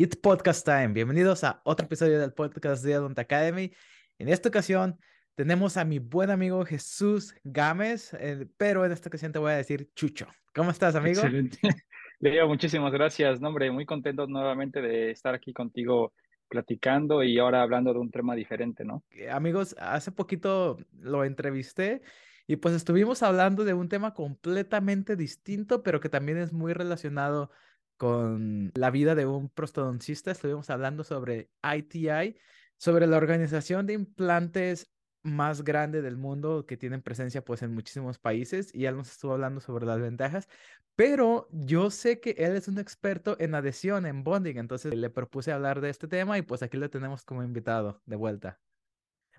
It's 0.00 0.14
Podcast 0.14 0.64
Time. 0.64 0.92
Bienvenidos 0.92 1.42
a 1.42 1.60
otro 1.64 1.86
episodio 1.86 2.20
del 2.20 2.32
podcast 2.32 2.84
de 2.84 2.94
Adont 2.94 3.18
Academy. 3.18 3.72
En 4.16 4.28
esta 4.28 4.48
ocasión 4.48 4.96
tenemos 5.34 5.76
a 5.76 5.84
mi 5.84 5.98
buen 5.98 6.30
amigo 6.30 6.64
Jesús 6.64 7.34
Gámez, 7.42 8.14
eh, 8.14 8.46
pero 8.56 8.86
en 8.86 8.92
esta 8.92 9.08
ocasión 9.08 9.32
te 9.32 9.40
voy 9.40 9.50
a 9.50 9.56
decir 9.56 9.90
Chucho. 9.96 10.28
¿Cómo 10.54 10.70
estás, 10.70 10.94
amigo? 10.94 11.20
Excelente. 11.20 11.58
Leo, 12.20 12.46
muchísimas 12.46 12.92
gracias. 12.92 13.40
No, 13.40 13.48
hombre, 13.48 13.72
muy 13.72 13.86
contento 13.86 14.28
nuevamente 14.28 14.80
de 14.80 15.10
estar 15.10 15.34
aquí 15.34 15.52
contigo 15.52 16.12
platicando 16.46 17.24
y 17.24 17.36
ahora 17.40 17.62
hablando 17.62 17.92
de 17.92 17.98
un 17.98 18.12
tema 18.12 18.36
diferente, 18.36 18.84
¿no? 18.84 19.02
Eh, 19.10 19.28
Amigos, 19.28 19.74
hace 19.80 20.12
poquito 20.12 20.78
lo 20.92 21.24
entrevisté 21.24 22.02
y 22.46 22.54
pues 22.54 22.72
estuvimos 22.72 23.24
hablando 23.24 23.64
de 23.64 23.74
un 23.74 23.88
tema 23.88 24.14
completamente 24.14 25.16
distinto, 25.16 25.82
pero 25.82 25.98
que 25.98 26.08
también 26.08 26.38
es 26.38 26.52
muy 26.52 26.72
relacionado 26.72 27.50
con 27.98 28.72
la 28.74 28.90
vida 28.90 29.14
de 29.14 29.26
un 29.26 29.50
prostodoncista. 29.50 30.30
Estuvimos 30.30 30.70
hablando 30.70 31.04
sobre 31.04 31.50
ITI, 31.62 32.36
sobre 32.78 33.06
la 33.06 33.18
organización 33.18 33.86
de 33.86 33.94
implantes 33.94 34.90
más 35.22 35.62
grande 35.64 36.00
del 36.02 36.16
mundo 36.16 36.64
que 36.66 36.76
tienen 36.76 37.02
presencia 37.02 37.44
pues 37.44 37.62
en 37.62 37.74
muchísimos 37.74 38.18
países 38.18 38.74
y 38.74 38.86
él 38.86 38.96
nos 38.96 39.10
estuvo 39.10 39.32
hablando 39.32 39.60
sobre 39.60 39.84
las 39.86 40.00
ventajas, 40.00 40.48
pero 40.96 41.48
yo 41.52 41.90
sé 41.90 42.20
que 42.20 42.30
él 42.38 42.56
es 42.56 42.68
un 42.68 42.78
experto 42.78 43.36
en 43.40 43.54
adhesión, 43.54 44.06
en 44.06 44.24
bonding, 44.24 44.56
entonces 44.56 44.94
le 44.94 45.10
propuse 45.10 45.52
hablar 45.52 45.80
de 45.80 45.90
este 45.90 46.08
tema 46.08 46.38
y 46.38 46.42
pues 46.42 46.62
aquí 46.62 46.76
lo 46.76 46.90
tenemos 46.90 47.24
como 47.24 47.42
invitado 47.42 48.02
de 48.06 48.16
vuelta. 48.16 48.60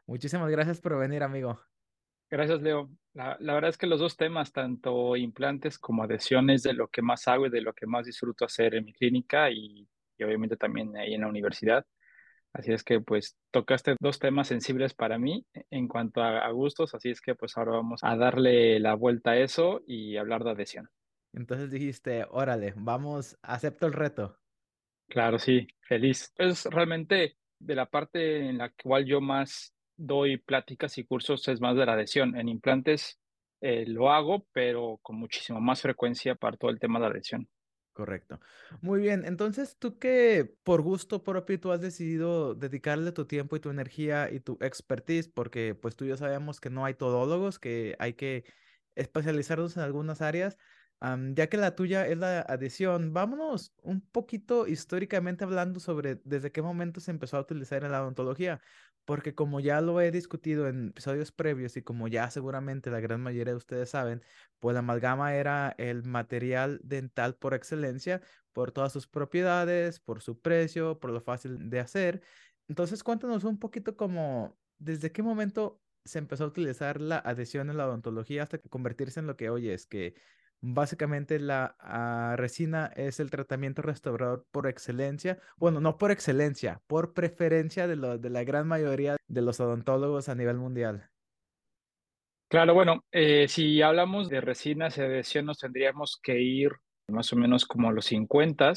Muchísimas 0.06 0.50
gracias 0.52 0.82
por 0.82 0.98
venir, 0.98 1.24
amigo. 1.24 1.60
Gracias, 2.30 2.62
Leo. 2.62 2.90
La, 3.14 3.38
la, 3.40 3.54
verdad 3.54 3.72
es 3.72 3.78
que 3.78 3.88
los 3.88 4.00
dos 4.00 4.16
temas, 4.16 4.52
tanto 4.52 5.16
implantes 5.16 5.80
como 5.80 6.04
adhesiones, 6.04 6.62
de 6.64 6.74
lo 6.74 6.88
que 6.88 7.02
más 7.02 7.28
hago 7.28 7.48
y 7.48 7.50
de 7.50 7.62
lo 7.62 7.74
que 7.74 7.88
más 7.88 8.06
disfruto 8.06 8.46
hacer 8.46 8.76
en 8.76 8.86
mi 8.86 8.94
clínica 8.94 9.50
y, 9.50 9.88
y 10.18 10.24
obviamente 10.24 10.56
también 10.56 10.96
ahí 10.96 11.16
en 11.16 11.22
la 11.22 11.28
universidad. 11.28 11.86
Así 12.54 12.72
es 12.72 12.84
que 12.84 13.00
pues 13.00 13.38
tocaste 13.52 13.96
dos 14.00 14.20
temas 14.20 14.48
sensibles 14.48 14.94
para 14.94 15.20
mí 15.20 15.46
en 15.70 15.88
cuanto 15.88 16.22
a, 16.22 16.40
a, 16.40 16.52
gustos, 16.52 16.96
así 16.96 17.10
es 17.10 17.22
que 17.22 17.36
pues 17.36 17.56
ahora 17.58 17.74
vamos 17.74 18.04
a 18.04 18.16
darle 18.16 18.80
la 18.80 18.96
vuelta 18.96 19.32
a 19.32 19.38
eso 19.38 19.82
y 19.86 20.18
hablar 20.18 20.44
de 20.44 20.52
adhesión. 20.52 20.90
Entonces 21.34 21.70
dijiste, 21.70 22.26
órale, 22.30 22.74
vamos, 22.76 23.38
acepto 23.44 23.86
el 23.86 23.94
reto. 23.94 24.38
Claro, 25.08 25.38
sí, 25.38 25.68
feliz. 25.82 26.34
Es 26.38 26.66
realmente 26.66 27.38
de 27.60 27.76
la 27.76 27.86
parte 27.86 28.50
en 28.50 28.58
la 28.58 28.72
cual 28.72 29.06
yo 29.06 29.22
más 29.22 29.74
doy 30.00 30.38
pláticas 30.38 30.98
y 30.98 31.04
cursos 31.04 31.48
es 31.48 31.60
más 31.62 31.76
de 31.76 31.86
la 31.86 31.94
adhesión. 31.94 32.36
En 32.38 32.50
implantes 32.50 33.20
eh, 33.62 33.86
lo 33.86 34.12
hago, 34.12 34.48
pero 34.54 35.00
con 35.02 35.18
muchísima 35.18 35.60
más 35.60 35.82
frecuencia 35.82 36.36
para 36.36 36.58
todo 36.58 36.72
el 36.72 36.80
tema 36.80 37.00
de 37.00 37.08
adhesión. 37.08 37.50
Correcto. 37.92 38.40
Muy 38.82 39.02
bien, 39.02 39.26
entonces 39.26 39.76
tú 39.78 40.00
que 40.00 40.56
por 40.64 40.82
gusto 40.82 41.22
propio 41.22 41.60
tú 41.60 41.74
has 41.74 41.82
decidido 41.82 42.56
dedicarle 42.56 43.12
tu 43.12 43.26
tiempo 43.26 43.58
y 43.58 43.60
tu 43.60 43.70
energía 43.70 44.32
y 44.32 44.40
tu 44.40 44.58
expertise, 44.62 45.28
porque 45.28 45.76
pues 45.76 45.98
tú 45.98 46.06
ya 46.06 46.16
sabemos 46.16 46.62
que 46.62 46.70
no 46.70 46.86
hay 46.86 46.94
todólogos, 46.94 47.60
que 47.60 47.98
hay 48.00 48.14
que 48.14 48.46
especializarnos 48.96 49.76
en 49.76 49.84
algunas 49.84 50.22
áreas, 50.22 50.58
um, 51.02 51.34
ya 51.36 51.48
que 51.48 51.58
la 51.58 51.76
tuya 51.76 52.08
es 52.08 52.18
la 52.18 52.40
adhesión, 52.40 53.12
vámonos 53.12 53.74
un 53.82 54.00
poquito 54.00 54.66
históricamente 54.66 55.44
hablando 55.44 55.82
sobre 55.82 56.22
desde 56.24 56.54
qué 56.54 56.62
momento 56.62 57.02
se 57.02 57.12
empezó 57.12 57.36
a 57.36 57.42
utilizar 57.42 57.84
en 57.84 57.92
la 57.92 58.02
odontología, 58.02 58.62
porque 59.06 59.36
como 59.36 59.60
ya 59.60 59.82
lo 59.82 60.02
he 60.02 60.12
discutido 60.12 60.68
en 60.68 60.90
episodios 60.90 61.32
previos 61.32 61.78
y 61.78 61.82
como 61.84 62.08
ya 62.08 62.30
seguramente 62.30 62.92
la 62.92 63.00
gran 63.00 63.22
mayoría 63.22 63.54
de 63.54 63.58
ustedes 63.58 63.90
saben, 63.90 64.24
pues 64.60 64.74
la 64.74 64.80
amalgama 64.80 65.36
era 65.36 65.74
el 65.78 66.04
material 66.04 66.80
dental 66.84 67.36
por 67.36 67.54
excelencia, 67.54 68.22
por 68.54 68.72
todas 68.72 68.94
sus 68.94 69.08
propiedades, 69.08 70.00
por 70.00 70.22
su 70.22 70.40
precio, 70.40 71.00
por 71.00 71.12
lo 71.12 71.22
fácil 71.22 71.70
de 71.70 71.80
hacer. 71.80 72.22
Entonces, 72.68 73.04
cuéntanos 73.04 73.44
un 73.44 73.58
poquito 73.60 73.96
como 73.98 74.58
desde 74.78 75.12
qué 75.12 75.24
momento 75.24 75.82
se 76.06 76.20
empezó 76.20 76.46
a 76.46 76.48
utilizar 76.48 77.02
la 77.02 77.18
adhesión 77.20 77.70
en 77.70 77.78
la 77.78 77.88
odontología 77.88 78.44
hasta 78.44 78.60
convertirse 78.60 79.20
en 79.20 79.28
lo 79.28 79.36
que 79.38 79.50
hoy 79.50 79.70
es, 79.70 79.86
que 79.86 80.16
Básicamente 80.62 81.40
la 81.40 81.76
uh, 81.82 82.36
resina 82.36 82.88
es 82.96 83.20
el 83.20 83.32
tratamiento 83.32 83.82
restaurador 83.82 84.46
por 84.52 84.68
excelencia. 84.68 85.40
Bueno, 85.58 85.80
no 85.80 85.98
por 85.98 86.12
excelencia, 86.12 86.82
por 86.88 87.14
preferencia 87.14 87.88
de, 87.88 88.18
de 88.18 88.30
la 88.30 88.44
gran 88.44 88.68
mayoría 88.68 89.16
de 89.28 89.42
los 89.42 89.60
odontólogos 89.60 90.28
a 90.28 90.36
nivel 90.36 90.58
mundial. 90.58 91.10
Claro, 92.50 92.74
bueno, 92.74 93.06
eh, 93.12 93.48
si 93.48 93.80
hablamos 93.84 94.28
de 94.28 94.42
resinas 94.42 94.98
y 94.98 95.02
adhesión, 95.02 95.46
nos 95.46 95.60
tendríamos 95.60 96.20
que 96.22 96.42
ir 96.42 96.72
más 97.08 97.32
o 97.32 97.36
menos 97.36 97.66
como 97.66 97.90
a 97.90 97.94
los 97.94 98.06
50, 98.06 98.74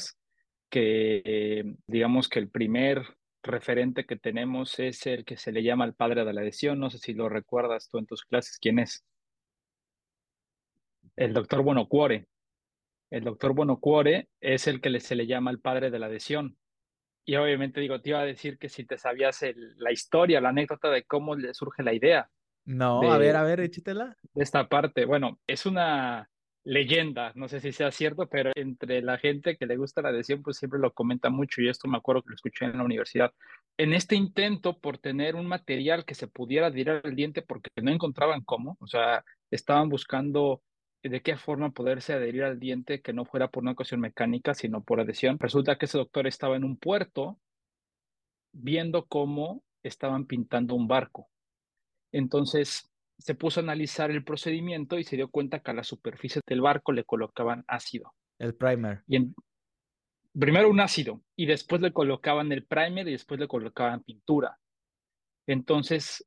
que 0.69 1.21
eh, 1.25 1.75
digamos 1.87 2.29
que 2.29 2.37
el 2.37 2.49
primer 2.49 3.03
referente 3.41 4.05
que 4.05 4.15
tenemos 4.15 4.77
es 4.79 5.05
el 5.07 5.25
que 5.25 5.37
se 5.37 5.51
le 5.51 5.63
llama 5.63 5.85
el 5.85 5.95
padre 5.95 6.23
de 6.23 6.33
la 6.33 6.41
adhesión. 6.41 6.79
No 6.79 6.91
sé 6.91 6.99
si 6.99 7.13
lo 7.13 7.29
recuerdas 7.29 7.89
tú 7.89 7.97
en 7.97 8.05
tus 8.05 8.23
clases, 8.23 8.59
¿quién 8.59 8.77
es? 8.77 9.03
El 11.15 11.33
doctor 11.33 11.61
Bonocuore. 11.61 12.27
El 13.09 13.23
doctor 13.23 13.53
Bonocuore 13.53 14.29
es 14.41 14.67
el 14.67 14.81
que 14.81 14.99
se 14.99 15.15
le 15.15 15.27
llama 15.27 15.51
el 15.51 15.59
padre 15.59 15.91
de 15.91 15.99
la 15.99 16.07
adhesión. 16.07 16.57
Y 17.25 17.35
obviamente 17.35 17.79
digo, 17.79 18.01
te 18.01 18.09
iba 18.09 18.19
a 18.19 18.25
decir 18.25 18.57
que 18.57 18.69
si 18.69 18.85
te 18.85 18.97
sabías 18.97 19.43
el, 19.43 19.75
la 19.77 19.91
historia, 19.91 20.41
la 20.41 20.49
anécdota 20.49 20.89
de 20.89 21.03
cómo 21.03 21.35
le 21.35 21.53
surge 21.53 21.83
la 21.83 21.93
idea. 21.93 22.29
No, 22.65 23.01
de, 23.01 23.09
a 23.09 23.17
ver, 23.17 23.35
a 23.35 23.43
ver, 23.43 23.59
échatela. 23.59 24.17
De 24.33 24.43
esta 24.43 24.67
parte. 24.67 25.05
Bueno, 25.05 25.39
es 25.47 25.65
una 25.65 26.29
leyenda, 26.65 27.33
no 27.35 27.49
sé 27.49 27.59
si 27.59 27.71
sea 27.71 27.91
cierto, 27.91 28.27
pero 28.27 28.51
entre 28.55 29.01
la 29.01 29.17
gente 29.17 29.57
que 29.57 29.65
le 29.65 29.77
gusta 29.77 30.01
la 30.01 30.09
adhesión, 30.09 30.41
pues 30.41 30.57
siempre 30.57 30.79
lo 30.79 30.93
comenta 30.93 31.29
mucho 31.29 31.61
y 31.61 31.67
esto 31.67 31.87
me 31.87 31.97
acuerdo 31.97 32.21
que 32.21 32.29
lo 32.29 32.35
escuché 32.35 32.65
en 32.65 32.77
la 32.77 32.83
universidad. 32.83 33.33
En 33.77 33.93
este 33.93 34.15
intento 34.15 34.79
por 34.79 34.97
tener 34.97 35.35
un 35.35 35.45
material 35.45 36.05
que 36.05 36.15
se 36.15 36.27
pudiera 36.27 36.67
adherir 36.67 37.01
al 37.03 37.15
diente 37.15 37.41
porque 37.41 37.69
no 37.81 37.91
encontraban 37.91 38.41
cómo, 38.43 38.77
o 38.79 38.87
sea, 38.87 39.23
estaban 39.51 39.89
buscando 39.89 40.61
de 41.09 41.21
qué 41.21 41.35
forma 41.35 41.71
poderse 41.71 42.13
adherir 42.13 42.43
al 42.43 42.59
diente 42.59 43.01
que 43.01 43.13
no 43.13 43.25
fuera 43.25 43.49
por 43.49 43.63
una 43.63 43.75
cuestión 43.75 43.99
mecánica, 43.99 44.53
sino 44.53 44.83
por 44.83 45.01
adhesión. 45.01 45.37
Resulta 45.37 45.77
que 45.77 45.85
ese 45.85 45.97
doctor 45.97 46.27
estaba 46.27 46.55
en 46.55 46.63
un 46.63 46.77
puerto 46.77 47.39
viendo 48.53 49.05
cómo 49.05 49.63
estaban 49.83 50.25
pintando 50.25 50.75
un 50.75 50.87
barco. 50.87 51.29
Entonces 52.11 52.89
se 53.17 53.35
puso 53.35 53.59
a 53.59 53.63
analizar 53.63 54.11
el 54.11 54.23
procedimiento 54.23 54.97
y 54.97 55.03
se 55.03 55.15
dio 55.15 55.29
cuenta 55.29 55.59
que 55.59 55.71
a 55.71 55.73
la 55.73 55.83
superficie 55.83 56.41
del 56.47 56.61
barco 56.61 56.93
le 56.93 57.03
colocaban 57.03 57.65
ácido. 57.67 58.13
El 58.39 58.55
primer. 58.55 59.03
Y 59.07 59.17
en, 59.17 59.35
primero 60.37 60.69
un 60.69 60.79
ácido 60.79 61.21
y 61.35 61.45
después 61.45 61.81
le 61.81 61.91
colocaban 61.91 62.51
el 62.51 62.65
primer 62.65 63.07
y 63.07 63.11
después 63.11 63.39
le 63.39 63.47
colocaban 63.47 64.03
pintura. 64.03 64.57
Entonces 65.47 66.25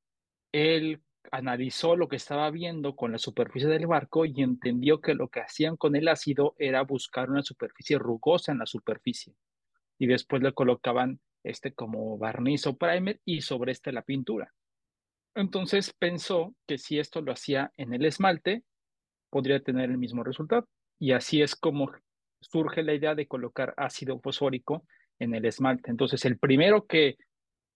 él 0.53 1.03
analizó 1.33 1.97
lo 1.97 2.09
que 2.09 2.17
estaba 2.17 2.51
viendo 2.51 2.97
con 2.97 3.13
la 3.13 3.19
superficie 3.19 3.69
del 3.69 3.87
barco 3.87 4.25
y 4.25 4.43
entendió 4.43 5.01
que 5.01 5.15
lo 5.15 5.29
que 5.29 5.41
hacían 5.41 5.77
con 5.77 5.97
el 5.97 6.09
ácido 6.09 6.55
era 6.59 6.83
buscar 6.83 7.31
una 7.31 7.43
superficie 7.43 7.99
rugosa 7.99 8.53
en 8.53 8.59
la 8.59 8.67
superficie. 8.67 9.35
Y 9.99 10.07
después 10.07 10.43
le 10.43 10.53
colocaban 10.53 11.21
este 11.43 11.73
como 11.73 12.19
barniz 12.19 12.67
o 12.67 12.77
primer 12.77 13.21
y 13.25 13.41
sobre 13.41 13.73
este 13.73 13.93
la 13.93 14.03
pintura. 14.03 14.53
Entonces 15.35 15.93
pensó 15.99 16.55
que 16.67 16.79
si 16.79 16.99
esto 16.99 17.21
lo 17.21 17.33
hacía 17.33 17.73
en 17.77 17.93
el 17.93 18.05
esmalte, 18.05 18.65
podría 19.31 19.61
tener 19.61 19.91
el 19.91 19.99
mismo 19.99 20.25
resultado. 20.25 20.67
Y 20.99 21.13
así 21.13 21.43
es 21.43 21.55
como 21.55 21.93
surge 22.41 22.83
la 22.83 22.95
idea 22.95 23.15
de 23.15 23.27
colocar 23.27 23.75
ácido 23.77 24.19
fosfórico 24.21 24.87
en 25.19 25.35
el 25.35 25.45
esmalte. 25.45 25.91
Entonces, 25.91 26.25
el 26.25 26.39
primero 26.39 26.87
que 26.87 27.17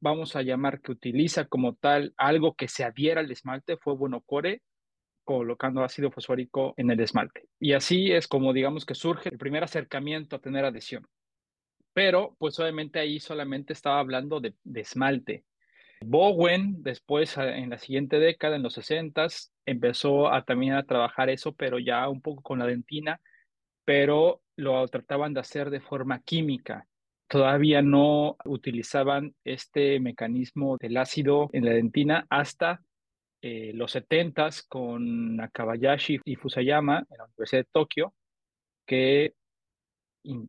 vamos 0.00 0.37
a 0.37 0.43
llamar 0.43 0.81
que 0.81 0.93
utiliza 0.93 1.44
como 1.44 1.75
tal 1.75 2.15
algo 2.16 2.55
que 2.55 2.69
se 2.69 2.84
adhiera 2.84 3.21
al 3.21 3.31
esmalte 3.31 3.77
fue 3.77 3.94
Bonocore 3.94 4.62
colocando 5.25 5.84
ácido 5.84 6.11
fosfórico 6.11 6.75
en 6.77 6.91
el 6.91 7.00
esmalte. 7.00 7.44
Y 7.61 7.75
así 7.75 8.11
es 8.11 8.27
como 8.27 8.53
digamos 8.53 8.84
que 8.84 8.94
surge 8.94 9.28
el 9.28 9.38
primer 9.38 9.62
acercamiento 9.62 10.37
a 10.37 10.41
tener 10.41 10.65
adhesión. 10.65 11.06
Pero 11.93 12.34
pues 12.38 12.59
obviamente 12.59 12.99
ahí 12.99 13.21
solamente 13.21 13.73
estaba 13.73 14.00
hablando 14.00 14.41
de, 14.41 14.55
de 14.64 14.81
esmalte. 14.81 15.44
Bowen 16.03 16.82
después 16.82 17.37
en 17.37 17.70
la 17.70 17.79
siguiente 17.79 18.19
década, 18.19 18.56
en 18.56 18.62
los 18.62 18.73
60, 18.75 19.26
empezó 19.67 20.32
a 20.32 20.44
también 20.44 20.73
a 20.73 20.85
trabajar 20.85 21.29
eso, 21.29 21.53
pero 21.53 21.79
ya 21.79 22.08
un 22.08 22.23
poco 22.23 22.43
con 22.43 22.58
la 22.58 22.67
dentina, 22.67 23.20
pero 23.85 24.43
lo 24.56 24.87
trataban 24.88 25.35
de 25.35 25.41
hacer 25.41 25.69
de 25.69 25.81
forma 25.81 26.20
química 26.23 26.87
todavía 27.31 27.81
no 27.81 28.37
utilizaban 28.44 29.37
este 29.44 30.00
mecanismo 30.00 30.77
del 30.79 30.97
ácido 30.97 31.49
en 31.53 31.65
la 31.65 31.71
dentina 31.71 32.27
hasta 32.29 32.82
eh, 33.41 33.71
los 33.73 33.93
70 33.93 34.50
con 34.69 35.37
Nakabayashi 35.37 36.19
y 36.25 36.35
Fusayama 36.35 37.06
en 37.09 37.19
la 37.19 37.27
Universidad 37.27 37.61
de 37.61 37.69
Tokio, 37.73 38.15
que 38.85 39.35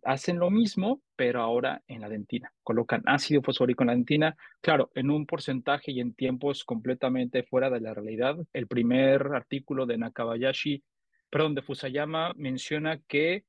hacen 0.04 0.40
lo 0.40 0.50
mismo, 0.50 1.04
pero 1.16 1.42
ahora 1.42 1.84
en 1.88 2.02
la 2.02 2.10
dentina. 2.10 2.52
Colocan 2.64 3.04
ácido 3.06 3.44
fosfórico 3.44 3.84
en 3.84 3.88
la 3.88 3.94
dentina, 3.94 4.36
claro, 4.60 4.90
en 4.96 5.12
un 5.12 5.28
porcentaje 5.28 5.92
y 5.92 6.00
en 6.00 6.16
tiempos 6.16 6.64
completamente 6.64 7.44
fuera 7.44 7.70
de 7.70 7.80
la 7.80 7.94
realidad. 7.94 8.38
El 8.54 8.66
primer 8.66 9.28
artículo 9.36 9.86
de 9.86 10.00
Nakabayashi, 10.00 10.84
perdón, 11.30 11.54
de 11.54 11.62
Fusayama 11.62 12.34
menciona 12.36 13.00
que 13.08 13.46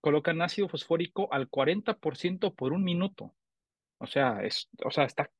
colocan 0.00 0.42
ácido 0.42 0.68
fosfórico 0.68 1.32
al 1.32 1.50
40% 1.50 2.54
por 2.54 2.72
un 2.72 2.84
minuto. 2.84 3.34
O 3.98 4.06
sea, 4.06 4.42
es, 4.42 4.68
o 4.84 4.90
sea, 4.90 5.04
está 5.04 5.30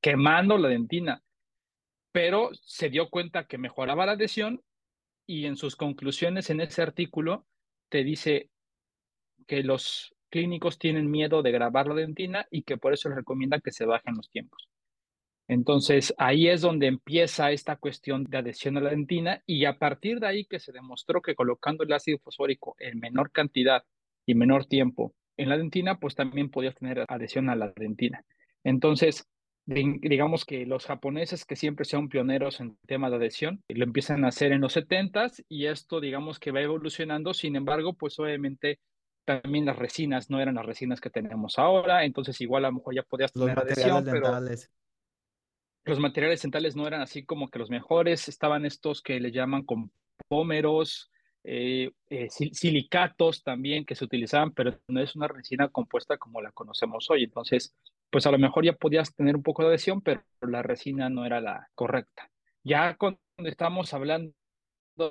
quemando 0.00 0.58
la 0.58 0.68
dentina. 0.68 1.22
Pero 2.12 2.50
se 2.54 2.88
dio 2.88 3.10
cuenta 3.10 3.46
que 3.46 3.58
mejoraba 3.58 4.06
la 4.06 4.12
adhesión 4.12 4.62
y 5.26 5.46
en 5.46 5.56
sus 5.56 5.76
conclusiones 5.76 6.50
en 6.50 6.60
ese 6.60 6.82
artículo 6.82 7.46
te 7.88 8.04
dice 8.04 8.50
que 9.46 9.62
los 9.62 10.14
clínicos 10.30 10.78
tienen 10.78 11.10
miedo 11.10 11.42
de 11.42 11.52
grabar 11.52 11.88
la 11.88 11.94
dentina 11.94 12.46
y 12.50 12.62
que 12.62 12.76
por 12.76 12.92
eso 12.92 13.08
les 13.08 13.16
recomienda 13.16 13.60
que 13.60 13.72
se 13.72 13.84
bajen 13.84 14.16
los 14.16 14.30
tiempos. 14.30 14.68
Entonces, 15.48 16.12
ahí 16.18 16.48
es 16.48 16.60
donde 16.60 16.88
empieza 16.88 17.52
esta 17.52 17.76
cuestión 17.76 18.24
de 18.24 18.38
adhesión 18.38 18.76
a 18.76 18.80
la 18.80 18.90
dentina 18.90 19.42
y 19.46 19.64
a 19.64 19.78
partir 19.78 20.18
de 20.18 20.26
ahí 20.26 20.44
que 20.44 20.58
se 20.58 20.72
demostró 20.72 21.22
que 21.22 21.34
colocando 21.34 21.84
el 21.84 21.92
ácido 21.92 22.18
fosfórico 22.18 22.74
en 22.78 22.98
menor 22.98 23.30
cantidad 23.30 23.84
y 24.26 24.34
menor 24.34 24.66
tiempo 24.66 25.14
en 25.36 25.48
la 25.48 25.56
dentina, 25.56 26.00
pues 26.00 26.14
también 26.14 26.50
podías 26.50 26.74
tener 26.74 27.04
adhesión 27.08 27.48
a 27.48 27.54
la 27.54 27.72
dentina. 27.76 28.24
Entonces, 28.64 29.28
digamos 29.66 30.44
que 30.44 30.64
los 30.64 30.86
japoneses 30.86 31.44
que 31.44 31.56
siempre 31.56 31.84
son 31.84 32.08
pioneros 32.08 32.60
en 32.60 32.76
tema 32.86 33.10
de 33.10 33.16
adhesión, 33.16 33.62
lo 33.68 33.84
empiezan 33.84 34.24
a 34.24 34.28
hacer 34.28 34.52
en 34.52 34.60
los 34.60 34.76
70s 34.76 35.44
y 35.48 35.66
esto 35.66 36.00
digamos 36.00 36.38
que 36.38 36.52
va 36.52 36.60
evolucionando, 36.60 37.34
sin 37.34 37.56
embargo, 37.56 37.94
pues 37.94 38.18
obviamente 38.18 38.78
también 39.24 39.66
las 39.66 39.76
resinas 39.76 40.30
no 40.30 40.40
eran 40.40 40.54
las 40.54 40.66
resinas 40.66 41.00
que 41.00 41.10
tenemos 41.10 41.58
ahora, 41.58 42.04
entonces 42.04 42.40
igual 42.40 42.64
a 42.64 42.68
lo 42.68 42.76
mejor 42.76 42.94
ya 42.94 43.02
podías 43.02 43.32
tener 43.32 43.58
adhesión, 43.58 44.04
pero 44.04 44.28
los 45.86 46.00
materiales 46.00 46.42
dentales 46.42 46.74
no 46.74 46.86
eran 46.86 47.00
así 47.00 47.24
como 47.24 47.48
que 47.48 47.60
los 47.60 47.70
mejores, 47.70 48.28
estaban 48.28 48.66
estos 48.66 49.02
que 49.02 49.20
le 49.20 49.30
llaman 49.30 49.64
compómeros, 49.64 51.10
eh, 51.44 51.92
eh, 52.10 52.28
silicatos 52.28 53.44
también 53.44 53.84
que 53.84 53.94
se 53.94 54.04
utilizaban, 54.04 54.52
pero 54.52 54.76
no 54.88 55.00
es 55.00 55.14
una 55.14 55.28
resina 55.28 55.68
compuesta 55.68 56.18
como 56.18 56.42
la 56.42 56.50
conocemos 56.50 57.08
hoy. 57.08 57.22
Entonces, 57.22 57.72
pues 58.10 58.26
a 58.26 58.32
lo 58.32 58.38
mejor 58.38 58.64
ya 58.64 58.72
podías 58.72 59.14
tener 59.14 59.36
un 59.36 59.44
poco 59.44 59.62
de 59.62 59.68
adhesión, 59.68 60.00
pero 60.02 60.24
la 60.40 60.62
resina 60.62 61.08
no 61.08 61.24
era 61.24 61.40
la 61.40 61.68
correcta. 61.76 62.30
Ya 62.64 62.96
cuando 62.96 63.20
estamos 63.44 63.94
hablando 63.94 64.34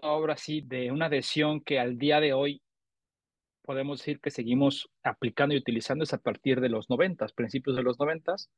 ahora 0.02 0.36
sí 0.36 0.60
de 0.60 0.92
una 0.92 1.06
adhesión 1.06 1.62
que 1.62 1.80
al 1.80 1.98
día 1.98 2.20
de 2.20 2.34
hoy 2.34 2.62
podemos 3.62 4.00
decir 4.00 4.20
que 4.20 4.30
seguimos 4.30 4.90
aplicando 5.04 5.56
y 5.56 5.58
utilizando 5.58 6.04
es 6.04 6.14
a 6.14 6.18
partir 6.18 6.60
de 6.60 6.70
los 6.70 6.90
noventas, 6.90 7.32
principios 7.32 7.78
de 7.78 7.84
los 7.84 7.98
noventas, 7.98 8.50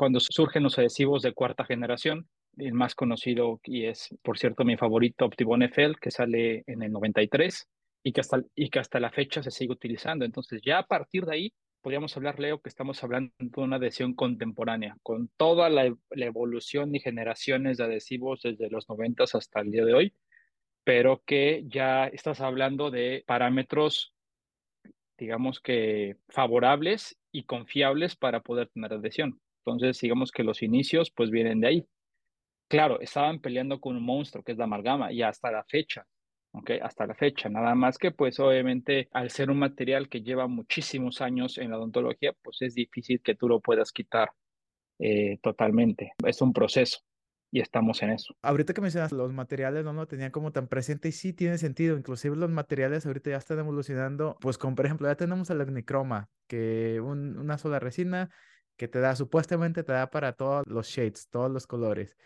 cuando 0.00 0.18
surgen 0.18 0.62
los 0.62 0.78
adhesivos 0.78 1.20
de 1.20 1.34
cuarta 1.34 1.66
generación, 1.66 2.26
el 2.56 2.72
más 2.72 2.94
conocido 2.94 3.60
y 3.64 3.84
es, 3.84 4.08
por 4.22 4.38
cierto, 4.38 4.64
mi 4.64 4.78
favorito, 4.78 5.26
Optibone 5.26 5.66
FL, 5.66 5.96
que 6.00 6.10
sale 6.10 6.64
en 6.66 6.82
el 6.82 6.90
93 6.90 7.68
y 8.02 8.12
que, 8.14 8.22
hasta, 8.22 8.42
y 8.54 8.70
que 8.70 8.78
hasta 8.78 8.98
la 8.98 9.10
fecha 9.10 9.42
se 9.42 9.50
sigue 9.50 9.74
utilizando. 9.74 10.24
Entonces, 10.24 10.62
ya 10.64 10.78
a 10.78 10.86
partir 10.86 11.26
de 11.26 11.34
ahí, 11.34 11.52
podríamos 11.82 12.16
hablar, 12.16 12.40
Leo, 12.40 12.62
que 12.62 12.70
estamos 12.70 13.04
hablando 13.04 13.30
de 13.38 13.60
una 13.60 13.76
adhesión 13.76 14.14
contemporánea, 14.14 14.96
con 15.02 15.28
toda 15.36 15.68
la, 15.68 15.94
la 16.12 16.24
evolución 16.24 16.94
y 16.94 17.00
generaciones 17.00 17.76
de 17.76 17.84
adhesivos 17.84 18.40
desde 18.40 18.70
los 18.70 18.88
90 18.88 19.24
hasta 19.24 19.60
el 19.60 19.70
día 19.70 19.84
de 19.84 19.92
hoy, 19.92 20.14
pero 20.82 21.22
que 21.26 21.64
ya 21.66 22.06
estás 22.06 22.40
hablando 22.40 22.90
de 22.90 23.22
parámetros, 23.26 24.14
digamos 25.18 25.60
que 25.60 26.16
favorables 26.30 27.18
y 27.30 27.42
confiables 27.42 28.16
para 28.16 28.40
poder 28.40 28.70
tener 28.70 28.94
adhesión. 28.94 29.38
Entonces, 29.72 30.00
digamos 30.00 30.32
que 30.32 30.44
los 30.44 30.62
inicios 30.62 31.10
pues 31.10 31.30
vienen 31.30 31.60
de 31.60 31.68
ahí. 31.68 31.86
Claro, 32.68 33.00
estaban 33.00 33.40
peleando 33.40 33.80
con 33.80 33.96
un 33.96 34.04
monstruo 34.04 34.44
que 34.44 34.52
es 34.52 34.58
la 34.58 34.64
amalgama 34.64 35.12
y 35.12 35.22
hasta 35.22 35.50
la 35.50 35.64
fecha, 35.64 36.06
¿ok? 36.52 36.70
Hasta 36.82 37.06
la 37.06 37.14
fecha, 37.14 37.48
nada 37.48 37.74
más 37.74 37.98
que 37.98 38.12
pues 38.12 38.38
obviamente 38.38 39.08
al 39.12 39.30
ser 39.30 39.50
un 39.50 39.58
material 39.58 40.08
que 40.08 40.22
lleva 40.22 40.46
muchísimos 40.46 41.20
años 41.20 41.58
en 41.58 41.70
la 41.70 41.78
odontología, 41.78 42.32
pues 42.42 42.62
es 42.62 42.74
difícil 42.74 43.20
que 43.22 43.34
tú 43.34 43.48
lo 43.48 43.60
puedas 43.60 43.90
quitar 43.90 44.30
eh, 45.00 45.38
totalmente. 45.42 46.12
Es 46.24 46.40
un 46.42 46.52
proceso 46.52 47.00
y 47.50 47.60
estamos 47.60 48.02
en 48.02 48.10
eso. 48.10 48.34
Ahorita 48.42 48.72
que 48.72 48.80
mencionas 48.80 49.12
los 49.12 49.32
materiales 49.32 49.84
no 49.84 49.92
lo 49.92 50.06
tenía 50.06 50.30
como 50.30 50.52
tan 50.52 50.68
presente 50.68 51.08
y 51.08 51.12
sí 51.12 51.32
tiene 51.32 51.58
sentido, 51.58 51.96
inclusive 51.96 52.36
los 52.36 52.50
materiales 52.50 53.06
ahorita 53.06 53.30
ya 53.30 53.36
están 53.36 53.58
evolucionando, 53.58 54.36
pues 54.40 54.58
como 54.58 54.76
por 54.76 54.86
ejemplo 54.86 55.08
ya 55.08 55.16
tenemos 55.16 55.50
el 55.50 55.60
Agnicroma, 55.60 56.28
que 56.46 57.00
una 57.00 57.58
sola 57.58 57.80
resina 57.80 58.30
que 58.80 58.88
te 58.88 58.98
da, 58.98 59.14
supuestamente 59.14 59.84
te 59.84 59.92
da 59.92 60.10
para 60.10 60.32
todos 60.32 60.66
los 60.66 60.86
shades, 60.88 61.28
todos 61.28 61.50
los 61.50 61.66
colores. 61.66 62.16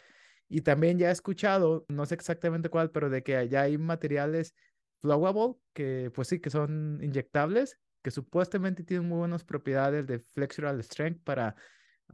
Y 0.48 0.60
también 0.60 1.00
ya 1.00 1.08
he 1.08 1.12
escuchado, 1.12 1.84
no 1.88 2.06
sé 2.06 2.14
exactamente 2.14 2.68
cuál, 2.68 2.92
pero 2.92 3.10
de 3.10 3.24
que 3.24 3.48
ya 3.48 3.62
hay 3.62 3.76
materiales 3.76 4.54
flowable, 5.00 5.56
que 5.72 6.12
pues 6.14 6.28
sí, 6.28 6.38
que 6.40 6.50
son 6.50 7.00
inyectables, 7.02 7.80
que 8.02 8.12
supuestamente 8.12 8.84
tienen 8.84 9.08
muy 9.08 9.18
buenas 9.18 9.42
propiedades 9.42 10.06
de 10.06 10.20
flexural 10.20 10.80
strength 10.84 11.24
para 11.24 11.56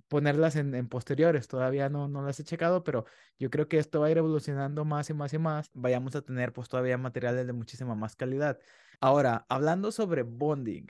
ponerlas 0.08 0.56
en, 0.56 0.75
en, 0.75 0.88
posteriores. 0.88 1.46
Todavía 1.46 1.90
no, 1.90 2.08
no 2.08 2.22
las 2.22 2.40
he 2.40 2.44
checado, 2.44 2.82
pero 2.82 3.04
yo 3.38 3.50
creo 3.50 3.69
que 3.69 3.76
esto 3.76 4.00
va 4.00 4.06
a 4.06 4.10
ir 4.10 4.16
evolucionando 4.16 4.87
más 4.87 5.10
y 5.10 5.14
más 5.14 5.34
y 5.34 5.38
más. 5.38 5.70
Vayamos 5.75 6.16
a 6.16 6.22
tener 6.22 6.54
pues 6.54 6.66
todavía 6.70 6.96
materiales 6.96 7.46
de 7.46 7.52
muchísima 7.52 7.94
más 7.94 8.16
calidad. 8.16 8.58
Ahora, 9.00 9.44
hablando 9.50 9.92
sobre 9.92 10.22
bonding, 10.22 10.87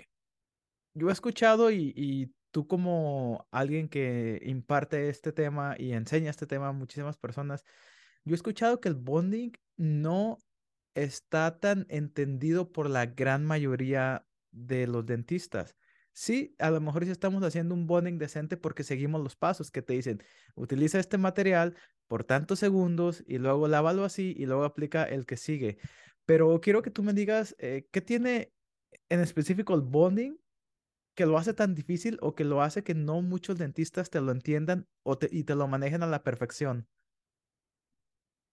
yo 0.95 1.09
he 1.09 1.13
escuchado 1.13 1.73
y, 1.73 1.93
y 1.97 2.33
tú 2.51 2.67
como 2.67 3.47
alguien 3.51 3.89
que 3.89 4.41
imparte 4.45 5.09
este 5.09 5.33
tema 5.33 5.75
y 5.79 5.93
enseña 5.93 6.31
este 6.31 6.47
tema 6.47 6.69
a 6.69 6.73
muchísimas 6.73 7.17
personas, 7.17 7.65
yo 8.25 8.35
he 8.35 8.37
escuchado 8.37 8.81
que 8.81 8.89
el 8.89 8.95
bonding 8.95 9.53
no 9.77 10.39
está 10.95 11.59
tan 11.59 11.87
entendido 11.89 12.73
por 12.73 12.91
la 12.91 13.07
gran 13.07 13.45
mayoría 13.45 14.27
de 14.51 14.87
los 14.87 15.07
dentistas. 15.07 15.77
Sí, 16.13 16.55
a 16.59 16.71
lo 16.71 16.81
mejor 16.81 17.05
sí 17.05 17.11
estamos 17.11 17.43
haciendo 17.45 17.75
un 17.75 17.87
bonding 17.87 18.19
decente 18.19 18.57
porque 18.57 18.83
seguimos 18.83 19.23
los 19.23 19.37
pasos 19.37 19.71
que 19.71 19.83
te 19.83 19.95
dicen, 19.95 20.23
utiliza 20.55 20.99
este 20.99 21.19
material 21.19 21.77
por 22.09 22.25
tantos 22.25 22.59
segundos 22.59 23.23
y 23.27 23.39
luego 23.39 23.69
lávalo 23.69 24.05
así 24.05 24.35
y 24.37 24.47
luego 24.47 24.65
aplica 24.65 25.05
el 25.05 25.25
que 25.27 25.37
sigue. 25.37 25.79
Pero 26.27 26.61
quiero 26.61 26.83
que 26.83 26.91
tú 26.91 27.03
me 27.03 27.13
digas, 27.13 27.55
eh, 27.59 27.87
¿qué 27.93 28.01
tiene 28.01 28.53
en 29.09 29.21
específico 29.21 29.75
el 29.75 29.83
bonding 29.83 30.37
que 31.21 31.27
lo 31.27 31.37
hace 31.37 31.53
tan 31.53 31.75
difícil 31.75 32.17
o 32.23 32.35
que 32.35 32.45
lo 32.45 32.63
hace 32.63 32.83
que 32.83 32.95
no 32.95 33.21
muchos 33.21 33.59
dentistas 33.59 34.09
te 34.09 34.23
lo 34.23 34.33
entiendan 34.33 34.87
o 35.03 35.19
y 35.31 35.45
te 35.45 35.55
lo 35.55 35.69
manejen 35.69 36.03
a 36.03 36.07
la 36.07 36.23
perfección? 36.23 36.89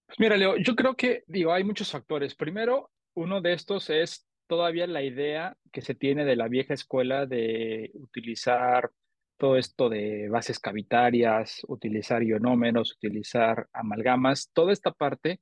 Pues 0.05 0.19
mira, 0.19 0.35
Leo, 0.35 0.57
yo 0.57 0.75
creo 0.75 0.93
que, 0.97 1.23
digo, 1.27 1.53
hay 1.53 1.63
muchos 1.63 1.89
factores. 1.89 2.35
Primero, 2.35 2.91
uno 3.13 3.39
de 3.39 3.53
estos 3.53 3.89
es 3.89 4.27
todavía 4.47 4.85
la 4.85 5.01
idea 5.01 5.55
que 5.71 5.81
se 5.81 5.95
tiene 5.95 6.25
de 6.25 6.35
la 6.35 6.49
vieja 6.49 6.73
escuela 6.73 7.25
de 7.25 7.89
utilizar 7.93 8.91
todo 9.37 9.55
esto 9.55 9.87
de 9.87 10.27
bases 10.27 10.59
cavitarias, 10.59 11.61
utilizar 11.69 12.21
ionómeros, 12.21 12.97
utilizar 12.97 13.69
amalgamas, 13.71 14.51
toda 14.51 14.73
esta 14.73 14.91
parte, 14.91 15.39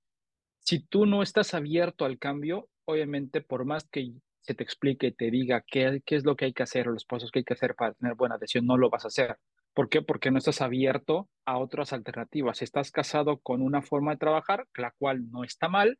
si 0.59 0.85
tú 0.85 1.07
no 1.07 1.23
estás 1.23 1.55
abierto 1.55 2.05
al 2.05 2.19
cambio, 2.19 2.69
obviamente 2.85 3.41
por 3.41 3.65
más 3.65 3.87
que 3.89 4.11
se 4.45 4.53
te 4.53 4.63
explique, 4.63 5.11
te 5.11 5.31
diga 5.31 5.63
qué, 5.65 6.01
qué 6.05 6.15
es 6.15 6.23
lo 6.23 6.35
que 6.35 6.45
hay 6.45 6.53
que 6.53 6.63
hacer 6.63 6.87
o 6.87 6.91
los 6.91 7.05
pasos 7.05 7.31
que 7.31 7.39
hay 7.39 7.45
que 7.45 7.55
hacer 7.55 7.75
para 7.75 7.93
tener 7.93 8.15
buena 8.15 8.35
adhesión, 8.35 8.65
no 8.65 8.77
lo 8.77 8.89
vas 8.89 9.05
a 9.05 9.07
hacer. 9.07 9.37
¿Por 9.73 9.89
qué? 9.89 10.01
Porque 10.01 10.29
no 10.29 10.37
estás 10.37 10.61
abierto 10.61 11.27
a 11.45 11.57
otras 11.57 11.93
alternativas. 11.93 12.61
Estás 12.61 12.91
casado 12.91 13.39
con 13.39 13.61
una 13.61 13.81
forma 13.81 14.11
de 14.11 14.17
trabajar, 14.17 14.67
la 14.75 14.91
cual 14.91 15.31
no 15.31 15.43
está 15.43 15.67
mal, 15.67 15.97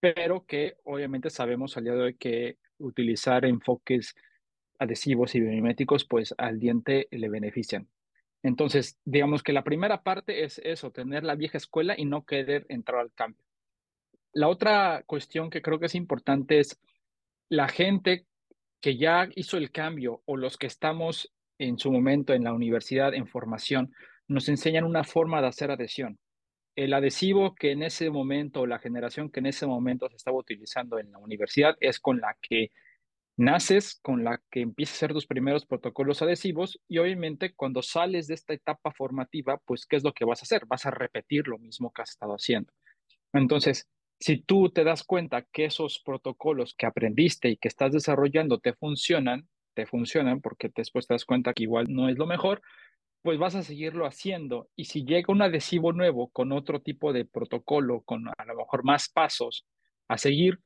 pero 0.00 0.44
que 0.44 0.76
obviamente 0.84 1.30
sabemos 1.30 1.76
al 1.76 1.84
día 1.84 1.94
de 1.94 2.02
hoy 2.02 2.14
que 2.14 2.58
utilizar 2.78 3.44
enfoques 3.44 4.14
adhesivos 4.78 5.34
y 5.34 5.40
biomiméticos, 5.40 6.04
pues 6.04 6.34
al 6.38 6.60
diente 6.60 7.08
le 7.10 7.28
benefician. 7.28 7.88
Entonces, 8.42 8.98
digamos 9.04 9.42
que 9.42 9.52
la 9.52 9.64
primera 9.64 10.02
parte 10.02 10.44
es 10.44 10.60
eso, 10.62 10.92
tener 10.92 11.24
la 11.24 11.34
vieja 11.34 11.58
escuela 11.58 11.94
y 11.96 12.04
no 12.04 12.24
querer 12.24 12.66
entrar 12.68 13.00
al 13.00 13.12
cambio. 13.12 13.42
La 14.32 14.48
otra 14.48 15.02
cuestión 15.06 15.50
que 15.50 15.62
creo 15.62 15.80
que 15.80 15.86
es 15.86 15.94
importante 15.94 16.60
es 16.60 16.78
la 17.48 17.68
gente 17.68 18.26
que 18.80 18.96
ya 18.96 19.28
hizo 19.34 19.56
el 19.56 19.70
cambio 19.70 20.22
o 20.26 20.36
los 20.36 20.56
que 20.56 20.66
estamos 20.66 21.32
en 21.58 21.78
su 21.78 21.90
momento 21.90 22.34
en 22.34 22.44
la 22.44 22.52
universidad 22.52 23.14
en 23.14 23.26
formación, 23.26 23.92
nos 24.28 24.48
enseñan 24.48 24.84
una 24.84 25.04
forma 25.04 25.40
de 25.40 25.48
hacer 25.48 25.70
adhesión. 25.70 26.18
El 26.76 26.94
adhesivo 26.94 27.54
que 27.56 27.72
en 27.72 27.82
ese 27.82 28.10
momento, 28.10 28.60
o 28.60 28.66
la 28.66 28.78
generación 28.78 29.30
que 29.30 29.40
en 29.40 29.46
ese 29.46 29.66
momento 29.66 30.08
se 30.08 30.16
estaba 30.16 30.36
utilizando 30.36 30.98
en 30.98 31.10
la 31.10 31.18
universidad 31.18 31.76
es 31.80 31.98
con 31.98 32.20
la 32.20 32.36
que 32.40 32.70
naces, 33.36 33.98
con 34.02 34.22
la 34.24 34.40
que 34.50 34.60
empiezas 34.60 34.94
a 34.94 34.98
hacer 34.98 35.12
tus 35.12 35.26
primeros 35.26 35.64
protocolos 35.66 36.22
adhesivos 36.22 36.80
y 36.88 36.98
obviamente 36.98 37.54
cuando 37.54 37.82
sales 37.82 38.26
de 38.26 38.34
esta 38.34 38.52
etapa 38.52 38.92
formativa, 38.92 39.58
pues 39.64 39.86
¿qué 39.86 39.96
es 39.96 40.04
lo 40.04 40.12
que 40.12 40.24
vas 40.24 40.40
a 40.40 40.44
hacer? 40.44 40.66
Vas 40.66 40.86
a 40.86 40.90
repetir 40.90 41.48
lo 41.48 41.58
mismo 41.58 41.92
que 41.92 42.02
has 42.02 42.10
estado 42.10 42.34
haciendo. 42.34 42.72
Entonces, 43.32 43.88
si 44.20 44.38
tú 44.38 44.70
te 44.70 44.84
das 44.84 45.04
cuenta 45.04 45.42
que 45.42 45.66
esos 45.66 46.00
protocolos 46.00 46.74
que 46.74 46.86
aprendiste 46.86 47.48
y 47.50 47.56
que 47.56 47.68
estás 47.68 47.92
desarrollando 47.92 48.58
te 48.58 48.74
funcionan, 48.74 49.48
te 49.74 49.86
funcionan 49.86 50.40
porque 50.40 50.70
después 50.74 51.06
te 51.06 51.14
das 51.14 51.24
cuenta 51.24 51.54
que 51.54 51.62
igual 51.64 51.86
no 51.88 52.08
es 52.08 52.18
lo 52.18 52.26
mejor, 52.26 52.62
pues 53.22 53.38
vas 53.38 53.54
a 53.54 53.62
seguirlo 53.62 54.06
haciendo. 54.06 54.68
Y 54.76 54.86
si 54.86 55.04
llega 55.04 55.32
un 55.32 55.42
adhesivo 55.42 55.92
nuevo 55.92 56.28
con 56.30 56.52
otro 56.52 56.80
tipo 56.80 57.12
de 57.12 57.24
protocolo, 57.24 58.02
con 58.02 58.28
a 58.28 58.44
lo 58.44 58.56
mejor 58.56 58.84
más 58.84 59.08
pasos 59.08 59.66
a 60.08 60.18
seguir, 60.18 60.60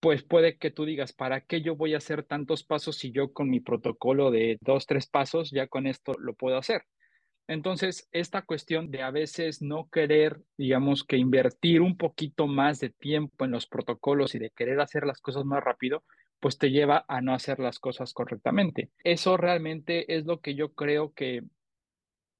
pues 0.00 0.22
puede 0.24 0.58
que 0.58 0.70
tú 0.70 0.84
digas, 0.84 1.12
¿para 1.12 1.42
qué 1.42 1.62
yo 1.62 1.76
voy 1.76 1.94
a 1.94 1.98
hacer 1.98 2.24
tantos 2.24 2.64
pasos 2.64 2.96
si 2.96 3.12
yo 3.12 3.32
con 3.32 3.48
mi 3.50 3.60
protocolo 3.60 4.30
de 4.30 4.58
dos, 4.60 4.86
tres 4.86 5.06
pasos 5.08 5.50
ya 5.50 5.68
con 5.68 5.86
esto 5.86 6.12
lo 6.18 6.34
puedo 6.34 6.58
hacer? 6.58 6.82
Entonces, 7.48 8.08
esta 8.12 8.42
cuestión 8.42 8.90
de 8.90 9.02
a 9.02 9.10
veces 9.10 9.62
no 9.62 9.88
querer, 9.90 10.40
digamos, 10.56 11.04
que 11.04 11.16
invertir 11.16 11.80
un 11.80 11.96
poquito 11.96 12.46
más 12.46 12.78
de 12.80 12.90
tiempo 12.90 13.44
en 13.44 13.50
los 13.50 13.66
protocolos 13.66 14.34
y 14.34 14.38
de 14.38 14.50
querer 14.50 14.80
hacer 14.80 15.04
las 15.04 15.20
cosas 15.20 15.44
más 15.44 15.62
rápido, 15.62 16.04
pues 16.40 16.58
te 16.58 16.70
lleva 16.70 17.04
a 17.08 17.20
no 17.20 17.34
hacer 17.34 17.58
las 17.58 17.78
cosas 17.78 18.12
correctamente. 18.14 18.90
Eso 19.04 19.36
realmente 19.36 20.16
es 20.16 20.24
lo 20.24 20.40
que 20.40 20.54
yo 20.54 20.72
creo 20.72 21.12
que 21.12 21.42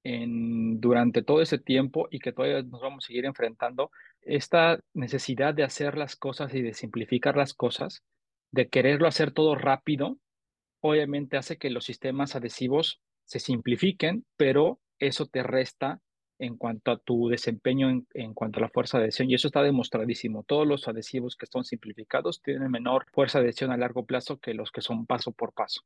en, 0.04 0.80
durante 0.80 1.22
todo 1.22 1.42
ese 1.42 1.58
tiempo 1.58 2.08
y 2.10 2.18
que 2.18 2.32
todavía 2.32 2.62
nos 2.62 2.80
vamos 2.80 3.04
a 3.04 3.06
seguir 3.06 3.24
enfrentando, 3.24 3.90
esta 4.22 4.80
necesidad 4.94 5.54
de 5.54 5.64
hacer 5.64 5.96
las 5.96 6.16
cosas 6.16 6.54
y 6.54 6.62
de 6.62 6.74
simplificar 6.74 7.36
las 7.36 7.54
cosas, 7.54 8.02
de 8.50 8.68
quererlo 8.68 9.06
hacer 9.06 9.32
todo 9.32 9.54
rápido, 9.54 10.18
obviamente 10.80 11.36
hace 11.36 11.56
que 11.56 11.70
los 11.70 11.84
sistemas 11.84 12.34
adhesivos 12.34 13.00
se 13.24 13.38
simplifiquen, 13.38 14.24
pero 14.36 14.80
eso 15.06 15.26
te 15.26 15.42
resta 15.42 16.00
en 16.38 16.56
cuanto 16.56 16.90
a 16.90 16.98
tu 16.98 17.28
desempeño, 17.28 17.88
en, 18.14 18.34
cuanto 18.34 18.58
a 18.58 18.62
la 18.62 18.68
fuerza 18.68 18.98
de 18.98 19.04
adhesión. 19.04 19.30
Y 19.30 19.34
eso 19.34 19.48
está 19.48 19.62
demostradísimo. 19.62 20.44
Todos 20.44 20.66
los 20.66 20.88
adhesivos 20.88 21.36
que 21.36 21.44
están 21.44 21.64
simplificados 21.64 22.42
tienen 22.42 22.70
menor 22.70 23.06
fuerza 23.12 23.38
de 23.38 23.46
adhesión 23.46 23.70
a 23.70 23.76
largo 23.76 24.04
plazo 24.06 24.38
que 24.38 24.54
los 24.54 24.72
que 24.72 24.80
son 24.80 25.06
paso 25.06 25.32
por 25.32 25.52
paso. 25.52 25.82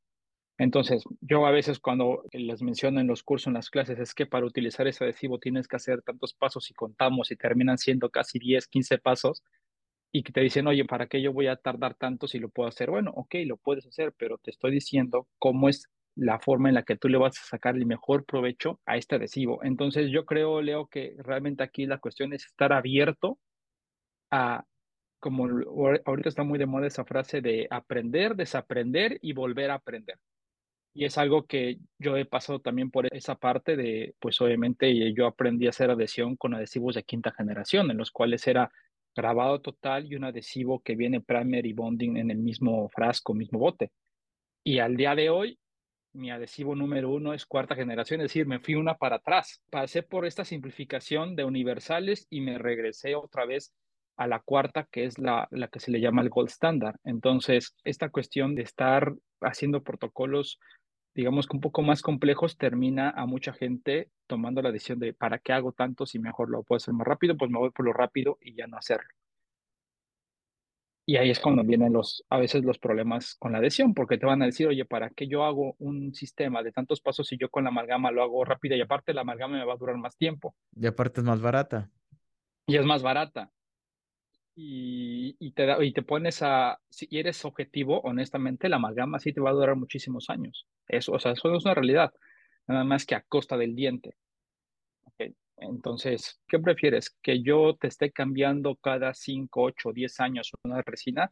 Entonces, 0.59 1.03
yo 1.21 1.45
a 1.45 1.51
veces 1.51 1.79
cuando 1.79 2.23
les 2.31 2.63
menciono 2.63 2.99
en 2.99 3.05
los 3.05 3.21
cursos, 3.21 3.47
en 3.47 3.53
las 3.53 3.69
clases, 3.69 3.99
es 3.99 4.15
que 4.15 4.25
para 4.25 4.47
utilizar 4.47 4.87
ese 4.87 5.03
adhesivo 5.03 5.37
tienes 5.37 5.67
que 5.67 5.75
hacer 5.75 6.01
tantos 6.01 6.33
pasos 6.33 6.71
y 6.71 6.73
contamos 6.73 7.29
y 7.29 7.35
terminan 7.35 7.77
siendo 7.77 8.09
casi 8.09 8.39
10, 8.39 8.67
15 8.67 8.97
pasos 8.97 9.43
y 10.11 10.23
que 10.23 10.31
te 10.31 10.41
dicen, 10.41 10.65
oye, 10.65 10.85
¿para 10.85 11.05
qué 11.05 11.21
yo 11.21 11.33
voy 11.33 11.47
a 11.47 11.57
tardar 11.57 11.93
tanto 11.93 12.27
si 12.27 12.39
lo 12.39 12.49
puedo 12.49 12.67
hacer? 12.69 12.89
Bueno, 12.89 13.11
ok, 13.15 13.35
lo 13.45 13.57
puedes 13.57 13.85
hacer, 13.85 14.13
pero 14.17 14.39
te 14.39 14.49
estoy 14.49 14.71
diciendo 14.71 15.27
cómo 15.37 15.69
es 15.69 15.87
la 16.17 16.39
forma 16.39 16.69
en 16.69 16.75
la 16.75 16.83
que 16.83 16.97
tú 16.97 17.09
le 17.09 17.17
vas 17.17 17.39
a 17.39 17.43
sacar 17.43 17.75
el 17.75 17.85
mejor 17.85 18.25
provecho 18.25 18.79
a 18.85 18.97
este 18.97 19.15
adhesivo. 19.15 19.63
Entonces, 19.63 20.11
yo 20.11 20.25
creo, 20.25 20.61
Leo, 20.61 20.87
que 20.87 21.15
realmente 21.19 21.63
aquí 21.63 21.85
la 21.85 21.99
cuestión 21.99 22.33
es 22.33 22.45
estar 22.45 22.73
abierto 22.73 23.39
a, 24.31 24.65
como 25.19 25.47
ahorita 26.05 26.29
está 26.29 26.43
muy 26.43 26.59
de 26.59 26.65
moda 26.65 26.87
esa 26.87 27.05
frase 27.05 27.41
de 27.41 27.67
aprender, 27.69 28.35
desaprender 28.35 29.19
y 29.21 29.33
volver 29.33 29.71
a 29.71 29.75
aprender. 29.75 30.17
Y 30.93 31.05
es 31.05 31.17
algo 31.19 31.45
que 31.45 31.77
yo 31.99 32.17
he 32.17 32.25
pasado 32.25 32.59
también 32.59 32.89
por 32.89 33.07
esa 33.13 33.35
parte 33.35 33.75
de, 33.75 34.15
pues 34.19 34.41
obviamente 34.41 35.13
yo 35.13 35.27
aprendí 35.27 35.67
a 35.67 35.69
hacer 35.69 35.91
adhesión 35.91 36.35
con 36.35 36.55
adhesivos 36.55 36.95
de 36.95 37.03
quinta 37.03 37.31
generación, 37.31 37.91
en 37.91 37.97
los 37.97 38.09
cuales 38.09 38.47
era 38.47 38.71
grabado 39.15 39.61
total 39.61 40.11
y 40.11 40.15
un 40.15 40.23
adhesivo 40.23 40.79
que 40.79 40.95
viene 40.95 41.21
primer 41.21 41.67
y 41.67 41.73
bonding 41.73 42.17
en 42.17 42.31
el 42.31 42.39
mismo 42.39 42.89
frasco, 42.89 43.35
mismo 43.35 43.59
bote. 43.59 43.91
Y 44.63 44.79
al 44.79 44.97
día 44.97 45.15
de 45.15 45.29
hoy, 45.29 45.59
mi 46.13 46.31
adhesivo 46.31 46.75
número 46.75 47.09
uno 47.09 47.33
es 47.33 47.45
cuarta 47.45 47.75
generación, 47.75 48.21
es 48.21 48.25
decir, 48.25 48.47
me 48.47 48.59
fui 48.59 48.75
una 48.75 48.95
para 48.95 49.17
atrás. 49.17 49.61
Pasé 49.69 50.03
por 50.03 50.25
esta 50.25 50.45
simplificación 50.45 51.35
de 51.35 51.45
universales 51.45 52.27
y 52.29 52.41
me 52.41 52.57
regresé 52.57 53.15
otra 53.15 53.45
vez 53.45 53.73
a 54.15 54.27
la 54.27 54.39
cuarta, 54.39 54.87
que 54.91 55.05
es 55.05 55.19
la, 55.19 55.47
la 55.51 55.67
que 55.67 55.79
se 55.79 55.91
le 55.91 56.01
llama 56.01 56.21
el 56.21 56.29
gold 56.29 56.49
standard. 56.49 56.95
Entonces, 57.03 57.75
esta 57.83 58.09
cuestión 58.09 58.55
de 58.55 58.63
estar 58.63 59.13
haciendo 59.41 59.83
protocolos 59.83 60.59
digamos 61.17 61.47
que 61.47 61.57
un 61.57 61.61
poco 61.61 61.81
más 61.81 62.03
complejos, 62.03 62.57
termina 62.57 63.09
a 63.09 63.25
mucha 63.25 63.51
gente 63.51 64.11
tomando 64.27 64.61
la 64.61 64.71
decisión 64.71 64.99
de 64.99 65.13
¿para 65.13 65.39
qué 65.39 65.51
hago 65.51 65.71
tanto 65.71 66.05
si 66.05 66.19
mejor 66.19 66.51
lo 66.51 66.61
puedo 66.61 66.77
hacer 66.77 66.93
más 66.93 67.07
rápido? 67.07 67.35
Pues 67.35 67.49
me 67.49 67.57
voy 67.57 67.71
por 67.71 67.87
lo 67.87 67.91
rápido 67.91 68.37
y 68.39 68.53
ya 68.53 68.67
no 68.67 68.77
hacerlo. 68.77 69.09
Y 71.07 71.15
ahí 71.15 71.29
es 71.29 71.39
cuando 71.39 71.63
vienen 71.63 71.93
los, 71.93 72.23
a 72.29 72.37
veces 72.37 72.63
los 72.63 72.77
problemas 72.77 73.35
con 73.39 73.53
la 73.53 73.59
adhesión, 73.59 73.93
porque 73.93 74.17
te 74.17 74.25
van 74.25 74.41
a 74.41 74.45
decir, 74.45 74.67
oye, 74.67 74.83
¿para 74.85 75.09
qué 75.09 75.27
yo 75.27 75.45
hago 75.45 75.75
un 75.79 76.13
sistema 76.13 76.61
de 76.61 76.73
tantos 76.73 77.01
pasos 77.01 77.27
si 77.27 77.37
yo 77.37 77.49
con 77.49 77.63
la 77.63 77.69
amalgama 77.69 78.11
lo 78.11 78.21
hago 78.21 78.43
rápido 78.43 78.75
y 78.75 78.81
aparte 78.81 79.13
la 79.13 79.21
amalgama 79.21 79.57
me 79.57 79.65
va 79.65 79.73
a 79.73 79.77
durar 79.77 79.97
más 79.97 80.17
tiempo? 80.17 80.53
Y 80.75 80.85
aparte 80.85 81.21
es 81.21 81.25
más 81.25 81.41
barata. 81.41 81.89
Y 82.67 82.75
es 82.75 82.85
más 82.85 83.01
barata 83.01 83.51
y, 84.59 85.51
te, 85.51 85.85
y 85.85 85.93
te 85.93 86.01
pones 86.01 86.41
a, 86.41 86.79
si 86.89 87.07
eres 87.11 87.45
objetivo, 87.45 88.01
honestamente, 88.01 88.69
la 88.69 88.77
amalgama 88.77 89.19
sí 89.19 89.31
te 89.31 89.39
va 89.39 89.51
a 89.51 89.53
durar 89.53 89.75
muchísimos 89.75 90.31
años. 90.31 90.65
Eso, 90.87 91.11
o 91.11 91.19
sea, 91.19 91.33
eso 91.33 91.55
es 91.55 91.63
una 91.63 91.75
realidad, 91.75 92.11
nada 92.65 92.83
más 92.83 93.05
que 93.05 93.13
a 93.13 93.21
costa 93.21 93.55
del 93.55 93.75
diente. 93.75 94.15
Entonces, 95.57 96.39
¿qué 96.47 96.59
prefieres? 96.59 97.15
¿Que 97.21 97.41
yo 97.41 97.75
te 97.79 97.87
esté 97.87 98.11
cambiando 98.11 98.75
cada 98.75 99.13
5, 99.13 99.61
8, 99.61 99.91
10 99.93 100.19
años 100.19 100.51
una 100.63 100.81
resina? 100.81 101.31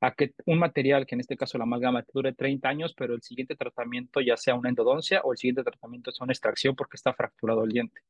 A 0.00 0.14
que 0.14 0.34
un 0.46 0.58
material, 0.58 1.06
que 1.06 1.14
en 1.14 1.20
este 1.20 1.36
caso 1.36 1.58
la 1.58 1.64
amalgama, 1.64 2.02
te 2.02 2.10
dure 2.12 2.34
30 2.34 2.68
años, 2.68 2.92
pero 2.94 3.14
el 3.14 3.22
siguiente 3.22 3.56
tratamiento 3.56 4.20
ya 4.20 4.36
sea 4.36 4.54
una 4.54 4.68
endodoncia 4.68 5.20
o 5.22 5.32
el 5.32 5.38
siguiente 5.38 5.62
tratamiento 5.62 6.10
sea 6.10 6.24
una 6.24 6.32
extracción 6.32 6.74
porque 6.74 6.96
está 6.96 7.14
fracturado 7.14 7.64
el 7.64 7.70
diente. 7.70 8.00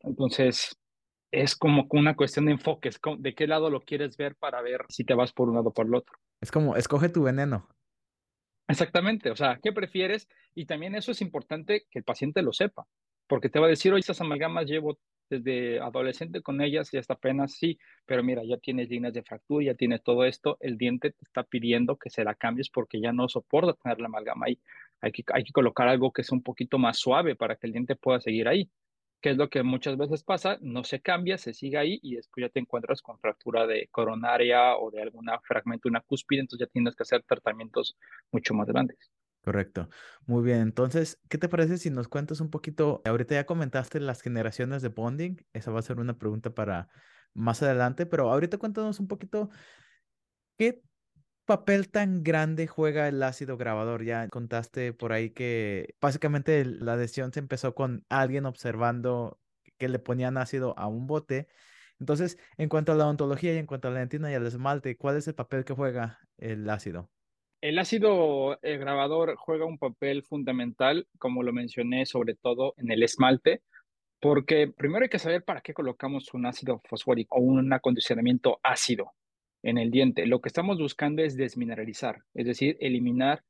Entonces, 0.00 0.76
es 1.30 1.54
como 1.54 1.86
una 1.90 2.16
cuestión 2.16 2.46
de 2.46 2.52
enfoques, 2.52 2.98
de 3.18 3.34
qué 3.34 3.46
lado 3.46 3.70
lo 3.70 3.80
quieres 3.82 4.16
ver 4.16 4.34
para 4.34 4.62
ver 4.62 4.86
si 4.88 5.04
te 5.04 5.14
vas 5.14 5.32
por 5.32 5.48
un 5.48 5.56
lado 5.56 5.68
o 5.68 5.72
por 5.72 5.86
el 5.86 5.94
otro. 5.94 6.16
Es 6.40 6.50
como, 6.50 6.74
escoge 6.74 7.08
tu 7.08 7.22
veneno. 7.22 7.68
Exactamente, 8.66 9.30
o 9.30 9.36
sea, 9.36 9.58
¿qué 9.62 9.72
prefieres? 9.72 10.28
Y 10.54 10.66
también 10.66 10.94
eso 10.94 11.12
es 11.12 11.20
importante 11.20 11.86
que 11.90 11.98
el 11.98 12.04
paciente 12.04 12.40
lo 12.42 12.52
sepa, 12.52 12.86
porque 13.30 13.48
te 13.48 13.60
va 13.60 13.66
a 13.66 13.68
decir, 13.70 13.92
oye, 13.92 14.00
esas 14.00 14.20
amalgamas 14.20 14.66
llevo 14.66 14.98
desde 15.30 15.78
adolescente 15.78 16.42
con 16.42 16.60
ellas 16.60 16.92
y 16.92 16.98
hasta 16.98 17.14
apenas 17.14 17.52
sí, 17.52 17.78
pero 18.04 18.24
mira, 18.24 18.42
ya 18.44 18.56
tienes 18.56 18.88
líneas 18.88 19.14
de 19.14 19.22
fractura, 19.22 19.66
ya 19.66 19.74
tienes 19.74 20.02
todo 20.02 20.24
esto, 20.24 20.56
el 20.58 20.76
diente 20.76 21.12
te 21.12 21.24
está 21.24 21.44
pidiendo 21.44 21.96
que 21.96 22.10
se 22.10 22.24
la 22.24 22.34
cambies 22.34 22.70
porque 22.70 23.00
ya 23.00 23.12
no 23.12 23.28
soporta 23.28 23.74
tener 23.74 24.00
la 24.00 24.06
amalgama 24.06 24.46
ahí. 24.46 24.60
Hay 25.00 25.12
que, 25.12 25.22
hay 25.32 25.44
que 25.44 25.52
colocar 25.52 25.86
algo 25.86 26.12
que 26.12 26.24
sea 26.24 26.34
un 26.36 26.42
poquito 26.42 26.76
más 26.78 26.98
suave 26.98 27.36
para 27.36 27.54
que 27.54 27.68
el 27.68 27.72
diente 27.72 27.94
pueda 27.94 28.20
seguir 28.20 28.48
ahí 28.48 28.68
que 29.20 29.30
es 29.30 29.36
lo 29.36 29.50
que 29.50 29.62
muchas 29.62 29.98
veces 29.98 30.22
pasa, 30.22 30.56
no 30.62 30.82
se 30.82 31.00
cambia, 31.02 31.36
se 31.36 31.52
sigue 31.52 31.76
ahí 31.76 32.00
y 32.02 32.16
después 32.16 32.46
ya 32.46 32.48
te 32.48 32.58
encuentras 32.58 33.02
con 33.02 33.18
fractura 33.18 33.66
de 33.66 33.86
coronaria 33.90 34.76
o 34.78 34.90
de 34.90 35.02
algún 35.02 35.26
fragmento 35.46 35.90
una 35.90 36.00
cúspide, 36.00 36.40
entonces 36.40 36.66
ya 36.66 36.72
tienes 36.72 36.96
que 36.96 37.02
hacer 37.02 37.22
tratamientos 37.24 37.98
mucho 38.32 38.54
más 38.54 38.66
grandes. 38.66 39.10
Correcto. 39.42 39.88
Muy 40.26 40.42
bien. 40.44 40.58
Entonces, 40.60 41.18
¿qué 41.30 41.38
te 41.38 41.48
parece 41.48 41.78
si 41.78 41.88
nos 41.90 42.08
cuentas 42.08 42.40
un 42.40 42.50
poquito? 42.50 43.00
Ahorita 43.06 43.34
ya 43.34 43.46
comentaste 43.46 43.98
las 43.98 44.20
generaciones 44.20 44.82
de 44.82 44.88
bonding. 44.88 45.36
Esa 45.54 45.70
va 45.70 45.78
a 45.80 45.82
ser 45.82 45.98
una 45.98 46.18
pregunta 46.18 46.50
para 46.54 46.88
más 47.32 47.62
adelante, 47.62 48.04
pero 48.04 48.30
ahorita 48.30 48.58
cuéntanos 48.58 49.00
un 49.00 49.08
poquito 49.08 49.50
qué 50.58 50.82
papel 51.46 51.90
tan 51.90 52.22
grande 52.24 52.66
juega 52.68 53.08
el 53.08 53.22
ácido 53.22 53.56
grabador? 53.56 54.04
Ya 54.04 54.28
contaste 54.28 54.92
por 54.92 55.12
ahí 55.12 55.30
que 55.32 55.96
básicamente 56.00 56.64
la 56.64 56.94
adhesión 56.94 57.32
se 57.32 57.40
empezó 57.40 57.74
con 57.74 58.06
alguien 58.08 58.46
observando 58.46 59.40
que 59.78 59.88
le 59.88 59.98
ponían 59.98 60.38
ácido 60.38 60.78
a 60.78 60.86
un 60.88 61.06
bote. 61.06 61.48
Entonces, 62.00 62.38
en 62.58 62.68
cuanto 62.70 62.92
a 62.92 62.96
la 62.96 63.08
ontología 63.08 63.54
y 63.54 63.58
en 63.58 63.66
cuanto 63.66 63.88
a 63.88 63.92
la 63.92 64.00
dentina 64.00 64.30
y 64.32 64.34
al 64.34 64.46
esmalte, 64.46 64.96
¿cuál 64.98 65.16
es 65.16 65.28
el 65.28 65.34
papel 65.34 65.64
que 65.64 65.74
juega 65.74 66.20
el 66.38 66.68
ácido? 66.70 67.10
El 67.60 67.78
ácido 67.78 68.58
eh, 68.62 68.78
grabador 68.78 69.36
juega 69.36 69.66
un 69.66 69.76
papel 69.76 70.22
fundamental, 70.22 71.06
como 71.18 71.42
lo 71.42 71.52
mencioné, 71.52 72.06
sobre 72.06 72.34
todo 72.34 72.72
en 72.78 72.90
el 72.90 73.02
esmalte, 73.02 73.62
porque 74.18 74.68
primero 74.68 75.02
hay 75.02 75.10
que 75.10 75.18
saber 75.18 75.44
para 75.44 75.60
qué 75.60 75.74
colocamos 75.74 76.32
un 76.32 76.46
ácido 76.46 76.80
fosfórico 76.88 77.36
o 77.36 77.40
un 77.40 77.70
acondicionamiento 77.72 78.60
ácido 78.62 79.12
en 79.62 79.76
el 79.76 79.90
diente. 79.90 80.26
Lo 80.26 80.40
que 80.40 80.48
estamos 80.48 80.78
buscando 80.78 81.22
es 81.22 81.36
desmineralizar, 81.36 82.24
es 82.32 82.46
decir, 82.46 82.78
eliminar 82.80 83.44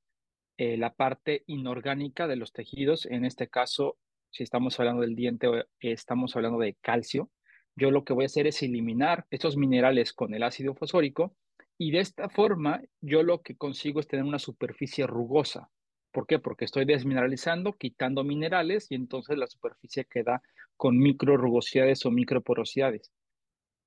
eh, 0.56 0.76
la 0.76 0.92
parte 0.94 1.44
inorgánica 1.46 2.26
de 2.26 2.34
los 2.34 2.52
tejidos. 2.52 3.06
En 3.06 3.24
este 3.24 3.48
caso, 3.48 3.96
si 4.30 4.42
estamos 4.42 4.78
hablando 4.80 5.02
del 5.02 5.14
diente, 5.14 5.46
estamos 5.78 6.34
hablando 6.34 6.58
de 6.58 6.76
calcio. 6.80 7.30
Yo 7.76 7.92
lo 7.92 8.04
que 8.04 8.12
voy 8.12 8.24
a 8.24 8.26
hacer 8.26 8.48
es 8.48 8.60
eliminar 8.64 9.26
estos 9.30 9.56
minerales 9.56 10.12
con 10.12 10.34
el 10.34 10.42
ácido 10.42 10.74
fosfórico 10.74 11.36
y 11.80 11.92
de 11.92 12.00
esta 12.00 12.28
forma 12.28 12.82
yo 13.00 13.22
lo 13.22 13.40
que 13.40 13.56
consigo 13.56 14.00
es 14.00 14.06
tener 14.06 14.26
una 14.26 14.38
superficie 14.38 15.06
rugosa. 15.06 15.70
¿Por 16.12 16.26
qué? 16.26 16.38
Porque 16.38 16.66
estoy 16.66 16.84
desmineralizando, 16.84 17.72
quitando 17.72 18.22
minerales 18.22 18.88
y 18.90 18.96
entonces 18.96 19.38
la 19.38 19.46
superficie 19.46 20.04
queda 20.04 20.42
con 20.76 20.98
micro 20.98 21.38
rugosidades 21.38 22.04
o 22.04 22.10
microporosidades, 22.10 23.10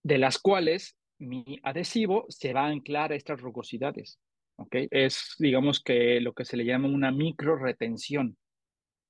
de 0.01 0.17
las 0.17 0.39
cuales 0.39 0.97
mi 1.19 1.59
adhesivo 1.61 2.25
se 2.29 2.51
va 2.51 2.61
a 2.65 2.69
anclar 2.69 3.11
a 3.11 3.15
estas 3.15 3.39
rugosidades. 3.39 4.19
¿ok? 4.55 4.75
Es, 4.89 5.35
digamos 5.37 5.79
que 5.79 6.19
lo 6.19 6.33
que 6.33 6.45
se 6.45 6.57
le 6.57 6.65
llama 6.65 6.87
una 6.87 7.11
micro 7.11 7.57
retención. 7.57 8.37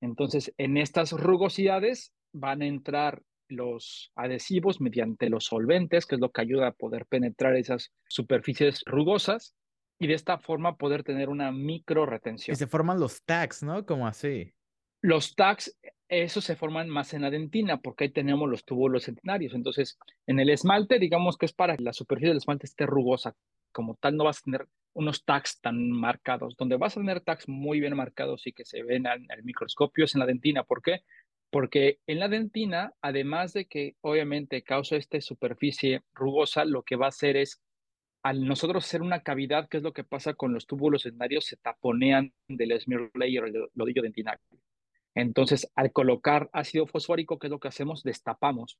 Entonces, 0.01 0.53
en 0.57 0.75
estas 0.75 1.13
rugosidades 1.13 2.11
van 2.33 2.61
a 2.61 2.67
entrar 2.67 3.23
los 3.53 4.11
adhesivos 4.15 4.81
mediante 4.81 5.29
los 5.29 5.45
solventes, 5.45 6.05
que 6.05 6.15
es 6.15 6.21
lo 6.21 6.31
que 6.31 6.41
ayuda 6.41 6.67
a 6.67 6.73
poder 6.73 7.05
penetrar 7.05 7.55
esas 7.55 7.91
superficies 8.07 8.83
rugosas 8.85 9.55
y 9.99 10.07
de 10.07 10.15
esta 10.15 10.37
forma 10.37 10.77
poder 10.77 11.03
tener 11.03 11.29
una 11.29 11.51
micro 11.51 12.05
retención. 12.05 12.53
Y 12.53 12.57
se 12.57 12.67
forman 12.67 12.99
los 12.99 13.23
tags, 13.23 13.63
¿no? 13.63 13.85
Como 13.85 14.07
así. 14.07 14.53
Los 15.01 15.35
tags, 15.35 15.77
esos 16.07 16.43
se 16.43 16.55
forman 16.55 16.89
más 16.89 17.13
en 17.13 17.21
la 17.21 17.29
dentina, 17.29 17.81
porque 17.81 18.05
ahí 18.05 18.09
tenemos 18.09 18.49
los 18.49 18.65
túbulos 18.65 19.03
centenarios. 19.03 19.53
Entonces, 19.53 19.97
en 20.27 20.39
el 20.39 20.49
esmalte, 20.49 20.99
digamos 20.99 21.37
que 21.37 21.45
es 21.45 21.53
para 21.53 21.75
que 21.77 21.83
la 21.83 21.93
superficie 21.93 22.29
del 22.29 22.37
esmalte 22.37 22.65
esté 22.65 22.85
rugosa. 22.85 23.35
como 23.71 23.95
tal 23.95 24.15
no 24.15 24.25
vas 24.25 24.39
a 24.39 24.43
tener 24.43 24.67
unos 24.93 25.25
tags 25.25 25.59
tan 25.59 25.89
marcados. 25.89 26.55
Donde 26.57 26.77
vas 26.77 26.95
a 26.95 26.99
tener 26.99 27.21
tags 27.21 27.47
muy 27.47 27.79
bien 27.79 27.95
marcados 27.95 28.45
y 28.45 28.53
que 28.53 28.65
se 28.65 28.83
ven 28.83 29.07
al, 29.07 29.25
al 29.29 29.43
microscopio 29.43 30.05
es 30.05 30.15
en 30.15 30.19
la 30.19 30.25
dentina. 30.25 30.63
¿Por 30.63 30.81
qué? 30.81 31.01
Porque 31.53 31.99
en 32.07 32.17
la 32.17 32.29
dentina, 32.29 32.93
además 32.99 33.53
de 33.53 33.65
que 33.65 33.95
obviamente 34.01 34.63
causa 34.63 34.95
esta 34.95 35.21
superficie 35.21 36.01
rugosa, 36.11 36.65
lo 36.65 36.81
que 36.81 36.95
va 36.95 37.05
a 37.05 37.09
hacer 37.09 37.37
es, 37.37 37.61
al 38.23 38.47
nosotros 38.47 38.83
hacer 38.83 39.03
una 39.03 39.21
cavidad, 39.21 39.69
que 39.69 39.77
es 39.77 39.83
lo 39.83 39.93
que 39.93 40.03
pasa 40.03 40.33
con 40.33 40.51
los 40.51 40.65
túbulos 40.65 41.03
dentarios, 41.03 41.45
se 41.45 41.57
taponean 41.57 42.33
del 42.47 42.81
smear 42.81 43.11
layer, 43.13 43.43
el 43.43 43.67
nodillo 43.75 44.01
dentinario. 44.01 44.41
Entonces, 45.13 45.71
al 45.75 45.91
colocar 45.91 46.49
ácido 46.53 46.87
fosfórico, 46.87 47.37
¿qué 47.37 47.45
es 47.45 47.51
lo 47.51 47.59
que 47.59 47.67
hacemos? 47.67 48.01
Destapamos. 48.01 48.79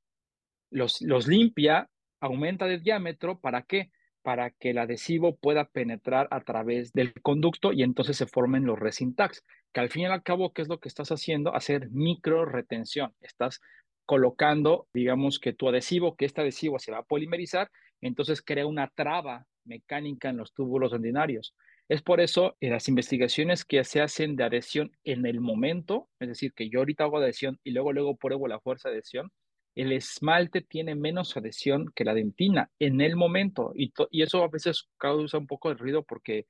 Los, 0.72 1.00
los 1.04 1.28
limpia, 1.28 1.92
aumenta 2.20 2.66
de 2.66 2.80
diámetro, 2.80 3.40
¿para 3.40 3.62
qué? 3.62 3.92
Para 4.24 4.50
que 4.50 4.72
el 4.72 4.80
adhesivo 4.80 5.36
pueda 5.36 5.66
penetrar 5.66 6.28
a 6.32 6.42
través 6.42 6.92
del 6.92 7.14
conducto 7.22 7.72
y 7.72 7.84
entonces 7.84 8.18
se 8.18 8.26
formen 8.26 8.66
los 8.66 8.80
resin 8.80 9.14
tags 9.14 9.44
que 9.74 9.80
al 9.80 9.90
fin 9.90 10.04
y 10.04 10.06
al 10.06 10.24
cabo, 10.24 10.54
¿qué 10.54 10.62
es 10.62 10.70
lo 10.70 10.80
que 10.80 10.88
estás 10.88 11.12
haciendo? 11.12 11.56
Hacer 11.56 11.90
micro 11.90 12.46
retención. 12.46 13.14
Estás 13.22 13.60
colocando, 14.06 14.88
digamos 14.94 15.40
que 15.40 15.54
tu 15.54 15.68
adhesivo, 15.68 16.16
que 16.16 16.26
este 16.26 16.42
adhesivo 16.42 16.80
se 16.80 16.92
va 16.92 17.00
a 17.00 17.04
polimerizar, 17.04 17.72
entonces 18.02 18.42
crea 18.42 18.68
una 18.68 18.90
traba 18.94 19.46
mecánica 19.66 20.30
en 20.30 20.38
los 20.38 20.54
túbulos 20.54 20.94
ordinarios. 20.94 21.56
Es 21.90 22.02
por 22.02 22.22
eso 22.22 22.56
en 22.60 22.72
las 22.72 22.88
investigaciones 22.88 23.66
que 23.66 23.84
se 23.84 24.02
hacen 24.02 24.36
de 24.36 24.44
adhesión 24.44 24.92
en 25.04 25.26
el 25.26 25.42
momento, 25.42 26.10
es 26.20 26.30
decir, 26.30 26.54
que 26.54 26.70
yo 26.70 26.80
ahorita 26.80 27.06
hago 27.06 27.18
adhesión 27.18 27.60
y 27.64 27.72
luego 27.72 27.94
luego 27.94 28.16
pruebo 28.16 28.48
la 28.48 28.60
fuerza 28.60 28.90
de 28.90 28.96
adhesión, 28.96 29.32
el 29.76 29.92
esmalte 29.92 30.62
tiene 30.62 30.96
menos 30.96 31.36
adhesión 31.36 31.92
que 31.96 32.04
la 32.04 32.14
dentina 32.14 32.70
en 32.80 33.02
el 33.02 33.16
momento 33.16 33.72
y, 33.76 33.92
y 34.12 34.22
eso 34.22 34.44
a 34.44 34.48
veces 34.48 34.90
causa 34.98 35.38
un 35.38 35.48
poco 35.48 35.70
de 35.70 35.76
ruido 35.76 36.04
porque 36.04 36.46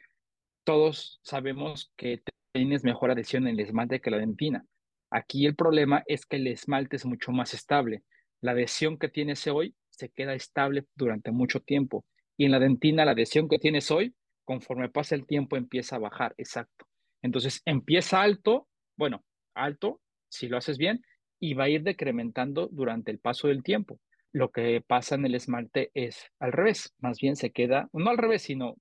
todos 0.66 1.20
sabemos 1.24 1.92
que 1.96 2.22
tienes 2.54 2.84
mejor 2.84 3.12
adhesión 3.12 3.48
en 3.48 3.56
el 3.56 3.60
esmalte 3.62 4.00
que 4.00 4.12
la 4.12 4.18
dentina. 4.20 4.66
Aquí 5.12 5.46
el 5.46 5.56
problema 5.56 6.04
es 6.06 6.26
que 6.26 6.38
el 6.38 6.48
esmalte 6.48 6.96
es 6.96 7.06
mucho 7.06 7.32
más 7.32 7.54
estable. 7.54 8.04
La 8.42 8.52
adhesión 8.52 8.98
que 8.98 9.10
tienes 9.10 9.46
hoy 9.48 9.76
se 9.90 10.10
queda 10.10 10.34
estable 10.34 10.86
durante 10.96 11.32
mucho 11.32 11.60
tiempo. 11.60 12.06
Y 12.38 12.46
en 12.46 12.52
la 12.52 12.60
dentina, 12.60 13.06
la 13.06 13.12
adhesión 13.12 13.50
que 13.50 13.60
tienes 13.60 13.92
hoy, 13.92 14.16
conforme 14.46 14.90
pasa 14.90 15.16
el 15.16 15.26
tiempo, 15.26 15.58
empieza 15.58 15.96
a 15.96 16.00
bajar. 16.00 16.34
Exacto. 16.38 16.86
Entonces, 17.22 17.62
empieza 17.66 18.22
alto, 18.22 18.68
bueno, 18.98 19.24
alto, 19.56 20.02
si 20.30 20.48
lo 20.48 20.58
haces 20.58 20.78
bien, 20.78 21.02
y 21.40 21.54
va 21.54 21.66
a 21.66 21.70
ir 21.70 21.84
decrementando 21.84 22.68
durante 22.72 23.12
el 23.12 23.20
paso 23.20 23.48
del 23.48 23.64
tiempo. 23.64 24.00
Lo 24.32 24.52
que 24.52 24.84
pasa 24.86 25.16
en 25.16 25.26
el 25.26 25.36
esmalte 25.36 25.92
es 25.94 26.32
al 26.40 26.52
revés, 26.52 26.94
más 27.00 27.20
bien 27.20 27.36
se 27.36 27.52
queda, 27.52 27.88
no 27.94 28.10
al 28.10 28.18
revés, 28.18 28.42
sino 28.44 28.76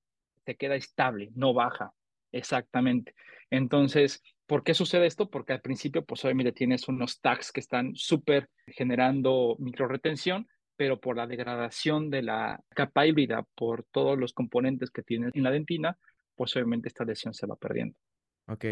se 0.46 0.56
queda 0.56 0.76
estable, 0.76 1.30
no 1.34 1.52
baja. 1.52 1.92
Exactamente. 2.32 3.14
Entonces, 3.52 4.22
¿por 4.46 4.64
qué 4.64 4.72
sucede 4.72 5.06
esto? 5.06 5.28
Porque 5.28 5.52
al 5.52 5.60
principio, 5.60 6.02
pues 6.06 6.24
obviamente 6.24 6.52
tienes 6.52 6.88
unos 6.88 7.20
tags 7.20 7.52
que 7.52 7.60
están 7.60 7.94
súper 7.94 8.48
generando 8.66 9.56
microretención, 9.58 10.48
pero 10.74 10.98
por 10.98 11.18
la 11.18 11.26
degradación 11.26 12.08
de 12.08 12.22
la 12.22 12.64
capa 12.70 13.06
híbrida, 13.06 13.46
por 13.54 13.84
todos 13.92 14.18
los 14.18 14.32
componentes 14.32 14.90
que 14.90 15.02
tiene 15.02 15.28
en 15.34 15.42
la 15.42 15.50
dentina, 15.50 15.98
pues 16.34 16.56
obviamente 16.56 16.88
esta 16.88 17.04
lesión 17.04 17.34
se 17.34 17.46
va 17.46 17.56
perdiendo. 17.56 17.94
Ok. 18.46 18.64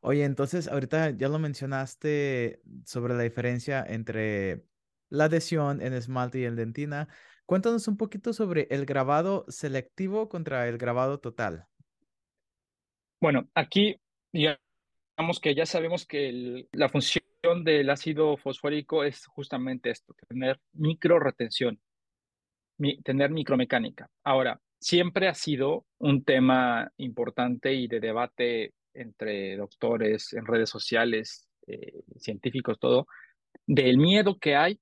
Oye, 0.00 0.24
entonces 0.24 0.66
ahorita 0.66 1.10
ya 1.10 1.28
lo 1.28 1.38
mencionaste 1.38 2.60
sobre 2.84 3.14
la 3.14 3.22
diferencia 3.22 3.86
entre 3.86 4.64
la 5.10 5.26
adhesión 5.26 5.80
en 5.80 5.92
esmalte 5.92 6.40
y 6.40 6.44
en 6.44 6.56
dentina. 6.56 7.06
Cuéntanos 7.46 7.86
un 7.86 7.96
poquito 7.96 8.32
sobre 8.32 8.66
el 8.70 8.84
grabado 8.84 9.44
selectivo 9.48 10.28
contra 10.28 10.66
el 10.66 10.76
grabado 10.76 11.20
total. 11.20 11.68
Bueno, 13.20 13.48
aquí 13.54 13.96
digamos 14.34 15.40
que 15.40 15.54
ya 15.54 15.64
sabemos 15.64 16.06
que 16.06 16.66
la 16.72 16.88
función 16.88 17.24
del 17.62 17.88
ácido 17.88 18.36
fosfórico 18.36 19.04
es 19.04 19.26
justamente 19.26 19.90
esto, 19.90 20.14
tener 20.28 20.60
micro 20.72 21.20
retención, 21.20 21.80
tener 23.04 23.30
micromecánica. 23.30 24.10
Ahora, 24.24 24.60
siempre 24.80 25.28
ha 25.28 25.34
sido 25.34 25.86
un 25.98 26.24
tema 26.24 26.90
importante 26.96 27.74
y 27.74 27.86
de 27.86 28.00
debate 28.00 28.74
entre 28.92 29.56
doctores, 29.56 30.32
en 30.32 30.46
redes 30.46 30.68
sociales, 30.68 31.48
eh, 31.66 32.02
científicos, 32.18 32.78
todo, 32.78 33.06
del 33.66 33.98
miedo 33.98 34.38
que 34.38 34.56
hay 34.56 34.80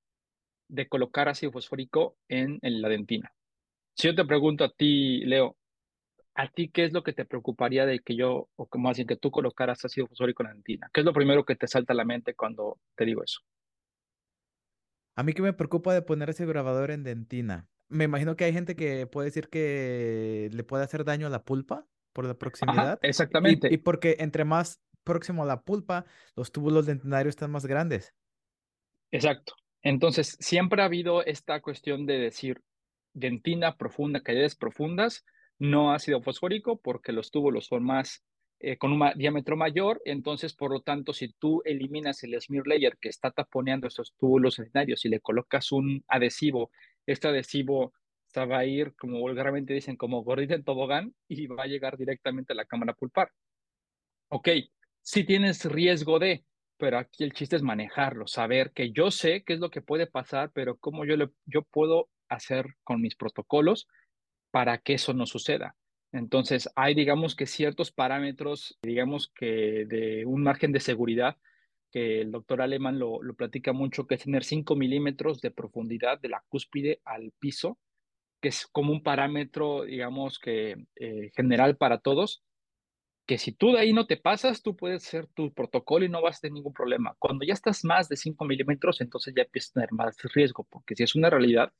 de 0.69 0.89
colocar 0.89 1.29
ácido 1.29 1.53
fosfórico 1.53 2.17
en 2.29 2.59
la 2.63 2.89
dentina. 2.89 3.33
Si 3.95 4.09
yo 4.09 4.15
te 4.15 4.25
pregunto 4.25 4.65
a 4.65 4.71
ti, 4.71 5.21
Leo, 5.27 5.57
¿A 6.35 6.49
ti 6.49 6.71
qué 6.71 6.85
es 6.85 6.93
lo 6.93 7.03
que 7.03 7.13
te 7.13 7.25
preocuparía 7.25 7.85
de 7.85 8.01
que 8.01 8.17
yo, 8.17 8.49
o 8.57 8.67
como 8.67 8.89
así, 8.89 9.05
que 9.05 9.17
tú 9.17 9.31
colocaras 9.31 9.85
ácido 9.85 10.07
fosfórico 10.07 10.43
en 10.43 10.49
la 10.49 10.55
dentina? 10.55 10.91
¿Qué 10.93 11.01
es 11.01 11.07
lo 11.07 11.13
primero 11.13 11.45
que 11.45 11.57
te 11.57 11.67
salta 11.67 11.93
a 11.93 11.97
la 11.97 12.05
mente 12.05 12.35
cuando 12.35 12.79
te 12.97 13.05
digo 13.05 13.23
eso? 13.23 13.41
A 15.15 15.23
mí 15.23 15.35
que 15.35 15.43
me 15.43 15.53
preocupa 15.53 15.93
de 15.93 16.03
poner 16.03 16.31
ese 16.31 16.47
grabador 16.47 16.91
en 16.91 17.05
dentina. 17.05 17.69
Me 17.89 18.05
imagino 18.05 18.35
que 18.35 18.45
hay 18.45 18.53
gente 18.55 18.75
que 18.77 19.07
puede 19.07 19.27
decir 19.27 19.49
que 19.51 20.49
le 20.53 20.65
puede 20.65 20.85
hacer 20.85 21.05
daño 21.05 21.27
a 21.27 21.31
la 21.31 21.45
pulpa 21.45 21.87
por 22.15 22.25
la 22.25 22.35
proximidad. 22.35 22.99
exactamente. 23.03 23.69
Y, 23.71 23.75
y, 23.75 23.79
porque 23.79 24.17
entre 24.19 24.45
más 24.45 24.81
próximo 25.05 25.43
a 25.43 25.47
la 25.47 25.63
pulpa, 25.63 26.07
los 26.35 26.51
túbulos 26.51 26.87
dentinarios 26.87 27.33
están 27.33 27.51
más 27.51 27.67
grandes. 27.67 28.15
Exacto. 29.11 29.55
Entonces, 29.83 30.37
siempre 30.41 30.81
ha 30.81 30.87
habido 30.87 31.25
esta 31.25 31.61
cuestión 31.61 32.07
de 32.07 32.19
decir 32.19 32.63
dentina 33.13 33.77
profunda, 33.77 34.23
cavidades 34.23 34.57
profundas, 34.57 35.25
no 35.59 35.93
ácido 35.93 36.23
fosfórico 36.23 36.81
porque 36.81 37.13
los 37.13 37.31
túbulos 37.31 37.67
son 37.67 37.85
más 37.85 38.25
eh, 38.61 38.77
con 38.79 38.93
un 38.93 39.11
diámetro 39.17 39.57
mayor, 39.57 40.01
entonces 40.05 40.55
por 40.55 40.71
lo 40.71 40.83
tanto 40.83 41.13
si 41.13 41.33
tú 41.33 41.63
eliminas 41.65 42.23
el 42.23 42.41
smear 42.41 42.67
layer 42.67 42.97
que 43.01 43.09
está 43.09 43.31
taponeando 43.31 43.89
esos 43.89 44.15
túbulos 44.19 44.59
escenarios 44.59 45.05
y 45.05 45.09
le 45.09 45.21
colocas 45.21 45.73
un 45.73 46.05
adhesivo, 46.07 46.71
este 47.07 47.29
adhesivo 47.29 47.93
va 48.41 48.59
a 48.59 48.65
ir, 48.65 48.95
como 48.97 49.19
vulgarmente 49.19 49.75
dicen, 49.75 49.97
como 49.97 50.23
gordita 50.23 50.55
en 50.55 50.65
tobogán 50.65 51.15
y 51.29 51.47
va 51.47 51.65
a 51.65 51.67
llegar 51.67 51.97
directamente 51.97 52.53
a 52.53 52.57
la 52.57 52.65
cámara 52.65 52.95
pulpar. 52.95 53.31
Ok, 54.29 54.49
si 55.03 55.25
tienes 55.25 55.65
riesgo 55.65 56.19
de, 56.19 56.45
pero 56.79 56.99
aquí 56.99 57.25
el 57.25 57.33
chiste 57.33 57.57
es 57.57 57.63
manejarlo, 57.63 58.27
saber 58.27 58.73
que 58.73 58.93
yo 58.93 59.11
sé 59.11 59.43
qué 59.45 59.55
es 59.55 59.61
lo 59.61 59.71
que 59.71 59.83
puede 59.83 60.07
pasar, 60.07 60.51
pero 60.55 60.77
cómo 60.79 61.05
yo, 61.05 61.17
le, 61.17 61.29
yo 61.45 61.63
puedo 61.63 62.09
hacer 62.29 62.77
con 62.85 63.01
mis 63.01 63.15
protocolos 63.15 63.87
para 64.53 64.79
que 64.79 64.95
eso 64.95 65.15
no 65.15 65.27
suceda. 65.27 65.75
Entonces, 66.13 66.71
hay, 66.77 66.95
digamos 66.95 67.35
que 67.35 67.47
ciertos 67.47 67.91
parámetros, 67.91 68.79
digamos 68.83 69.33
que 69.35 69.87
de 69.89 70.25
un 70.27 70.45
margen 70.45 70.71
de 70.71 70.81
seguridad, 70.81 71.39
que 71.91 72.21
el 72.21 72.31
doctor 72.31 72.63
Alemán 72.63 72.99
lo, 72.99 73.23
lo 73.23 73.35
platica 73.35 73.73
mucho, 73.73 74.07
que 74.07 74.15
es 74.15 74.23
tener 74.23 74.45
5 74.45 74.77
milímetros 74.77 75.41
de 75.41 75.51
profundidad 75.51 76.21
de 76.21 76.29
la 76.29 76.45
cúspide 76.49 77.01
al 77.05 77.33
piso, 77.39 77.79
que 78.41 78.49
es 78.49 78.67
como 78.67 78.93
un 78.93 79.03
parámetro, 79.03 79.85
digamos 79.85 80.39
que 80.39 80.87
eh, 80.97 81.31
general 81.35 81.77
para 81.77 81.99
todos, 81.99 82.43
que 83.27 83.39
si 83.39 83.53
tú 83.53 83.73
de 83.73 83.81
ahí 83.81 83.93
no 83.93 84.07
te 84.07 84.17
pasas, 84.17 84.63
tú 84.63 84.77
puedes 84.77 85.07
hacer 85.07 85.29
tu 85.29 85.53
protocolo 85.55 86.05
y 86.05 86.09
no 86.09 86.21
vas 86.23 86.39
a 86.39 86.41
tener 86.41 86.55
ningún 86.55 86.73
problema. 86.75 87.15
Cuando 87.19 87.45
ya 87.47 87.55
estás 87.55 87.85
más 87.85 88.09
de 88.09 88.17
5 88.17 88.45
milímetros, 88.45 89.01
entonces 89.01 89.33
ya 89.35 89.43
empiezas 89.45 89.71
a 89.71 89.75
tener 89.75 89.93
más 89.93 90.17
riesgo, 90.35 90.67
porque 90.69 90.97
si 90.97 91.05
es 91.05 91.15
una 91.15 91.31
realidad, 91.31 91.73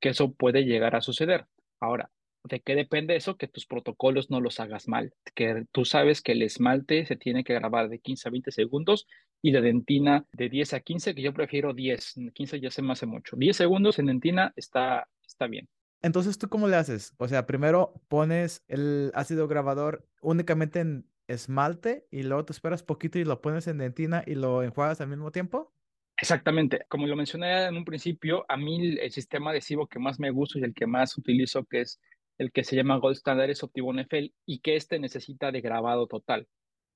que 0.00 0.10
eso 0.10 0.32
puede 0.32 0.64
llegar 0.64 0.96
a 0.96 1.00
suceder. 1.00 1.46
Ahora, 1.80 2.10
¿De 2.48 2.60
qué 2.60 2.76
depende 2.76 3.16
eso? 3.16 3.36
Que 3.36 3.48
tus 3.48 3.66
protocolos 3.66 4.30
no 4.30 4.40
los 4.40 4.60
hagas 4.60 4.86
mal. 4.86 5.12
Que 5.34 5.64
tú 5.72 5.84
sabes 5.84 6.22
que 6.22 6.32
el 6.32 6.42
esmalte 6.42 7.04
se 7.06 7.16
tiene 7.16 7.42
que 7.42 7.54
grabar 7.54 7.88
de 7.88 7.98
15 7.98 8.28
a 8.28 8.30
20 8.30 8.52
segundos 8.52 9.06
y 9.42 9.50
la 9.50 9.60
dentina 9.60 10.24
de 10.32 10.48
10 10.48 10.74
a 10.74 10.80
15, 10.80 11.14
que 11.14 11.22
yo 11.22 11.34
prefiero 11.34 11.74
10. 11.74 12.14
15 12.32 12.60
ya 12.60 12.70
se 12.70 12.82
me 12.82 12.92
hace 12.92 13.06
mucho. 13.06 13.36
10 13.36 13.56
segundos 13.56 13.98
en 13.98 14.06
dentina 14.06 14.52
está, 14.54 15.08
está 15.26 15.48
bien. 15.48 15.68
Entonces, 16.02 16.38
¿tú 16.38 16.48
cómo 16.48 16.68
le 16.68 16.76
haces? 16.76 17.14
O 17.18 17.26
sea, 17.26 17.46
primero 17.46 18.00
pones 18.08 18.62
el 18.68 19.10
ácido 19.14 19.48
grabador 19.48 20.06
únicamente 20.20 20.80
en 20.80 21.06
esmalte 21.26 22.06
y 22.12 22.22
luego 22.22 22.44
te 22.44 22.52
esperas 22.52 22.84
poquito 22.84 23.18
y 23.18 23.24
lo 23.24 23.40
pones 23.40 23.66
en 23.66 23.78
dentina 23.78 24.22
y 24.24 24.36
lo 24.36 24.62
enjuagas 24.62 25.00
al 25.00 25.08
mismo 25.08 25.32
tiempo. 25.32 25.72
Exactamente. 26.18 26.84
Como 26.88 27.06
lo 27.06 27.16
mencioné 27.16 27.66
en 27.66 27.76
un 27.76 27.84
principio, 27.84 28.46
a 28.48 28.56
mí 28.56 28.96
el 28.98 29.10
sistema 29.12 29.50
adhesivo 29.50 29.86
que 29.86 29.98
más 29.98 30.18
me 30.18 30.30
gusta 30.30 30.58
y 30.58 30.62
el 30.62 30.72
que 30.74 30.86
más 30.86 31.16
utilizo, 31.18 31.64
que 31.64 31.82
es 31.82 32.00
el 32.38 32.52
que 32.52 32.64
se 32.64 32.76
llama 32.76 32.96
Gold 32.98 33.16
Standard 33.16 33.50
es 33.50 33.62
Optibone 33.62 34.02
FL 34.02 34.32
y 34.46 34.60
que 34.60 34.76
este 34.76 34.98
necesita 34.98 35.52
de 35.52 35.60
grabado 35.60 36.06
total. 36.06 36.48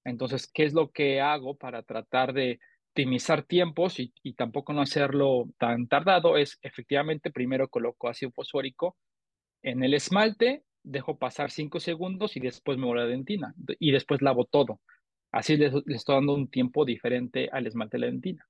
Entonces, 0.05 0.51
¿qué 0.53 0.65
es 0.65 0.75
lo 0.75 0.91
que 0.91 1.21
hago 1.21 1.57
para 1.57 1.83
tratar 1.83 2.33
de 2.33 2.61
optimizar 2.91 3.43
tiempos 3.45 4.01
y, 4.01 4.13
tampoco 4.35 4.73
no 4.73 4.81
hacerlo 4.83 5.47
tan 5.59 5.87
tardado? 5.89 6.37
Es 6.39 6.59
efectivamente 6.63 7.31
primero 7.31 7.69
coloco 7.69 8.09
ácido 8.09 8.33
fosfórico 8.33 8.97
en 9.63 9.85
el 9.85 9.95
esmalte, 9.95 10.65
dejo 10.83 11.19
pasar 11.19 11.51
cinco 11.51 11.81
segundos 11.81 12.37
y 12.37 12.41
después 12.41 12.79
me 12.79 12.95
la 12.95 13.07
dentina 13.07 13.55
y 13.79 13.93
después 13.93 14.23
lavo 14.23 14.47
todo. 14.47 14.81
Así 15.33 15.57
le, 15.57 15.71
le 15.71 15.97
estoy 15.97 16.17
dando 16.17 16.35
un 16.35 16.49
tiempo 16.51 16.85
diferente 16.85 17.49
al 17.53 17.67
esmalte 17.67 17.99
de 17.99 18.01
la 18.01 18.07
dentina. 18.09 18.50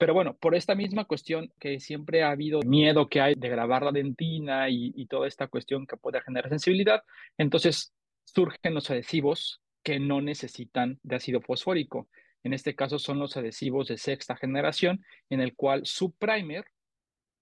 Pero 0.00 0.14
bueno, 0.14 0.34
por 0.34 0.54
esta 0.54 0.74
misma 0.74 1.04
cuestión 1.04 1.52
que 1.60 1.78
siempre 1.78 2.22
ha 2.22 2.30
habido 2.30 2.60
miedo 2.62 3.10
que 3.10 3.20
hay 3.20 3.34
de 3.34 3.50
grabar 3.50 3.82
la 3.82 3.92
dentina 3.92 4.70
y, 4.70 5.04
toda 5.10 5.28
esta 5.28 5.48
cuestión 5.48 5.86
que 5.86 5.98
puede 5.98 6.22
generar 6.22 6.48
sensibilidad, 6.48 7.02
entonces 7.36 7.92
surgen 8.24 8.72
los 8.72 8.90
adhesivos 8.90 9.60
que 9.82 10.00
no 10.00 10.22
necesitan 10.22 10.98
de 11.02 11.16
ácido 11.16 11.42
fosfórico. 11.42 12.08
En 12.42 12.54
este 12.54 12.74
caso 12.74 12.98
son 12.98 13.18
los 13.18 13.36
adhesivos 13.36 13.88
de 13.88 13.98
sexta 13.98 14.36
generación, 14.36 15.04
en 15.28 15.42
el 15.42 15.54
cual 15.54 15.84
su 15.84 16.12
primer 16.12 16.64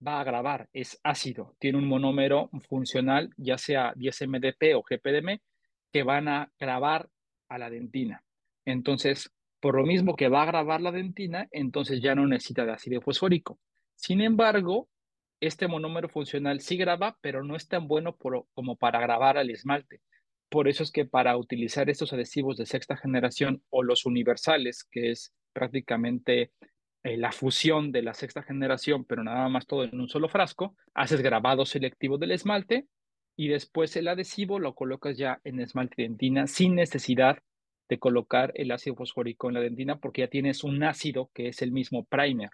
va 0.04 0.20
a 0.20 0.24
grabar, 0.24 0.68
es 0.72 0.98
ácido, 1.04 1.54
tiene 1.60 1.78
un 1.78 1.86
monómero 1.86 2.50
funcional, 2.68 3.30
ya 3.36 3.56
sea 3.56 3.94
10-MDP 3.94 4.74
o 4.74 4.82
GPDM, 4.82 5.38
que 5.92 6.02
van 6.02 6.26
a 6.26 6.50
grabar 6.58 7.08
a 7.48 7.56
la 7.56 7.70
dentina. 7.70 8.24
Entonces, 8.64 9.30
por 9.60 9.76
lo 9.76 9.84
mismo 9.84 10.16
que 10.16 10.28
va 10.28 10.42
a 10.42 10.46
grabar 10.46 10.80
la 10.80 10.92
dentina, 10.92 11.48
entonces 11.50 12.00
ya 12.00 12.14
no 12.14 12.26
necesita 12.26 12.64
de 12.64 12.72
ácido 12.72 13.00
fosfórico. 13.00 13.58
Sin 13.96 14.20
embargo, 14.20 14.88
este 15.40 15.68
monómero 15.68 16.08
funcional 16.08 16.60
sí 16.60 16.76
graba, 16.76 17.16
pero 17.20 17.44
no 17.44 17.56
es 17.56 17.68
tan 17.68 17.88
bueno 17.88 18.16
como 18.16 18.76
para 18.76 19.00
grabar 19.00 19.38
al 19.38 19.50
esmalte. 19.50 20.00
Por 20.48 20.68
eso 20.68 20.82
es 20.82 20.90
que 20.90 21.04
para 21.04 21.36
utilizar 21.36 21.90
estos 21.90 22.12
adhesivos 22.12 22.56
de 22.56 22.66
sexta 22.66 22.96
generación 22.96 23.62
o 23.70 23.82
los 23.82 24.06
universales, 24.06 24.84
que 24.90 25.10
es 25.10 25.34
prácticamente 25.52 26.52
eh, 27.02 27.16
la 27.16 27.32
fusión 27.32 27.92
de 27.92 28.02
la 28.02 28.14
sexta 28.14 28.42
generación, 28.42 29.04
pero 29.04 29.22
nada 29.22 29.48
más 29.48 29.66
todo 29.66 29.84
en 29.84 30.00
un 30.00 30.08
solo 30.08 30.28
frasco, 30.28 30.74
haces 30.94 31.20
grabado 31.20 31.66
selectivo 31.66 32.18
del 32.18 32.32
esmalte 32.32 32.86
y 33.36 33.48
después 33.48 33.94
el 33.96 34.08
adhesivo 34.08 34.58
lo 34.58 34.74
colocas 34.74 35.16
ya 35.16 35.40
en 35.44 35.60
esmalte 35.60 36.02
dentina 36.02 36.46
sin 36.46 36.74
necesidad 36.74 37.38
de 37.88 37.98
colocar 37.98 38.52
el 38.54 38.70
ácido 38.70 38.96
fosfórico 38.96 39.48
en 39.48 39.54
la 39.54 39.60
dentina 39.60 39.98
porque 39.98 40.22
ya 40.22 40.28
tienes 40.28 40.64
un 40.64 40.82
ácido 40.82 41.30
que 41.34 41.48
es 41.48 41.62
el 41.62 41.72
mismo 41.72 42.04
primer. 42.04 42.50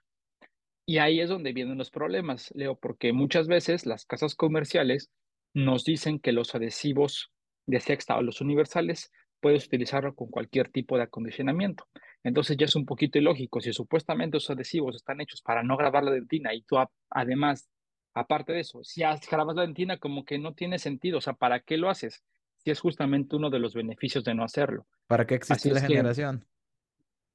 Y 0.86 0.98
ahí 0.98 1.20
es 1.20 1.28
donde 1.28 1.52
vienen 1.52 1.78
los 1.78 1.90
problemas, 1.90 2.52
Leo, 2.54 2.76
porque 2.76 3.12
muchas 3.12 3.48
veces 3.48 3.86
las 3.86 4.04
casas 4.04 4.34
comerciales 4.34 5.10
nos 5.54 5.84
dicen 5.84 6.18
que 6.18 6.32
los 6.32 6.54
adhesivos 6.54 7.30
de 7.66 7.80
sexta 7.80 8.18
o 8.18 8.22
los 8.22 8.40
universales 8.40 9.10
puedes 9.40 9.66
utilizarlo 9.66 10.14
con 10.14 10.28
cualquier 10.28 10.68
tipo 10.70 10.96
de 10.96 11.04
acondicionamiento. 11.04 11.86
Entonces 12.22 12.56
ya 12.56 12.66
es 12.66 12.76
un 12.76 12.86
poquito 12.86 13.18
ilógico. 13.18 13.60
Si 13.60 13.72
supuestamente 13.72 14.36
los 14.36 14.50
adhesivos 14.50 14.96
están 14.96 15.20
hechos 15.20 15.42
para 15.42 15.62
no 15.62 15.76
grabar 15.76 16.04
la 16.04 16.10
dentina 16.10 16.54
y 16.54 16.62
tú 16.62 16.76
además, 17.10 17.68
aparte 18.14 18.52
de 18.52 18.60
eso, 18.60 18.82
si 18.84 19.02
grabas 19.30 19.56
la 19.56 19.62
dentina 19.62 19.98
como 19.98 20.24
que 20.24 20.38
no 20.38 20.54
tiene 20.54 20.78
sentido. 20.78 21.18
O 21.18 21.20
sea, 21.20 21.34
¿para 21.34 21.60
qué 21.60 21.76
lo 21.76 21.90
haces? 21.90 22.22
Si 22.64 22.70
es 22.70 22.80
justamente 22.80 23.36
uno 23.36 23.50
de 23.50 23.58
los 23.58 23.74
beneficios 23.74 24.24
de 24.24 24.34
no 24.34 24.42
hacerlo. 24.42 24.86
¿Para 25.06 25.26
qué 25.26 25.34
existe 25.34 25.70
la 25.70 25.80
generación? 25.80 26.46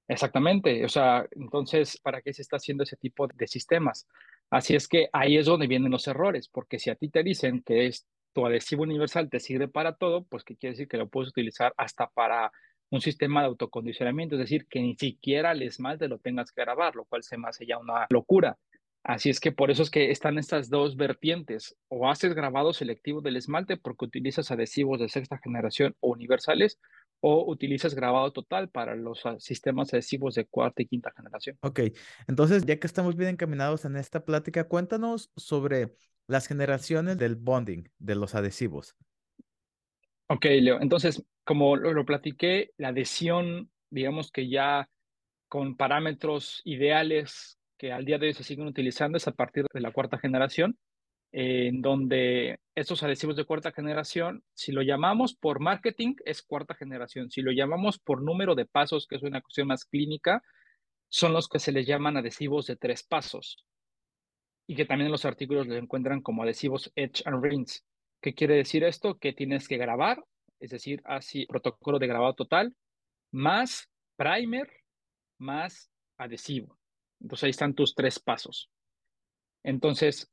exactamente. 0.07 0.83
O 0.83 0.89
sea, 0.89 1.27
entonces, 1.31 1.99
¿para 2.01 2.21
qué 2.21 2.33
se 2.33 2.41
está 2.41 2.57
haciendo 2.57 2.83
ese 2.83 2.97
tipo 2.97 3.27
de 3.27 3.47
sistemas? 3.47 4.07
Así 4.49 4.75
es 4.75 4.87
que 4.87 5.07
ahí 5.13 5.37
es 5.37 5.45
donde 5.45 5.67
vienen 5.67 5.91
los 5.91 6.07
errores, 6.07 6.49
porque 6.49 6.79
si 6.79 6.89
a 6.89 6.95
ti 6.95 7.09
te 7.09 7.21
dicen 7.21 7.61
que 7.61 7.85
es 7.85 8.07
tu 8.33 8.45
adhesivo 8.45 8.83
universal 8.83 9.29
te 9.29 9.39
sirve 9.39 9.67
para 9.67 9.95
todo, 9.95 10.23
pues 10.23 10.43
¿qué 10.43 10.55
quiere 10.55 10.73
decir? 10.73 10.87
Que 10.87 10.97
lo 10.97 11.09
puedes 11.09 11.29
utilizar 11.29 11.73
hasta 11.77 12.07
para 12.07 12.51
un 12.89 13.01
sistema 13.01 13.41
de 13.41 13.47
autocondicionamiento, 13.47 14.35
es 14.35 14.39
decir, 14.39 14.65
que 14.67 14.81
ni 14.81 14.95
siquiera 14.95 15.51
el 15.51 15.61
esmalte 15.61 16.07
lo 16.07 16.17
tengas 16.17 16.51
que 16.51 16.61
grabar, 16.61 16.95
lo 16.95 17.05
cual 17.05 17.21
se 17.21 17.37
me 17.37 17.47
hace 17.47 17.67
ya 17.67 17.77
una 17.77 18.07
locura. 18.09 18.57
Así 19.03 19.29
es 19.29 19.39
que 19.39 19.51
por 19.51 19.71
eso 19.71 19.81
es 19.81 19.89
que 19.89 20.11
están 20.11 20.37
estas 20.37 20.69
dos 20.69 20.95
vertientes. 20.95 21.75
O 21.87 22.09
haces 22.09 22.33
grabado 22.33 22.73
selectivo 22.73 23.21
del 23.21 23.37
esmalte 23.37 23.77
porque 23.77 24.05
utilizas 24.05 24.51
adhesivos 24.51 24.99
de 24.99 25.09
sexta 25.09 25.39
generación 25.41 25.95
o 25.99 26.11
universales, 26.11 26.79
o 27.21 27.49
utilizas 27.49 27.95
grabado 27.95 28.31
total 28.31 28.69
para 28.69 28.95
los 28.95 29.23
sistemas 29.39 29.93
adhesivos 29.93 30.35
de 30.35 30.45
cuarta 30.45 30.81
y 30.81 30.87
quinta 30.87 31.11
generación. 31.15 31.57
Ok, 31.61 31.81
entonces 32.27 32.65
ya 32.65 32.79
que 32.79 32.87
estamos 32.87 33.15
bien 33.15 33.31
encaminados 33.31 33.85
en 33.85 33.95
esta 33.97 34.23
plática, 34.23 34.65
cuéntanos 34.65 35.31
sobre 35.35 35.93
las 36.27 36.47
generaciones 36.47 37.17
del 37.17 37.35
bonding, 37.35 37.89
de 37.97 38.15
los 38.15 38.35
adhesivos. 38.35 38.95
Ok, 40.27 40.45
Leo. 40.45 40.79
Entonces, 40.79 41.23
como 41.43 41.75
lo, 41.75 42.05
platiqué, 42.05 42.71
la 42.77 42.89
adhesión, 42.89 43.71
digamos 43.89 44.31
que 44.31 44.47
ya 44.47 44.87
con 45.47 45.75
parámetros 45.75 46.61
ideales 46.63 47.58
que 47.79 47.93
al 47.93 48.05
día 48.05 48.19
de 48.19 48.27
hoy 48.27 48.33
se 48.33 48.43
siguen 48.43 48.67
utilizando 48.67 49.17
es 49.17 49.27
a 49.27 49.31
partir 49.31 49.65
de 49.73 49.79
la 49.79 49.91
cuarta 49.91 50.19
generación, 50.19 50.77
en 51.31 51.81
donde 51.81 52.59
estos 52.75 53.01
adhesivos 53.03 53.37
de 53.37 53.45
cuarta 53.45 53.71
generación, 53.71 54.43
si 54.53 54.71
lo 54.73 54.81
llamamos 54.81 55.33
por 55.33 55.59
marketing, 55.61 56.15
es 56.25 56.43
cuarta 56.43 56.75
generación. 56.75 57.31
Si 57.31 57.41
lo 57.41 57.51
llamamos 57.51 57.97
por 57.97 58.21
número 58.21 58.53
de 58.53 58.65
pasos, 58.65 59.07
que 59.07 59.15
es 59.15 59.23
una 59.23 59.41
cuestión 59.41 59.67
más 59.67 59.85
clínica, 59.85 60.43
son 61.07 61.33
los 61.33 61.47
que 61.47 61.59
se 61.59 61.71
les 61.71 61.87
llaman 61.87 62.17
adhesivos 62.17 62.67
de 62.67 62.75
tres 62.75 63.03
pasos 63.03 63.65
y 64.67 64.75
que 64.75 64.85
también 64.85 65.09
los 65.09 65.25
artículos 65.25 65.65
los 65.65 65.77
encuentran 65.77 66.21
como 66.21 66.43
adhesivos 66.43 66.91
Edge 66.95 67.23
and 67.25 67.43
Rinse. 67.43 67.81
¿Qué 68.21 68.35
quiere 68.35 68.55
decir 68.55 68.83
esto? 68.83 69.17
Que 69.17 69.33
tienes 69.33 69.67
que 69.67 69.77
grabar, 69.77 70.23
es 70.59 70.71
decir, 70.71 71.01
así 71.05 71.45
protocolo 71.45 71.97
de 71.97 72.07
grabado 72.07 72.33
total, 72.35 72.75
más 73.31 73.89
primer, 74.17 74.69
más 75.37 75.89
adhesivo. 76.17 76.78
Entonces 77.21 77.43
ahí 77.43 77.49
están 77.51 77.73
tus 77.73 77.95
tres 77.95 78.19
pasos. 78.19 78.69
Entonces, 79.63 80.31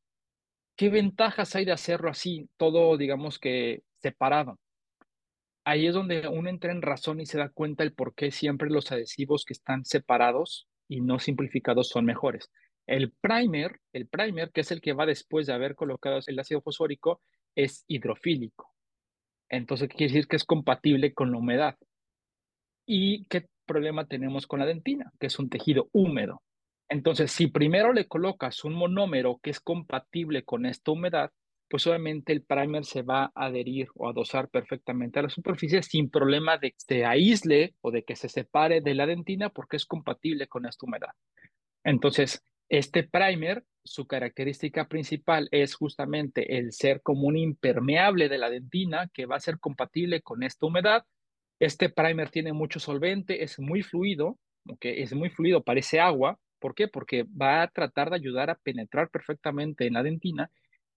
¿qué 0.76 0.88
ventajas 0.88 1.56
hay 1.56 1.64
de 1.64 1.72
hacerlo 1.72 2.10
así, 2.10 2.48
todo, 2.56 2.96
digamos 2.96 3.38
que 3.38 3.82
separado? 4.00 4.58
Ahí 5.64 5.86
es 5.86 5.94
donde 5.94 6.28
uno 6.28 6.48
entra 6.48 6.70
en 6.70 6.80
razón 6.80 7.20
y 7.20 7.26
se 7.26 7.38
da 7.38 7.48
cuenta 7.48 7.82
el 7.82 7.92
por 7.92 8.14
qué 8.14 8.30
siempre 8.30 8.70
los 8.70 8.92
adhesivos 8.92 9.44
que 9.44 9.52
están 9.52 9.84
separados 9.84 10.68
y 10.88 11.00
no 11.00 11.18
simplificados 11.18 11.88
son 11.88 12.04
mejores. 12.04 12.50
El 12.86 13.10
primer, 13.10 13.80
el 13.92 14.06
primer, 14.06 14.52
que 14.52 14.60
es 14.60 14.70
el 14.70 14.80
que 14.80 14.92
va 14.92 15.06
después 15.06 15.46
de 15.46 15.52
haber 15.52 15.74
colocado 15.74 16.20
el 16.24 16.38
ácido 16.38 16.62
fosfórico, 16.62 17.20
es 17.56 17.84
hidrofílico. 17.88 18.72
Entonces, 19.48 19.88
quiere 19.88 20.12
decir 20.12 20.28
que 20.28 20.36
es 20.36 20.44
compatible 20.44 21.12
con 21.14 21.32
la 21.32 21.38
humedad. 21.38 21.76
¿Y 22.86 23.26
qué 23.26 23.48
problema 23.64 24.06
tenemos 24.06 24.46
con 24.46 24.60
la 24.60 24.66
dentina? 24.66 25.12
Que 25.18 25.26
es 25.26 25.38
un 25.40 25.48
tejido 25.48 25.88
húmedo. 25.92 26.42
Entonces, 26.88 27.32
si 27.32 27.48
primero 27.48 27.92
le 27.92 28.06
colocas 28.06 28.64
un 28.64 28.74
monómero 28.74 29.40
que 29.42 29.50
es 29.50 29.60
compatible 29.60 30.44
con 30.44 30.66
esta 30.66 30.92
humedad, 30.92 31.32
pues 31.68 31.86
obviamente 31.86 32.32
el 32.32 32.42
primer 32.42 32.84
se 32.84 33.02
va 33.02 33.32
a 33.34 33.46
adherir 33.46 33.88
o 33.94 34.08
adosar 34.08 34.48
perfectamente 34.48 35.18
a 35.18 35.22
la 35.22 35.30
superficie 35.30 35.82
sin 35.82 36.10
problema 36.10 36.58
de 36.58 36.70
que 36.70 36.76
se 36.78 37.04
aísle 37.04 37.74
o 37.80 37.90
de 37.90 38.04
que 38.04 38.14
se 38.14 38.28
separe 38.28 38.80
de 38.80 38.94
la 38.94 39.06
dentina 39.06 39.50
porque 39.50 39.76
es 39.76 39.84
compatible 39.84 40.46
con 40.46 40.66
esta 40.66 40.86
humedad. 40.86 41.10
Entonces, 41.82 42.42
este 42.68 43.04
primer, 43.04 43.64
su 43.84 44.06
característica 44.06 44.88
principal 44.88 45.48
es 45.52 45.74
justamente 45.74 46.58
el 46.58 46.72
ser 46.72 47.00
como 47.02 47.26
un 47.28 47.36
impermeable 47.36 48.28
de 48.28 48.38
la 48.38 48.50
dentina 48.50 49.08
que 49.12 49.26
va 49.26 49.36
a 49.36 49.40
ser 49.40 49.58
compatible 49.58 50.22
con 50.22 50.42
esta 50.42 50.66
humedad. 50.66 51.04
Este 51.60 51.88
primer 51.88 52.30
tiene 52.30 52.52
mucho 52.52 52.80
solvente, 52.80 53.42
es 53.42 53.58
muy 53.58 53.82
fluido, 53.82 54.38
okay, 54.68 55.02
es 55.02 55.14
muy 55.14 55.30
fluido, 55.30 55.62
parece 55.62 56.00
agua. 56.00 56.38
¿Por 56.58 56.74
qué? 56.74 56.88
Porque 56.88 57.24
va 57.24 57.62
a 57.62 57.68
tratar 57.68 58.10
de 58.10 58.16
ayudar 58.16 58.50
a 58.50 58.56
penetrar 58.56 59.10
perfectamente 59.10 59.86
en 59.86 59.94
la 59.94 60.02
dentina 60.02 60.50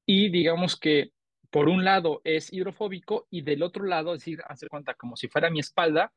y 0.06 0.30
digamos 0.30 0.80
que 0.80 1.12
por 1.50 1.68
un 1.68 1.84
lado 1.84 2.22
es 2.24 2.54
hidrofóbico 2.54 3.28
y 3.30 3.42
del 3.42 3.64
otro 3.64 3.86
lado, 3.86 4.14
es 4.14 4.22
decir, 4.22 4.40
hace 4.48 4.68
cuenta 4.68 4.94
como 4.94 5.16
si 5.16 5.28
fuera 5.28 5.50
mi 5.50 5.60
espalda, 5.60 6.14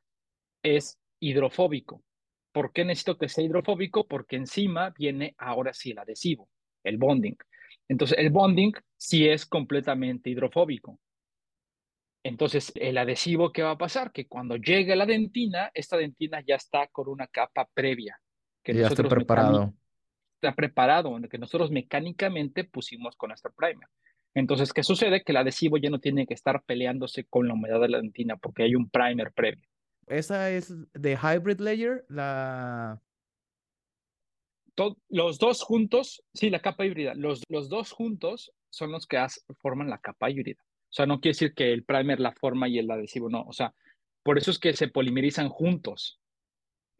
es 0.63 0.99
hidrofóbico. 1.21 2.03
¿Por 2.53 2.73
qué 2.73 2.85
necesito 2.85 3.17
que 3.17 3.29
sea 3.29 3.45
hidrofóbico? 3.45 4.07
Porque 4.07 4.37
encima 4.37 4.91
viene 4.91 5.35
ahora 5.39 5.73
sí 5.73 5.93
el 5.93 5.99
adhesivo, 5.99 6.49
el 6.85 6.99
bonding. 6.99 7.37
Entonces, 7.89 8.19
el 8.19 8.31
bonding 8.31 8.73
sí 8.97 9.27
es 9.29 9.47
completamente 9.47 10.31
hidrofóbico. 10.31 10.99
Entonces, 12.25 12.73
el 12.77 12.99
adhesivo, 12.99 13.53
¿qué 13.53 13.63
va 13.63 13.73
a 13.73 13.79
pasar? 13.79 14.13
Que 14.13 14.29
cuando 14.29 14.57
llegue 14.57 14.95
la 14.95 15.07
dentina, 15.07 15.71
esta 15.75 15.97
dentina 15.97 16.41
ya 16.47 16.55
está 16.55 16.87
con 16.89 17.09
una 17.09 17.27
capa 17.27 17.69
previa. 17.75 18.22
Que 18.63 18.75
ya 18.75 18.89
está 18.89 19.03
preparado. 19.03 19.75
Está 20.41 20.55
preparado, 20.55 21.17
que 21.31 21.39
nosotros 21.39 21.71
mecánicamente 21.71 22.65
pusimos 22.65 23.17
con 23.17 23.29
nuestro 23.29 23.53
primer. 23.53 23.89
Entonces, 24.35 24.73
¿qué 24.73 24.83
sucede? 24.83 25.23
Que 25.23 25.33
el 25.33 25.37
adhesivo 25.37 25.77
ya 25.77 25.91
no 25.91 26.01
tiene 26.01 26.27
que 26.27 26.35
estar 26.35 26.63
peleándose 26.65 27.25
con 27.25 27.47
la 27.47 27.55
humedad 27.55 27.81
de 27.81 27.89
la 27.89 27.99
dentina 27.99 28.37
porque 28.37 28.65
hay 28.65 28.75
un 28.75 28.89
primer 28.89 29.33
previo. 29.33 29.69
Esa 30.07 30.51
es 30.51 30.75
de 30.95 31.17
Hybrid 31.17 31.61
Layer, 31.61 32.05
la... 32.09 33.01
los 35.09 35.39
dos 35.39 35.63
juntos, 35.63 36.25
sí, 36.35 36.51
la 36.51 36.61
capa 36.61 36.85
híbrida, 36.85 37.15
los, 37.15 37.43
los 37.49 37.69
dos 37.69 37.93
juntos 37.93 38.53
son 38.71 38.91
los 38.91 39.07
que 39.07 39.25
forman 39.61 39.91
la 39.91 39.99
capa 39.99 40.31
híbrida. 40.31 40.61
O 40.93 40.95
sea, 40.95 41.07
no 41.07 41.21
quiere 41.21 41.35
decir 41.35 41.55
que 41.55 41.73
el 41.73 41.85
primer 41.85 42.21
la 42.21 42.33
forma 42.33 42.69
y 42.69 42.79
el 42.79 42.91
adhesivo 42.91 43.31
no. 43.31 43.43
O 43.43 43.53
sea, 43.53 43.75
por 44.23 44.39
eso 44.39 44.51
es 44.51 44.59
que 44.59 44.75
se 44.75 44.89
polimerizan 44.89 45.49
juntos. 45.49 46.21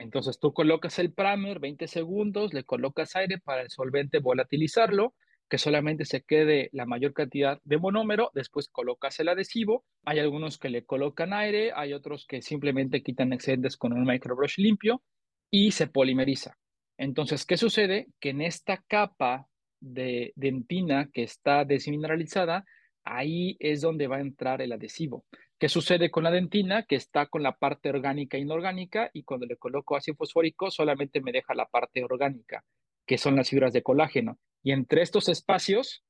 Entonces 0.03 0.39
tú 0.41 0.53
colocas 0.53 0.99
el 0.99 1.13
primer 1.13 1.61
20 1.61 1.87
segundos, 1.87 2.53
le 2.53 2.65
colocas 2.65 3.15
aire 3.15 3.39
para 3.39 3.63
el 3.63 3.71
solvente 3.71 4.19
volatilizarlo 4.19 5.15
que 5.49 5.59
solamente 5.59 6.07
se 6.07 6.23
quede 6.23 6.71
la 6.73 6.87
mayor 6.87 7.13
cantidad 7.13 7.61
de 7.65 7.77
monómero, 7.77 8.31
después 8.33 8.69
colocas 8.69 9.21
el 9.21 9.29
adhesivo, 9.29 9.85
hay 10.03 10.19
algunos 10.19 10.59
que 10.59 10.71
le 10.71 10.85
colocan 10.87 11.35
aire, 11.35 11.73
hay 11.77 11.93
otros 11.93 12.27
que 12.27 12.41
simplemente 12.41 13.03
quitan 13.03 13.35
excedentes 13.35 13.77
con 13.77 13.93
un 13.93 14.05
microbrush 14.05 14.57
limpio 14.57 15.03
y 15.51 15.73
se 15.73 15.89
polimeriza. 15.89 16.57
Entonces, 16.97 17.45
¿qué 17.45 17.59
sucede? 17.59 18.07
Que 18.19 18.31
en 18.31 18.41
esta 18.41 18.83
capa 18.89 19.47
de 19.79 20.33
dentina 20.37 21.11
que 21.13 21.23
está 21.23 21.67
desmineralizada, 21.67 22.65
ahí 23.05 23.57
es 23.61 23.81
donde 23.81 24.07
va 24.07 24.17
a 24.17 24.21
entrar 24.21 24.63
el 24.63 24.73
adhesivo. 24.73 25.25
¿Qué 25.59 25.69
sucede 25.69 26.11
con 26.11 26.25
la 26.25 26.31
dentina? 26.31 26.85
Que 26.85 26.97
está 26.97 27.27
con 27.27 27.43
la 27.43 27.57
parte 27.57 27.89
orgánica 27.89 28.37
e 28.37 28.41
inorgánica 28.41 29.11
y 29.13 29.23
cuando 29.23 29.47
le 29.47 29.57
coloco 29.57 29.97
ácido 29.97 30.17
fosfórico 30.17 30.71
solamente 30.71 31.21
me 31.21 31.33
deja 31.33 31.55
la 31.55 31.67
parte 31.67 32.03
orgánica, 32.03 32.65
que 33.07 33.19
son 33.19 33.37
las 33.37 33.49
fibras 33.49 33.73
de 33.73 33.83
colágeno. 33.83 34.39
Y 34.63 34.73
entre 34.73 35.03
estos 35.03 35.29
espacios, 35.29 36.05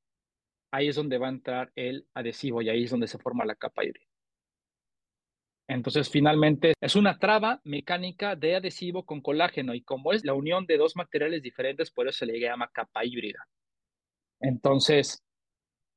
ahí 0.70 0.88
es 0.88 0.96
donde 0.96 1.18
va 1.18 1.26
a 1.26 1.30
entrar 1.30 1.72
el 1.74 2.06
adhesivo 2.14 2.62
y 2.62 2.70
ahí 2.70 2.84
es 2.84 2.90
donde 2.90 3.08
se 3.08 3.18
forma 3.18 3.44
la 3.44 3.54
capa 3.54 3.84
híbrida. 3.84 4.06
Entonces, 5.68 6.10
finalmente, 6.10 6.74
es 6.80 6.96
una 6.96 7.18
traba 7.18 7.60
mecánica 7.64 8.36
de 8.36 8.56
adhesivo 8.56 9.04
con 9.04 9.20
colágeno 9.20 9.74
y 9.74 9.82
como 9.82 10.12
es 10.12 10.24
la 10.24 10.34
unión 10.34 10.66
de 10.66 10.76
dos 10.76 10.96
materiales 10.96 11.42
diferentes, 11.42 11.90
por 11.90 12.08
eso 12.08 12.18
se 12.18 12.26
le 12.26 12.40
llama 12.40 12.70
capa 12.72 13.04
híbrida. 13.04 13.46
Entonces, 14.40 15.22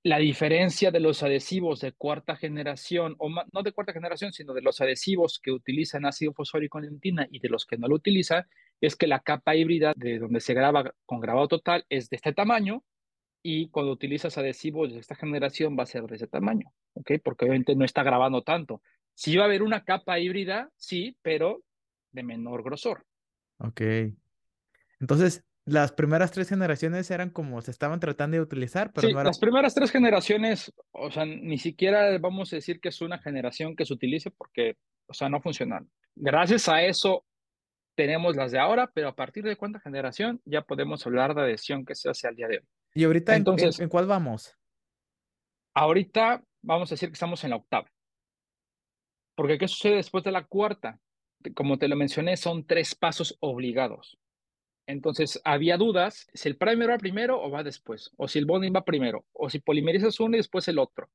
la 0.06 0.20
diferencia 0.20 0.92
de 0.92 1.00
los 1.00 1.24
adhesivos 1.24 1.82
de 1.82 1.92
cuarta 1.92 2.36
generación, 2.36 3.16
o 3.18 3.28
no 3.28 3.64
de 3.64 3.72
cuarta 3.72 3.92
generación, 3.92 4.34
sino 4.34 4.54
de 4.54 4.62
los 4.62 4.80
adhesivos 4.80 5.40
que 5.40 5.52
utilizan 5.52 6.06
ácido 6.06 6.32
fosfórico 6.32 6.78
en 6.78 6.86
dentina 6.86 7.28
y 7.32 7.40
de 7.40 7.50
los 7.50 7.66
que 7.66 7.80
no 7.80 7.88
lo 7.88 7.96
utilizan, 7.96 8.46
es 8.82 8.96
que 8.96 9.08
la 9.08 9.22
capa 9.22 9.56
híbrida 9.56 9.94
de 9.96 10.20
donde 10.20 10.42
se 10.42 10.54
graba 10.54 10.94
con 11.08 11.22
grabado 11.22 11.48
total 11.48 11.88
es 11.90 12.08
de 12.12 12.18
este 12.18 12.34
tamaño 12.34 12.84
y 13.42 13.70
cuando 13.70 13.94
utilizas 13.94 14.38
adhesivos 14.38 14.94
de 14.94 15.00
esta 15.00 15.16
generación 15.16 15.76
va 15.76 15.84
a 15.84 15.88
ser 15.88 16.04
de 16.04 16.18
ese 16.18 16.28
tamaño, 16.28 16.72
¿ok? 16.94 17.14
Porque 17.24 17.46
obviamente 17.46 17.76
no 17.76 17.84
está 17.84 18.04
grabando 18.04 18.44
tanto. 18.44 18.84
Sí 19.16 19.36
va 19.38 19.46
a 19.46 19.48
haber 19.48 19.64
una 19.64 19.86
capa 19.86 20.20
híbrida, 20.20 20.70
sí, 20.76 21.18
pero 21.24 21.64
de 22.12 22.22
menor 22.22 22.62
grosor. 22.62 23.08
Ok. 23.58 23.82
Entonces, 25.00 25.44
las 25.66 25.92
primeras 25.92 26.32
tres 26.32 26.48
generaciones 26.48 27.10
eran 27.10 27.32
como 27.32 27.60
se 27.62 27.72
estaban 27.72 28.00
tratando 28.00 28.38
de 28.38 28.42
utilizar, 28.42 28.94
pero 28.94 29.08
sí, 29.08 29.14
no 29.14 29.24
las 29.24 29.40
primeras 29.40 29.74
tres 29.74 29.92
generaciones, 29.92 30.72
o 30.92 31.10
sea, 31.10 31.26
ni 31.26 31.58
siquiera 31.58 32.16
vamos 32.20 32.54
a 32.54 32.58
decir 32.58 32.80
que 32.80 32.90
es 32.90 33.02
una 33.02 33.18
generación 33.18 33.76
que 33.76 33.86
se 33.86 33.94
utilice 33.94 34.30
porque, 34.30 34.78
o 35.08 35.14
sea, 35.14 35.28
no 35.28 35.42
funcionan. 35.42 35.90
Gracias 36.16 36.70
a 36.70 36.84
eso 36.84 37.26
tenemos 37.96 38.36
las 38.36 38.52
de 38.52 38.60
ahora, 38.60 38.92
pero 38.94 39.08
a 39.08 39.16
partir 39.16 39.44
de 39.44 39.56
cuánta 39.56 39.80
generación 39.80 40.40
ya 40.46 40.62
podemos 40.62 41.06
hablar 41.08 41.34
de 41.34 41.42
adhesión 41.42 41.84
que 41.84 41.96
se 41.96 42.10
hace 42.10 42.28
al 42.28 42.36
día 42.36 42.48
de 42.48 42.58
hoy. 42.58 42.66
¿Y 42.94 43.04
ahorita 43.06 43.36
Entonces, 43.36 43.80
en 43.80 43.90
cuál 43.90 44.06
vamos? 44.06 44.56
Ahorita 45.74 46.44
vamos 46.62 46.92
a 46.92 46.96
decir 46.96 47.10
que 47.10 47.14
estamos 47.14 47.44
en 47.44 47.50
la 47.50 47.56
octava. 47.58 47.92
Porque 49.36 49.58
¿qué 49.58 49.68
sucede 49.68 49.96
después 49.96 50.24
de 50.24 50.32
la 50.32 50.46
cuarta? 50.46 51.00
Como 51.56 51.78
te 51.78 51.88
lo 51.88 51.96
mencioné, 51.96 52.38
son 52.38 52.66
tres 52.66 52.96
pasos 52.96 53.36
obligados. 53.40 54.18
Entonces, 54.88 55.42
había 55.44 55.78
dudas 55.78 56.28
si 56.34 56.50
el 56.50 56.58
primer 56.58 56.90
va 56.90 56.98
primero 56.98 57.42
o 57.42 57.50
va 57.50 57.64
después, 57.64 58.12
o 58.18 58.28
si 58.28 58.40
el 58.40 58.46
bonding 58.46 58.74
va 58.76 58.86
primero, 58.86 59.26
o 59.34 59.50
si 59.50 59.60
polimerizas 59.60 60.20
uno 60.20 60.36
y 60.36 60.40
después 60.40 60.68
el 60.68 60.80
otro. 60.80 61.10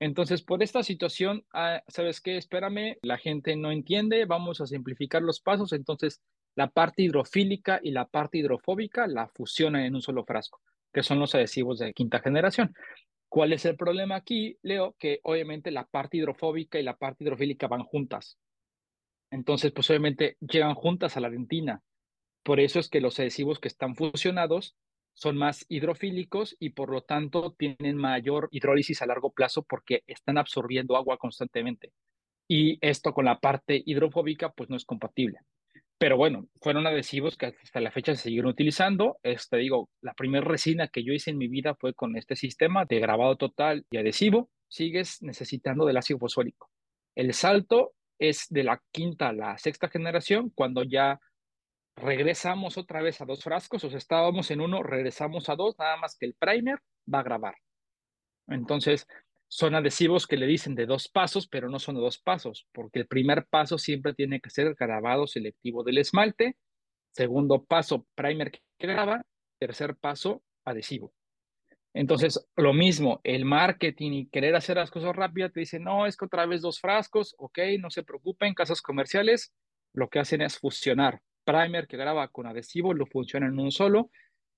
Entonces, 0.00 0.42
por 0.42 0.62
esta 0.62 0.82
situación, 0.82 1.44
ah, 1.52 1.82
¿sabes 1.88 2.20
qué? 2.20 2.36
Espérame, 2.36 2.98
la 3.02 3.16
gente 3.16 3.56
no 3.56 3.70
entiende, 3.70 4.24
vamos 4.26 4.60
a 4.60 4.66
simplificar 4.66 5.22
los 5.22 5.40
pasos. 5.40 5.72
Entonces, 5.72 6.20
la 6.56 6.68
parte 6.68 7.02
hidrofílica 7.02 7.80
y 7.82 7.90
la 7.90 8.06
parte 8.06 8.38
hidrofóbica 8.38 9.06
la 9.06 9.28
fusionan 9.28 9.82
en 9.82 9.94
un 9.94 10.02
solo 10.02 10.24
frasco, 10.24 10.60
que 10.92 11.02
son 11.02 11.18
los 11.18 11.34
adhesivos 11.34 11.78
de 11.78 11.92
quinta 11.92 12.20
generación. 12.20 12.74
¿Cuál 13.28 13.52
es 13.52 13.64
el 13.64 13.76
problema 13.76 14.16
aquí, 14.16 14.58
Leo? 14.62 14.94
Que 14.98 15.20
obviamente 15.22 15.70
la 15.70 15.86
parte 15.86 16.18
hidrofóbica 16.18 16.78
y 16.78 16.82
la 16.82 16.96
parte 16.96 17.24
hidrofílica 17.24 17.66
van 17.66 17.82
juntas. 17.82 18.38
Entonces, 19.30 19.72
pues 19.72 19.90
obviamente 19.90 20.36
llegan 20.40 20.74
juntas 20.74 21.16
a 21.16 21.20
la 21.20 21.30
dentina. 21.30 21.82
Por 22.44 22.60
eso 22.60 22.78
es 22.78 22.88
que 22.88 23.00
los 23.00 23.18
adhesivos 23.18 23.58
que 23.58 23.68
están 23.68 23.96
fusionados 23.96 24.76
son 25.14 25.36
más 25.36 25.64
hidrofílicos 25.68 26.56
y 26.58 26.70
por 26.70 26.90
lo 26.90 27.02
tanto 27.02 27.54
tienen 27.58 27.96
mayor 27.96 28.48
hidrólisis 28.50 29.00
a 29.00 29.06
largo 29.06 29.32
plazo 29.32 29.62
porque 29.62 30.02
están 30.06 30.38
absorbiendo 30.38 30.96
agua 30.96 31.16
constantemente. 31.16 31.92
Y 32.46 32.78
esto 32.86 33.14
con 33.14 33.24
la 33.24 33.40
parte 33.40 33.82
hidrofóbica 33.84 34.50
pues 34.50 34.68
no 34.68 34.76
es 34.76 34.84
compatible. 34.84 35.38
Pero 35.96 36.16
bueno, 36.16 36.48
fueron 36.60 36.86
adhesivos 36.86 37.36
que 37.38 37.46
hasta 37.46 37.80
la 37.80 37.92
fecha 37.92 38.14
se 38.14 38.24
siguen 38.24 38.46
utilizando. 38.46 39.18
Este, 39.22 39.56
digo, 39.56 39.88
la 40.02 40.12
primera 40.12 40.44
resina 40.44 40.88
que 40.88 41.04
yo 41.04 41.12
hice 41.12 41.30
en 41.30 41.38
mi 41.38 41.48
vida 41.48 41.76
fue 41.76 41.94
con 41.94 42.16
este 42.16 42.36
sistema 42.36 42.84
de 42.84 42.98
grabado 42.98 43.36
total 43.36 43.86
y 43.90 43.96
adhesivo. 43.96 44.50
Sigues 44.68 45.22
necesitando 45.22 45.86
del 45.86 45.96
ácido 45.96 46.18
fosfórico. 46.18 46.68
El 47.14 47.32
salto 47.32 47.94
es 48.18 48.46
de 48.50 48.64
la 48.64 48.82
quinta 48.90 49.28
a 49.28 49.32
la 49.32 49.56
sexta 49.56 49.88
generación, 49.88 50.50
cuando 50.50 50.82
ya 50.82 51.20
regresamos 51.96 52.76
otra 52.78 53.02
vez 53.02 53.20
a 53.20 53.24
dos 53.24 53.42
frascos, 53.42 53.84
o 53.84 53.88
sea, 53.88 53.98
estábamos 53.98 54.50
en 54.50 54.60
uno, 54.60 54.82
regresamos 54.82 55.48
a 55.48 55.56
dos, 55.56 55.76
nada 55.78 55.96
más 55.96 56.16
que 56.18 56.26
el 56.26 56.34
primer 56.34 56.80
va 57.12 57.20
a 57.20 57.22
grabar. 57.22 57.54
Entonces, 58.48 59.06
son 59.48 59.74
adhesivos 59.74 60.26
que 60.26 60.36
le 60.36 60.46
dicen 60.46 60.74
de 60.74 60.86
dos 60.86 61.08
pasos, 61.08 61.46
pero 61.46 61.68
no 61.68 61.78
son 61.78 61.94
de 61.94 62.00
dos 62.00 62.18
pasos, 62.18 62.66
porque 62.72 63.00
el 63.00 63.06
primer 63.06 63.46
paso 63.46 63.78
siempre 63.78 64.14
tiene 64.14 64.40
que 64.40 64.50
ser 64.50 64.74
grabado 64.74 65.26
selectivo 65.26 65.84
del 65.84 65.98
esmalte, 65.98 66.56
segundo 67.12 67.64
paso, 67.64 68.06
primer 68.14 68.50
que 68.50 68.60
graba, 68.78 69.24
tercer 69.60 69.96
paso, 69.96 70.42
adhesivo. 70.64 71.12
Entonces, 71.94 72.44
lo 72.56 72.72
mismo, 72.72 73.20
el 73.22 73.44
marketing 73.44 74.12
y 74.12 74.28
querer 74.28 74.56
hacer 74.56 74.78
las 74.78 74.90
cosas 74.90 75.14
rápidas 75.14 75.52
te 75.52 75.60
dicen, 75.60 75.84
no, 75.84 76.06
es 76.06 76.16
que 76.16 76.24
otra 76.24 76.44
vez 76.44 76.60
dos 76.60 76.80
frascos, 76.80 77.36
ok, 77.38 77.58
no 77.78 77.88
se 77.90 78.02
preocupen, 78.02 78.54
casas 78.54 78.82
comerciales, 78.82 79.54
lo 79.92 80.08
que 80.08 80.18
hacen 80.18 80.42
es 80.42 80.58
fusionar 80.58 81.20
primer 81.44 81.86
que 81.86 81.96
graba 81.96 82.28
con 82.28 82.46
adhesivo, 82.46 82.94
lo 82.94 83.06
funciona 83.06 83.46
en 83.46 83.58
un 83.58 83.70
solo 83.70 84.10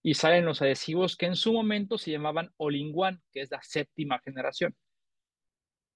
y 0.03 0.14
salen 0.14 0.44
los 0.44 0.62
adhesivos 0.62 1.16
que 1.16 1.27
en 1.27 1.37
su 1.37 1.53
momento 1.53 1.99
se 1.99 2.12
llamaban 2.12 2.53
All-in-One, 2.59 3.18
que 3.33 3.40
es 3.40 3.51
la 3.51 3.61
séptima 3.62 4.20
generación. 4.20 4.75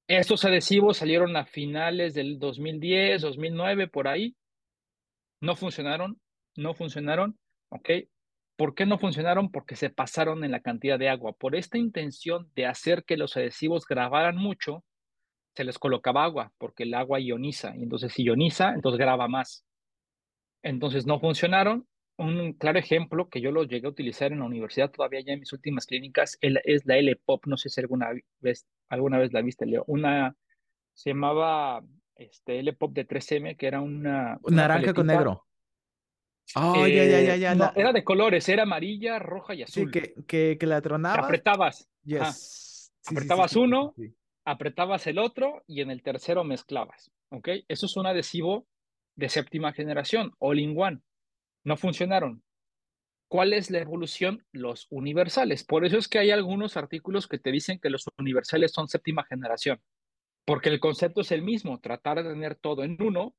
Estos 0.08 0.44
adhesivos 0.44 0.96
salieron 0.96 1.36
a 1.36 1.46
finales 1.46 2.14
del 2.14 2.40
2010, 2.40 3.22
2009, 3.22 3.86
por 3.86 4.08
ahí. 4.08 4.34
No 5.40 5.54
funcionaron, 5.54 6.20
no 6.56 6.74
funcionaron, 6.74 7.38
¿ok? 7.68 7.90
¿Por 8.56 8.74
qué 8.74 8.84
no 8.84 8.98
funcionaron? 8.98 9.52
Porque 9.52 9.76
se 9.76 9.90
pasaron 9.90 10.42
en 10.42 10.50
la 10.50 10.60
cantidad 10.60 10.98
de 10.98 11.08
agua. 11.08 11.32
Por 11.32 11.54
esta 11.54 11.78
intención 11.78 12.50
de 12.56 12.66
hacer 12.66 13.04
que 13.04 13.16
los 13.16 13.36
adhesivos 13.36 13.86
grabaran 13.86 14.36
mucho, 14.36 14.84
se 15.54 15.64
les 15.64 15.78
colocaba 15.78 16.24
agua, 16.24 16.52
porque 16.58 16.82
el 16.82 16.94
agua 16.94 17.20
ioniza, 17.20 17.76
y 17.76 17.84
entonces 17.84 18.12
si 18.12 18.24
ioniza, 18.24 18.74
entonces 18.74 18.98
graba 18.98 19.28
más. 19.28 19.64
Entonces 20.62 21.06
no 21.06 21.20
funcionaron. 21.20 21.86
Un 22.16 22.52
claro 22.52 22.78
ejemplo 22.78 23.30
que 23.30 23.40
yo 23.40 23.50
lo 23.50 23.64
llegué 23.64 23.86
a 23.86 23.90
utilizar 23.90 24.30
en 24.30 24.40
la 24.40 24.44
universidad 24.44 24.90
todavía 24.90 25.20
ya 25.20 25.32
en 25.32 25.40
mis 25.40 25.54
últimas 25.54 25.86
clínicas 25.86 26.36
es 26.42 26.84
la 26.84 26.98
L-Pop. 26.98 27.46
No 27.46 27.56
sé 27.56 27.70
si 27.70 27.80
alguna 27.80 28.10
vez, 28.40 28.66
alguna 28.90 29.18
vez 29.18 29.32
la 29.32 29.40
viste, 29.40 29.64
Leo. 29.64 29.84
Una 29.86 30.36
se 30.92 31.10
llamaba 31.10 31.82
este, 32.16 32.58
L-Pop 32.58 32.92
de 32.92 33.08
3M, 33.08 33.56
que 33.56 33.66
era 33.66 33.80
una. 33.80 34.38
Naranja 34.48 34.92
con 34.92 35.06
negro. 35.06 35.46
Oh, 36.56 36.86
ya, 36.86 37.04
ya, 37.04 37.20
ya, 37.20 37.36
ya. 37.36 37.54
No, 37.54 37.72
Era 37.74 37.92
de 37.92 38.04
colores, 38.04 38.48
era 38.48 38.64
amarilla, 38.64 39.18
roja 39.18 39.54
y 39.54 39.62
azul. 39.62 39.84
Sí, 39.84 39.90
que, 39.90 40.14
que, 40.26 40.58
que 40.58 40.66
la 40.66 40.82
tronabas. 40.82 41.24
apretabas. 41.24 41.88
Yes. 42.04 42.92
apretabas 43.06 43.56
uno, 43.56 43.94
apretabas 44.44 45.06
el 45.06 45.18
otro 45.18 45.62
y 45.66 45.80
en 45.80 45.90
el 45.90 46.02
tercero 46.02 46.44
mezclabas. 46.44 47.10
¿Ok? 47.30 47.48
Eso 47.68 47.86
es 47.86 47.96
un 47.96 48.06
adhesivo 48.06 48.66
de 49.20 49.28
séptima 49.28 49.74
generación, 49.74 50.32
all-in-one. 50.38 51.00
No 51.62 51.76
funcionaron. 51.76 52.42
¿Cuál 53.28 53.52
es 53.52 53.70
la 53.70 53.78
evolución? 53.78 54.46
Los 54.50 54.86
universales. 54.88 55.62
Por 55.62 55.84
eso 55.84 55.98
es 55.98 56.08
que 56.08 56.18
hay 56.18 56.30
algunos 56.30 56.78
artículos 56.78 57.28
que 57.28 57.38
te 57.38 57.52
dicen 57.52 57.78
que 57.78 57.90
los 57.90 58.06
universales 58.18 58.72
son 58.72 58.88
séptima 58.88 59.24
generación, 59.24 59.78
porque 60.46 60.70
el 60.70 60.80
concepto 60.80 61.20
es 61.20 61.30
el 61.32 61.42
mismo, 61.42 61.80
tratar 61.80 62.22
de 62.22 62.30
tener 62.30 62.54
todo 62.54 62.82
en 62.82 62.96
uno, 63.00 63.36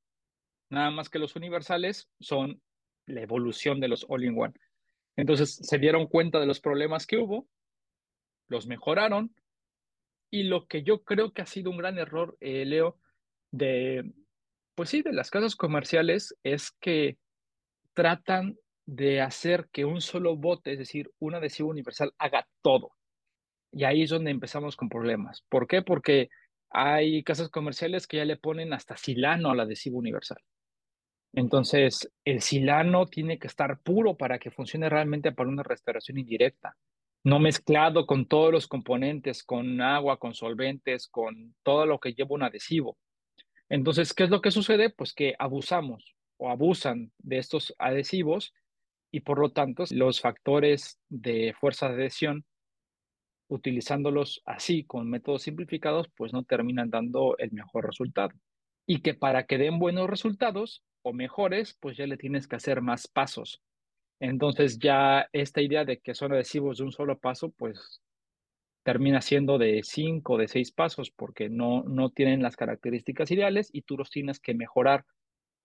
nada 0.69 0.91
más 0.91 1.09
que 1.09 1.19
los 1.19 1.35
universales 1.35 2.09
son 2.19 2.61
la 3.07 3.21
evolución 3.21 3.79
de 3.79 3.87
los 3.87 4.05
all-in-one. 4.07 4.53
Entonces 5.15 5.55
se 5.55 5.79
dieron 5.79 6.05
cuenta 6.05 6.39
de 6.39 6.45
los 6.45 6.61
problemas 6.61 7.07
que 7.07 7.17
hubo, 7.17 7.49
los 8.47 8.67
mejoraron, 8.67 9.35
y 10.29 10.43
lo 10.43 10.67
que 10.67 10.83
yo 10.83 11.03
creo 11.03 11.33
que 11.33 11.41
ha 11.41 11.47
sido 11.47 11.71
un 11.71 11.77
gran 11.77 11.97
error, 11.97 12.37
eh, 12.39 12.65
Leo, 12.65 12.99
de, 13.49 14.13
pues 14.75 14.89
sí, 14.89 15.01
de 15.01 15.13
las 15.13 15.29
casas 15.29 15.55
comerciales 15.55 16.35
es 16.43 16.71
que 16.71 17.17
tratan 17.93 18.57
de 18.85 19.21
hacer 19.21 19.69
que 19.71 19.85
un 19.85 20.01
solo 20.01 20.35
bote, 20.35 20.73
es 20.73 20.79
decir, 20.79 21.11
un 21.19 21.35
adhesivo 21.35 21.69
universal, 21.69 22.13
haga 22.17 22.47
todo. 22.61 22.93
Y 23.71 23.85
ahí 23.85 24.03
es 24.03 24.09
donde 24.09 24.31
empezamos 24.31 24.75
con 24.75 24.89
problemas. 24.89 25.43
¿Por 25.49 25.67
qué? 25.67 25.81
Porque 25.81 26.29
hay 26.69 27.23
casas 27.23 27.49
comerciales 27.49 28.07
que 28.07 28.17
ya 28.17 28.25
le 28.25 28.37
ponen 28.37 28.73
hasta 28.73 28.97
silano 28.97 29.51
al 29.51 29.61
adhesivo 29.61 29.97
universal. 29.97 30.39
Entonces, 31.33 32.11
el 32.25 32.41
silano 32.41 33.05
tiene 33.05 33.39
que 33.39 33.47
estar 33.47 33.79
puro 33.81 34.17
para 34.17 34.39
que 34.39 34.51
funcione 34.51 34.89
realmente 34.89 35.31
para 35.31 35.49
una 35.49 35.63
restauración 35.63 36.17
indirecta, 36.17 36.75
no 37.23 37.39
mezclado 37.39 38.05
con 38.05 38.25
todos 38.25 38.51
los 38.51 38.67
componentes, 38.67 39.43
con 39.43 39.79
agua, 39.79 40.17
con 40.17 40.33
solventes, 40.33 41.07
con 41.07 41.55
todo 41.63 41.85
lo 41.85 41.99
que 41.99 42.13
lleva 42.13 42.35
un 42.35 42.43
adhesivo. 42.43 42.97
Entonces, 43.71 44.13
¿qué 44.13 44.25
es 44.25 44.29
lo 44.29 44.41
que 44.41 44.51
sucede? 44.51 44.89
Pues 44.89 45.13
que 45.13 45.33
abusamos 45.39 46.13
o 46.35 46.49
abusan 46.49 47.13
de 47.19 47.37
estos 47.37 47.73
adhesivos 47.79 48.53
y 49.11 49.21
por 49.21 49.39
lo 49.39 49.53
tanto 49.53 49.85
los 49.91 50.19
factores 50.19 50.99
de 51.07 51.55
fuerza 51.57 51.87
de 51.87 51.93
adhesión, 51.93 52.43
utilizándolos 53.47 54.41
así 54.43 54.83
con 54.83 55.09
métodos 55.09 55.43
simplificados, 55.43 56.09
pues 56.17 56.33
no 56.33 56.43
terminan 56.43 56.89
dando 56.89 57.37
el 57.37 57.53
mejor 57.53 57.85
resultado. 57.85 58.33
Y 58.85 58.99
que 58.99 59.13
para 59.13 59.45
que 59.45 59.57
den 59.57 59.79
buenos 59.79 60.09
resultados 60.09 60.83
o 61.01 61.13
mejores, 61.13 61.77
pues 61.79 61.95
ya 61.95 62.05
le 62.07 62.17
tienes 62.17 62.49
que 62.49 62.57
hacer 62.57 62.81
más 62.81 63.07
pasos. 63.07 63.61
Entonces 64.19 64.79
ya 64.79 65.29
esta 65.31 65.61
idea 65.61 65.85
de 65.85 65.99
que 65.99 66.13
son 66.13 66.33
adhesivos 66.33 66.79
de 66.79 66.83
un 66.83 66.91
solo 66.91 67.17
paso, 67.17 67.51
pues 67.51 68.01
termina 68.83 69.21
siendo 69.21 69.57
de 69.57 69.81
cinco 69.83 70.33
o 70.33 70.37
de 70.37 70.47
seis 70.47 70.71
pasos 70.71 71.11
porque 71.11 71.49
no, 71.49 71.83
no 71.83 72.09
tienen 72.09 72.41
las 72.41 72.55
características 72.55 73.29
ideales 73.31 73.69
y 73.71 73.83
tú 73.83 73.97
los 73.97 74.09
tienes 74.09 74.39
que 74.39 74.53
mejorar 74.53 75.05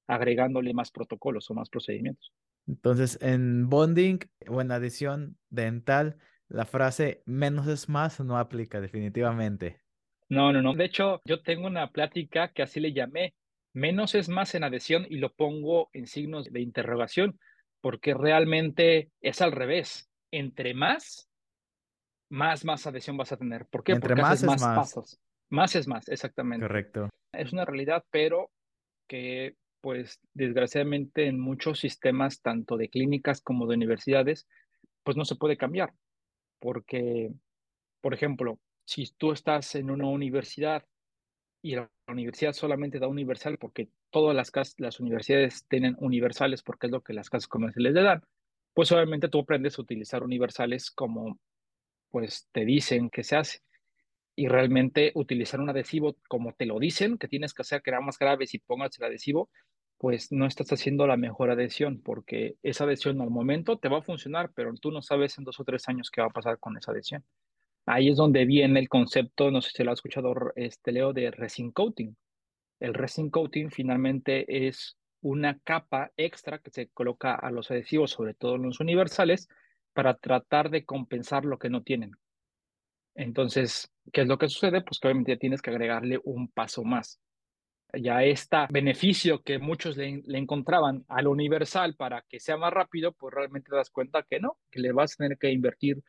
agregándole 0.07 0.74
más 0.74 0.90
protocolos 0.90 1.50
o 1.50 1.55
más 1.55 1.68
procedimientos. 1.68 2.33
Entonces, 2.66 3.18
en 3.22 3.68
bonding 3.68 4.18
o 4.48 4.61
en 4.61 4.70
adición 4.70 5.37
dental, 5.50 6.16
la 6.48 6.64
frase 6.64 7.22
menos 7.26 7.66
es 7.68 7.88
más 7.88 8.20
no 8.20 8.38
aplica 8.38 8.81
definitivamente. 8.81 9.81
No, 10.29 10.52
no, 10.52 10.62
no. 10.62 10.74
De 10.74 10.85
hecho, 10.85 11.20
yo 11.24 11.42
tengo 11.42 11.66
una 11.66 11.90
plática 11.90 12.48
que 12.52 12.62
así 12.62 12.81
le 12.81 12.92
llamé, 12.92 13.35
menos 13.72 14.14
es 14.14 14.29
más 14.29 14.55
en 14.55 14.64
adhesión 14.64 15.07
y 15.09 15.18
lo 15.18 15.33
pongo 15.33 15.90
en 15.92 16.07
signos 16.07 16.52
de 16.52 16.61
interrogación, 16.61 17.38
porque 17.81 18.14
realmente 18.14 19.11
es 19.20 19.40
al 19.40 19.52
revés. 19.52 20.09
Entre 20.33 20.74
más, 20.74 21.29
más, 22.29 22.65
más 22.65 22.87
adhesión 22.87 23.17
vas 23.17 23.33
a 23.33 23.37
tener. 23.37 23.67
¿Por 23.67 23.85
qué? 23.85 23.93
Entre 23.93 24.09
porque 24.09 24.23
más 24.23 24.33
haces 24.33 24.43
es 24.43 24.47
más, 24.47 24.61
más. 24.62 24.77
pasos. 24.77 25.21
Más 25.49 25.77
es 25.77 25.87
más, 25.87 26.09
exactamente. 26.09 26.67
Correcto. 26.67 27.09
Es 27.33 27.53
una 27.53 27.65
realidad, 27.65 28.05
pero 28.11 28.51
que 29.09 29.57
pues 29.81 30.21
desgraciadamente 30.35 31.27
en 31.27 31.39
muchos 31.39 31.79
sistemas, 31.79 32.41
tanto 32.43 32.77
de 32.77 32.89
clínicas 32.89 33.41
como 33.41 33.67
de 33.67 33.77
universidades, 33.77 34.49
pues 35.05 35.17
no 35.17 35.25
se 35.25 35.37
puede 35.37 35.57
cambiar. 35.57 35.95
Porque, 36.59 37.33
por 38.01 38.12
ejemplo, 38.12 38.59
si 38.85 39.07
tú 39.17 39.31
estás 39.31 39.77
en 39.77 39.91
una 39.91 40.09
universidad 40.09 40.85
y 41.62 41.77
la 41.77 41.89
universidad 42.09 42.53
solamente 42.53 42.99
da 42.99 43.07
universal 43.07 43.59
porque 43.59 43.89
todas 44.11 44.35
las, 44.35 44.51
casas, 44.51 44.75
las 44.79 44.99
universidades 44.99 45.67
tienen 45.69 45.97
universales 46.01 46.62
porque 46.62 46.87
es 46.87 46.93
lo 46.93 47.03
que 47.03 47.12
las 47.12 47.31
casas 47.31 47.49
comerciales 47.49 47.93
le 47.93 48.03
dan, 48.03 48.23
pues 48.75 48.91
obviamente 48.93 49.29
tú 49.29 49.41
aprendes 49.41 49.79
a 49.79 49.83
utilizar 49.83 50.23
universales 50.23 50.91
como 50.91 51.39
pues 52.11 52.49
te 52.53 52.64
dicen 52.64 53.11
que 53.11 53.25
se 53.25 53.37
hace. 53.37 53.61
Y 54.35 54.49
realmente 54.49 55.12
utilizar 55.14 55.61
un 55.61 55.71
adhesivo 55.71 56.16
como 56.29 56.53
te 56.53 56.66
lo 56.66 56.79
dicen, 56.79 57.19
que 57.19 57.29
tienes 57.29 57.55
que 57.55 57.62
hacer 57.62 57.83
que 57.83 57.90
era 57.90 58.01
más 58.01 58.19
grave 58.19 58.47
si 58.47 58.59
pongas 58.59 58.99
el 58.99 59.05
adhesivo, 59.07 59.51
pues 59.99 60.31
no 60.31 60.47
estás 60.47 60.71
haciendo 60.73 61.07
la 61.07 61.16
mejor 61.16 61.51
adhesión, 61.51 62.03
porque 62.03 62.57
esa 62.62 62.85
adhesión 62.85 63.21
al 63.21 63.31
momento 63.31 63.79
te 63.79 63.88
va 63.88 63.99
a 63.99 64.03
funcionar, 64.03 64.53
pero 64.55 64.75
tú 64.75 64.90
no 64.90 65.01
sabes 65.03 65.38
en 65.38 65.45
dos 65.45 65.59
o 65.59 65.64
tres 65.64 65.88
años 65.88 66.11
qué 66.11 66.21
va 66.21 66.27
a 66.27 66.31
pasar 66.31 66.59
con 66.59 66.77
esa 66.77 66.92
adhesión. 66.92 67.25
Ahí 67.87 68.09
es 68.11 68.16
donde 68.16 68.45
viene 68.45 68.81
el 68.81 68.88
concepto, 68.88 69.51
no 69.51 69.62
sé 69.62 69.71
si 69.73 69.85
lo 69.85 69.92
has 69.92 69.99
escuchado, 69.99 70.35
este 70.57 70.92
Leo, 70.92 71.12
de 71.12 71.31
resin 71.31 71.71
coating. 71.71 72.16
El 72.81 72.95
resin 72.95 73.31
coating 73.31 73.71
finalmente 73.71 74.66
es 74.66 74.99
una 75.23 75.59
capa 75.61 76.12
extra 76.16 76.59
que 76.59 76.71
se 76.71 76.88
coloca 76.88 77.35
a 77.35 77.51
los 77.51 77.71
adhesivos, 77.71 78.11
sobre 78.11 78.35
todo 78.35 78.59
los 78.59 78.81
universales, 78.81 79.49
para 79.97 80.15
tratar 80.15 80.69
de 80.69 80.85
compensar 80.85 81.47
lo 81.47 81.59
que 81.59 81.71
no 81.71 81.83
tienen. 81.83 82.13
Entonces, 83.15 83.91
¿qué 84.13 84.21
es 84.21 84.29
lo 84.29 84.37
que 84.37 84.49
sucede? 84.49 84.83
Pues 84.83 85.01
que 85.01 85.09
obviamente 85.09 85.39
tienes 85.39 85.63
que 85.63 85.71
agregarle 85.71 86.21
un 86.23 86.49
paso 86.49 86.85
más. 86.85 87.19
Ya 87.95 88.23
este 88.23 88.59
beneficio 88.69 89.43
que 89.43 89.59
muchos 89.59 89.97
le, 89.97 90.23
le, 90.27 90.39
encontraban 90.39 91.07
al 91.09 91.29
universal 91.29 91.95
para 91.97 92.23
que 92.29 92.41
sea 92.41 92.59
más 92.59 92.75
rápido, 92.75 93.13
pues 93.13 93.33
realmente 93.33 93.71
te 93.71 93.77
das 93.77 93.89
cuenta 93.89 94.23
que 94.29 94.39
no, 94.39 94.59
que 94.71 94.81
le 94.81 94.93
vas 94.93 95.15
a 95.15 95.25
tener 95.25 95.39
que 95.39 95.51
invertir 95.51 96.03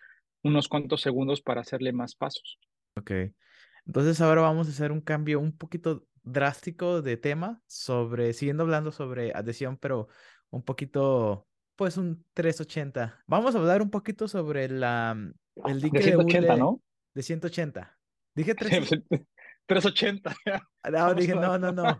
unos 0.43 0.67
cuantos 0.67 0.99
segundos 0.99 1.41
para 1.41 1.61
hacerle 1.61 1.93
más 1.93 2.13
pasos. 2.13 2.59
Ok. 2.97 3.11
Entonces 3.85 4.19
ahora 4.19 4.41
vamos 4.41 4.67
a 4.67 4.71
hacer 4.71 4.91
un 4.91 4.99
cambio 4.99 5.39
un 5.39 5.55
poquito 5.55 6.05
drástico 6.23 7.01
de 7.01 7.15
tema 7.15 7.61
sobre, 7.67 8.33
siguiendo 8.33 8.63
hablando 8.63 8.91
sobre 8.91 9.31
adhesión, 9.33 9.77
pero 9.77 10.09
un 10.49 10.61
poquito, 10.61 11.47
pues 11.77 11.95
un 11.95 12.25
380. 12.33 13.23
Vamos 13.27 13.55
a 13.55 13.59
hablar 13.59 13.81
un 13.81 13.89
poquito 13.89 14.27
sobre 14.27 14.67
la, 14.67 15.15
el 15.65 15.81
dique 15.81 15.99
de 15.99 16.03
180, 16.03 16.53
de 16.53 16.59
¿no? 16.59 16.81
De 17.13 17.23
180. 17.23 17.97
Dije 18.35 18.55
380. 18.55 19.25
380. 19.67 20.35
No, 20.89 21.13
dije, 21.13 21.35
no, 21.35 21.57
no, 21.57 21.73
no. 21.73 21.99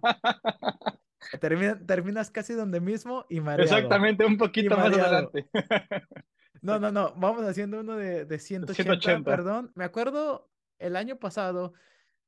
Termina, 1.41 1.77
terminas 1.85 2.31
casi 2.31 2.53
donde 2.53 2.79
mismo 2.79 3.25
y 3.29 3.41
mareado. 3.41 3.63
Exactamente, 3.63 4.25
un 4.25 4.37
poquito 4.37 4.75
más 4.75 4.93
adelante. 4.93 5.47
No, 6.59 6.79
no, 6.79 6.91
no. 6.91 7.13
Vamos 7.15 7.43
haciendo 7.43 7.79
uno 7.81 7.95
de, 7.97 8.25
de 8.25 8.39
180, 8.39 8.73
180, 8.73 9.29
perdón. 9.29 9.71
Me 9.75 9.85
acuerdo 9.85 10.49
el 10.79 10.95
año 10.95 11.17
pasado, 11.17 11.73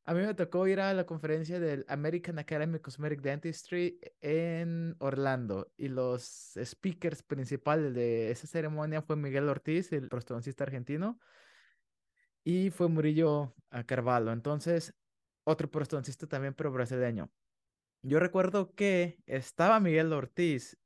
a 0.06 0.14
mí 0.14 0.22
me 0.22 0.34
tocó 0.34 0.68
ir 0.68 0.80
a 0.80 0.94
la 0.94 1.06
conferencia 1.06 1.60
del 1.60 1.86
American 1.88 2.40
Academy 2.40 2.76
of 2.76 2.82
Cosmetic 2.82 3.22
Dentistry 3.22 4.00
en 4.22 4.96
Orlando 5.00 5.72
y 5.78 5.88
los 5.88 6.54
speakers 6.64 7.22
principales 7.22 7.94
de 7.94 8.32
esa 8.32 8.48
ceremonia 8.48 9.02
fue 9.02 9.16
Miguel 9.16 9.50
Ortiz, 9.50 9.92
el 9.94 10.10
prostodoncista 10.10 10.64
argentino, 10.64 11.20
y 12.44 12.72
fue 12.72 12.88
Murillo 12.88 13.54
Carvalho. 13.86 14.32
Entonces, 14.32 14.96
otro 15.44 15.70
prostodoncista 15.70 16.28
también, 16.28 16.54
pero 16.54 16.72
brasileño. 16.72 17.32
Yo 18.02 18.20
recuerdo 18.20 18.74
que 18.74 19.20
estaba 19.26 19.80
Miguel 19.80 20.14
Ortiz 20.14 20.78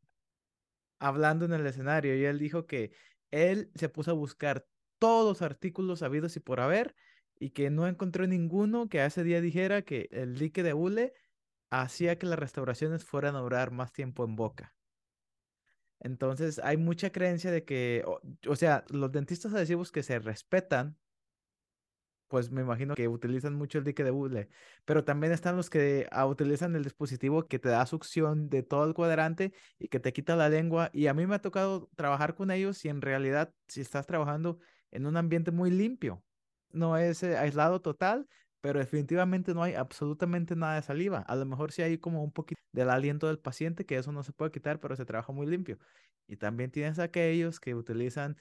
hablando 1.00 1.46
en 1.46 1.54
el 1.54 1.66
escenario 1.66 2.16
y 2.18 2.26
él 2.26 2.40
dijo 2.40 2.66
que 2.66 2.92
él 3.32 3.72
se 3.76 3.90
puso 3.90 4.12
a 4.12 4.16
buscar 4.16 4.66
todos 5.00 5.26
los 5.26 5.42
artículos 5.42 6.02
habidos 6.02 6.36
y 6.38 6.40
por 6.40 6.60
haber 6.60 6.96
y 7.40 7.52
que 7.52 7.70
no 7.70 7.88
encontró 7.88 8.28
ninguno 8.28 8.90
que 8.90 9.04
ese 9.04 9.24
día 9.24 9.42
dijera 9.42 9.84
que 9.84 10.10
el 10.12 10.38
dique 10.38 10.64
de 10.64 10.74
hule 10.74 11.14
hacía 11.70 12.18
que 12.18 12.28
las 12.28 12.40
restauraciones 12.40 13.04
fueran 13.06 13.36
a 13.36 13.40
durar 13.40 13.72
más 13.72 13.92
tiempo 13.92 14.24
en 14.26 14.36
boca. 14.36 14.76
Entonces 16.00 16.60
hay 16.60 16.78
mucha 16.78 17.12
creencia 17.12 17.52
de 17.52 17.64
que, 17.64 18.04
o, 18.48 18.56
sea, 18.56 18.84
los 18.90 19.12
dentistas 19.12 19.54
adhesivos 19.54 19.92
que 19.92 20.04
se 20.04 20.20
respetan 20.20 20.98
pues 22.34 22.50
me 22.50 22.62
imagino 22.62 22.96
que 22.96 23.08
utilizan 23.08 23.54
mucho 23.54 23.78
el 23.78 23.84
dique 23.84 24.04
de 24.04 24.10
hule, 24.10 24.50
pero 24.86 25.04
también 25.04 25.32
están 25.32 25.56
los 25.56 25.70
que 25.70 26.08
ah, 26.12 26.26
utilizan 26.26 26.76
el 26.76 26.84
dispositivo 26.84 27.48
que 27.48 27.60
te 27.60 27.70
da 27.70 27.86
succión 27.86 28.50
de 28.50 28.64
todo 28.64 28.86
el 28.88 28.96
cuadrante 28.96 29.54
y 29.78 29.88
que 29.88 30.00
te 30.00 30.14
quita 30.14 30.36
la 30.36 30.50
lengua. 30.50 30.90
Y 30.94 31.06
a 31.06 31.14
mí 31.14 31.28
me 31.28 31.36
ha 31.36 31.42
tocado 31.44 31.92
trabajar 31.96 32.34
con 32.34 32.50
ellos 32.50 32.84
y 32.86 32.90
en 32.90 33.02
realidad 33.02 33.54
si 33.68 33.82
estás 33.82 34.08
trabajando 34.08 34.58
en 34.90 35.06
un 35.06 35.16
ambiente 35.16 35.52
muy 35.52 35.70
limpio, 35.70 36.24
no 36.74 36.98
es 36.98 37.24
eh, 37.24 37.38
aislado 37.38 37.82
total, 37.82 38.28
pero 38.62 38.80
definitivamente 38.80 39.54
no 39.54 39.64
hay 39.64 39.76
absolutamente 39.76 40.56
nada 40.56 40.76
de 40.76 40.82
saliva. 40.84 41.20
A 41.20 41.36
lo 41.36 41.46
mejor 41.46 41.72
sí 41.72 41.82
hay 41.84 41.98
como 42.00 42.24
un 42.24 42.32
poquito 42.34 42.62
del 42.74 42.90
aliento 42.90 43.28
del 43.28 43.40
paciente, 43.40 43.86
que 43.86 43.98
eso 43.98 44.12
no 44.12 44.24
se 44.24 44.34
puede 44.34 44.52
quitar, 44.52 44.80
pero 44.80 44.96
se 44.96 45.06
trabaja 45.06 45.34
muy 45.34 45.48
limpio. 45.48 45.80
Y 46.28 46.38
también 46.38 46.72
tienes 46.72 47.00
aquellos 47.00 47.60
que 47.60 47.76
utilizan 47.76 48.38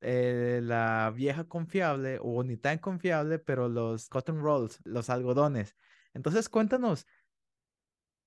eh, 0.00 0.60
la 0.62 1.12
vieja 1.14 1.44
confiable 1.48 2.18
o 2.22 2.42
ni 2.44 2.56
tan 2.56 2.78
confiable, 2.78 3.38
pero 3.38 3.68
los 3.68 4.08
cotton 4.08 4.40
rolls, 4.42 4.80
los 4.84 5.10
algodones. 5.10 5.76
Entonces, 6.14 6.48
cuéntanos, 6.48 7.06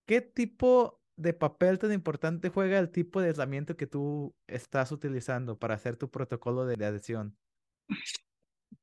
¿qué 0.05 0.21
tipo 0.21 1.01
de 1.15 1.33
papel 1.33 1.79
tan 1.79 1.91
importante 1.93 2.49
juega 2.49 2.79
el 2.79 2.91
tipo 2.91 3.21
de 3.21 3.27
aislamiento 3.29 3.75
que 3.77 3.87
tú 3.87 4.35
estás 4.47 4.91
utilizando 4.91 5.59
para 5.59 5.75
hacer 5.75 5.97
tu 5.97 6.09
protocolo 6.11 6.65
de, 6.65 6.75
de 6.77 6.85
adhesión? 6.85 7.37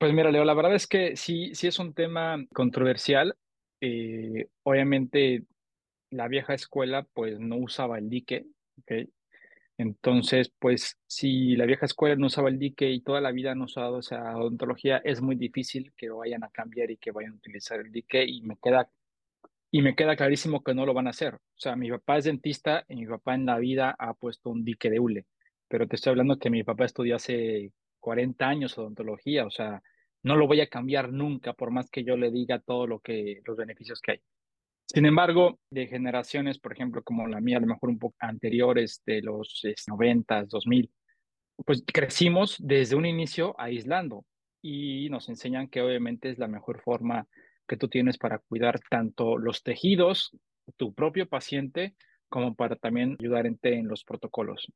Pues 0.01 0.15
mira, 0.15 0.31
Leo, 0.33 0.47
la 0.47 0.55
verdad 0.55 0.75
es 0.75 0.87
que 0.87 1.15
sí, 1.15 1.55
sí 1.55 1.67
es 1.67 1.79
un 1.79 1.93
tema 1.93 2.43
controversial. 2.55 3.37
Eh, 3.83 4.49
obviamente, 4.63 5.45
la 6.11 6.27
vieja 6.29 6.55
escuela 6.55 7.07
pues 7.15 7.39
no 7.39 7.57
usaba 7.59 7.99
el 7.99 8.09
dique, 8.09 8.47
¿okay? 8.81 9.11
Entonces, 9.79 10.53
pues 10.59 10.99
si 11.07 11.57
la 11.57 11.67
vieja 11.67 11.87
escuela 11.87 12.17
no 12.17 12.29
usaba 12.29 12.49
el 12.51 12.59
dique 12.59 12.91
y 12.91 13.03
toda 13.03 13.21
la 13.21 13.33
vida 13.33 13.53
han 13.53 13.63
usado 13.63 14.01
esa 14.01 14.37
odontología, 14.39 15.03
es 15.05 15.21
muy 15.23 15.37
difícil 15.37 15.93
que 15.97 16.11
vayan 16.11 16.45
a 16.45 16.51
cambiar 16.51 16.91
y 16.91 16.97
que 16.99 17.13
vayan 17.13 17.33
a 17.33 17.37
utilizar 17.37 17.81
el 17.81 17.93
dique 17.93 18.25
y 18.27 18.43
me 18.43 18.57
queda 18.57 18.91
y 19.71 19.83
me 19.83 19.95
queda 19.95 20.17
clarísimo 20.17 20.63
que 20.65 20.75
no 20.75 20.87
lo 20.87 20.95
van 20.95 21.09
a 21.09 21.11
hacer. 21.11 21.35
O 21.35 21.41
sea, 21.57 21.77
mi 21.77 21.91
papá 21.91 22.19
es 22.19 22.25
dentista 22.25 22.85
y 22.89 22.97
mi 22.97 23.07
papá 23.07 23.35
en 23.35 23.47
la 23.47 23.59
vida 23.59 23.95
ha 23.99 24.15
puesto 24.15 24.51
un 24.51 24.65
dique 24.65 24.91
de 24.91 25.01
hule, 25.01 25.27
pero 25.69 25.87
te 25.87 25.97
estoy 25.97 26.13
hablando 26.13 26.39
que 26.39 26.51
mi 26.51 26.65
papá 26.65 26.87
estudió 26.87 27.17
hace 27.17 27.73
40 28.01 28.49
años 28.49 28.79
odontología, 28.79 29.47
o 29.47 29.51
sea, 29.51 29.83
no 30.23 30.37
lo 30.37 30.47
voy 30.47 30.61
a 30.61 30.69
cambiar 30.69 31.13
nunca 31.13 31.53
por 31.53 31.71
más 31.71 31.91
que 31.91 32.05
yo 32.05 32.17
le 32.17 32.31
diga 32.31 32.59
todo 32.59 32.87
lo 32.87 33.01
que 33.01 33.41
los 33.45 33.57
beneficios 33.57 34.01
que 34.01 34.13
hay. 34.13 34.21
Sin 34.87 35.07
embargo, 35.07 35.61
de 35.71 35.87
generaciones, 35.87 36.59
por 36.59 36.73
ejemplo, 36.73 37.03
como 37.03 37.29
la 37.29 37.41
mía, 37.41 37.59
a 37.59 37.61
lo 37.61 37.69
mejor 37.69 37.91
un 37.91 37.99
poco 37.99 38.17
anteriores 38.19 39.03
de 39.07 39.23
los 39.23 39.63
90, 39.87 40.47
2000, 40.47 40.91
pues 41.65 41.85
crecimos 41.87 42.57
desde 42.59 42.97
un 42.97 43.07
inicio 43.07 43.55
aislando 43.59 44.25
y 44.63 45.09
nos 45.11 45.29
enseñan 45.29 45.69
que 45.69 45.81
obviamente 45.81 46.31
es 46.31 46.39
la 46.39 46.49
mejor 46.49 46.81
forma 46.83 47.29
que 47.69 47.77
tú 47.77 47.89
tienes 47.89 48.19
para 48.19 48.39
cuidar 48.39 48.81
tanto 48.91 49.39
los 49.39 49.63
tejidos, 49.63 50.37
tu 50.77 50.93
propio 50.93 51.29
paciente, 51.29 51.95
como 52.29 52.55
para 52.55 52.77
también 52.77 53.17
ayudar 53.21 53.47
en, 53.47 53.59
en 53.63 53.87
los 53.87 54.05
protocolos. 54.05 54.73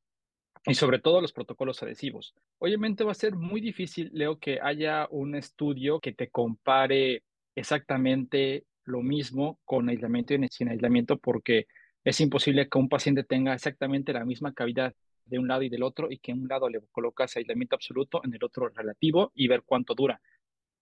Y 0.67 0.75
sobre 0.75 0.99
todo 0.99 1.21
los 1.21 1.33
protocolos 1.33 1.83
adhesivos. 1.83 2.35
Obviamente 2.59 3.05
va 3.05 3.13
a 3.13 3.15
ser 3.15 3.35
muy 3.35 3.61
difícil, 3.61 4.11
Leo, 4.13 4.39
que 4.39 4.59
haya 4.63 5.07
un 5.11 5.35
estudio 5.35 6.01
que 6.01 6.13
te 6.13 6.31
compare 6.31 7.23
exactamente 7.55 8.65
lo 8.85 9.03
mismo 9.03 9.59
con 9.65 9.89
aislamiento 9.89 10.35
y 10.35 10.49
sin 10.49 10.69
aislamiento 10.69 11.19
porque 11.19 11.67
es 12.03 12.21
imposible 12.21 12.69
que 12.69 12.79
un 12.79 12.89
paciente 12.89 13.25
tenga 13.25 13.55
exactamente 13.55 14.13
la 14.13 14.25
misma 14.25 14.53
cavidad 14.53 14.95
de 15.25 15.39
un 15.39 15.49
lado 15.49 15.63
y 15.63 15.71
del 15.71 15.83
otro 15.83 16.11
y 16.11 16.19
que 16.19 16.33
en 16.33 16.43
un 16.43 16.49
lado 16.49 16.69
le 16.69 16.81
colocas 16.93 17.37
aislamiento 17.37 17.77
absoluto, 17.77 18.21
en 18.25 18.35
el 18.35 18.45
otro 18.45 18.69
relativo 18.69 19.33
y 19.35 19.49
ver 19.49 19.63
cuánto 19.65 19.95
dura. 19.95 20.21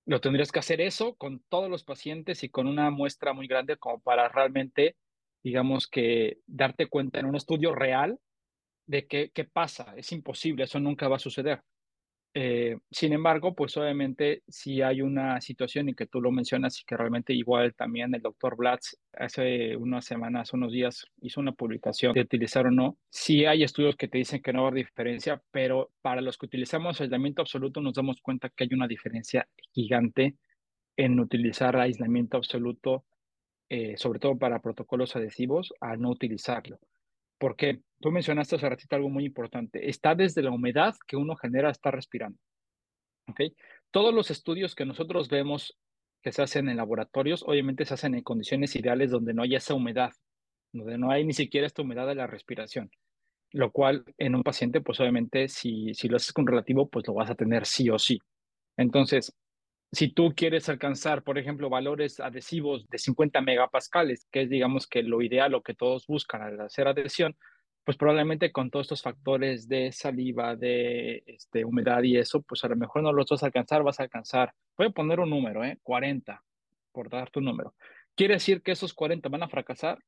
Lo 0.05 0.21
tendrías 0.21 0.51
que 0.51 0.59
hacer 0.59 0.81
eso 0.81 1.15
con 1.15 1.41
todos 1.49 1.71
los 1.71 1.85
pacientes 1.85 2.43
y 2.43 2.49
con 2.49 2.67
una 2.67 2.91
muestra 2.91 3.33
muy 3.35 3.47
grande 3.47 3.77
como 3.77 4.01
para 4.01 4.29
realmente, 4.29 4.97
digamos 5.45 5.87
que, 5.87 6.39
darte 6.47 6.87
cuenta 6.87 7.21
en 7.21 7.27
un 7.27 7.37
estudio 7.37 7.73
real 7.73 8.19
de 8.87 9.07
qué, 9.07 9.31
qué 9.35 9.45
pasa. 9.45 9.95
Es 9.97 10.13
imposible, 10.13 10.65
eso 10.65 10.81
nunca 10.81 11.09
va 11.09 11.17
a 11.17 11.19
suceder. 11.21 11.63
Eh, 12.35 12.79
sin 12.91 13.13
embargo, 13.13 13.55
pues 13.55 13.77
obviamente 13.77 14.43
si 14.49 14.81
hay 14.81 15.03
una 15.03 15.39
situación 15.43 15.91
en 15.91 15.95
que 15.95 16.07
tú 16.07 16.19
lo 16.19 16.31
mencionas 16.33 16.81
y 16.81 16.85
que 16.85 16.97
realmente 16.97 17.35
igual 17.35 17.75
también 17.75 18.15
el 18.15 18.23
doctor 18.23 18.57
Blatz 18.57 18.97
hace 19.13 19.77
unas 19.77 20.07
semanas, 20.07 20.55
unos 20.55 20.73
días 20.73 21.05
hizo 21.21 21.41
una 21.41 21.53
publicación 21.53 22.15
de 22.15 22.23
utilizar 22.23 22.67
o 22.67 22.71
no, 22.71 22.97
sí 23.11 23.45
hay 23.45 23.65
estudios 23.65 23.97
que 23.97 24.09
te 24.09 24.17
dicen 24.17 24.41
que 24.41 24.53
no 24.55 24.61
va 24.61 24.69
a 24.69 24.71
haber 24.71 24.85
diferencia, 24.87 25.43
pero 25.51 25.91
para 26.01 26.23
los 26.23 26.39
que 26.39 26.47
utilizamos 26.47 27.03
aislamiento 27.03 27.43
absoluto 27.43 27.83
nos 27.83 27.95
damos 27.95 28.23
cuenta 28.23 28.49
que 28.49 28.65
hay 28.65 28.71
una 28.73 28.89
diferencia 28.89 29.47
gigante 29.73 30.37
en 30.97 31.21
utilizar 31.21 31.77
aislamiento 31.77 32.39
absoluto, 32.39 33.05
eh, 33.69 33.99
sobre 33.99 34.21
todo 34.21 34.39
para 34.39 34.63
protocolos 34.63 35.17
adhesivos, 35.17 35.75
a 35.81 35.97
no 35.97 36.09
utilizarlo. 36.09 36.79
Porque 37.43 37.81
tú 38.01 38.13
mencionaste 38.13 38.55
hace 38.55 38.69
ratito 38.69 38.95
algo 38.95 39.09
muy 39.09 39.25
importante. 39.25 39.91
Está 39.91 40.15
desde 40.15 40.43
la 40.43 40.53
humedad 40.53 40.95
que 41.09 41.17
uno 41.17 41.35
genera 41.35 41.73
estar 41.73 41.93
respirando. 41.93 42.39
Todos 43.91 44.15
los 44.15 44.31
estudios 44.31 44.77
que 44.77 44.87
nosotros 44.87 45.29
vemos 45.29 45.77
que 46.23 46.31
se 46.31 46.41
hacen 46.41 46.69
en 46.69 46.77
laboratorios, 46.77 47.43
obviamente 47.43 47.85
se 47.85 47.95
hacen 47.95 48.15
en 48.15 48.23
condiciones 48.23 48.77
ideales 48.77 49.11
donde 49.11 49.35
no 49.35 49.43
haya 49.43 49.59
esa 49.59 49.75
humedad, 49.75 50.13
donde 50.73 50.99
no 50.99 51.11
hay 51.11 51.25
ni 51.25 51.33
siquiera 51.33 51.67
esta 51.67 51.83
humedad 51.83 52.07
de 52.07 52.15
la 52.15 52.29
respiración. 52.29 52.93
Lo 53.51 53.73
cual 53.73 54.05
en 54.19 54.37
un 54.37 54.45
paciente, 54.45 54.81
pues 54.81 55.01
obviamente 55.01 55.49
si, 55.49 55.95
si 55.95 56.07
lo 56.07 56.19
haces 56.19 56.33
con 56.33 56.47
relativo, 56.47 56.89
pues 56.89 57.09
lo 57.09 57.15
vas 57.15 57.31
a 57.31 57.35
tener 57.35 57.67
sí 57.67 57.91
o 57.91 57.99
sí. 57.99 58.21
Entonces, 58.77 59.35
si 59.93 60.09
tú 60.09 60.33
quieres 60.35 60.71
alcanzar, 60.71 61.23
por 61.23 61.39
ejemplo, 61.39 61.69
valores 61.69 62.19
adhesivos 62.19 62.89
de 62.89 62.99
50 62.99 63.43
megapascales, 63.43 64.27
que 64.33 64.43
es, 64.43 64.51
digamos, 64.51 64.87
que 64.87 65.03
lo 65.03 65.21
ideal 65.21 65.55
o 65.55 65.63
que 65.63 65.75
todos 65.75 66.07
buscan 66.07 66.41
al 66.43 66.61
hacer 66.63 66.89
adhesión, 66.89 67.37
pues 67.85 67.99
probablemente 67.99 68.53
con 68.53 68.71
todos 68.71 68.87
estos 68.87 69.03
factores 69.03 69.69
de 69.69 69.93
saliva, 69.93 70.57
de 70.57 71.23
este, 71.27 71.65
humedad 71.65 72.03
y 72.05 72.17
eso, 72.17 72.41
pues 72.43 72.65
a 72.65 72.69
lo 72.69 72.77
mejor 72.77 73.03
no 73.03 73.13
los 73.13 73.29
vas 73.29 73.43
a 73.43 73.47
alcanzar, 73.47 73.83
vas 73.83 74.01
a 74.01 74.05
alcanzar, 74.05 74.55
voy 74.79 74.87
a 74.87 74.91
poner 74.91 75.21
un 75.21 75.29
número, 75.29 75.63
¿eh? 75.63 75.79
40, 75.83 76.43
por 76.91 77.11
dar 77.11 77.31
tu 77.31 77.43
número. 77.43 77.75
¿Quiere 78.15 78.35
decir 78.35 78.63
que 78.63 78.73
esos 78.73 78.95
40 78.95 79.29
van 79.29 79.43
a 79.43 79.49
fracasar? 79.49 79.99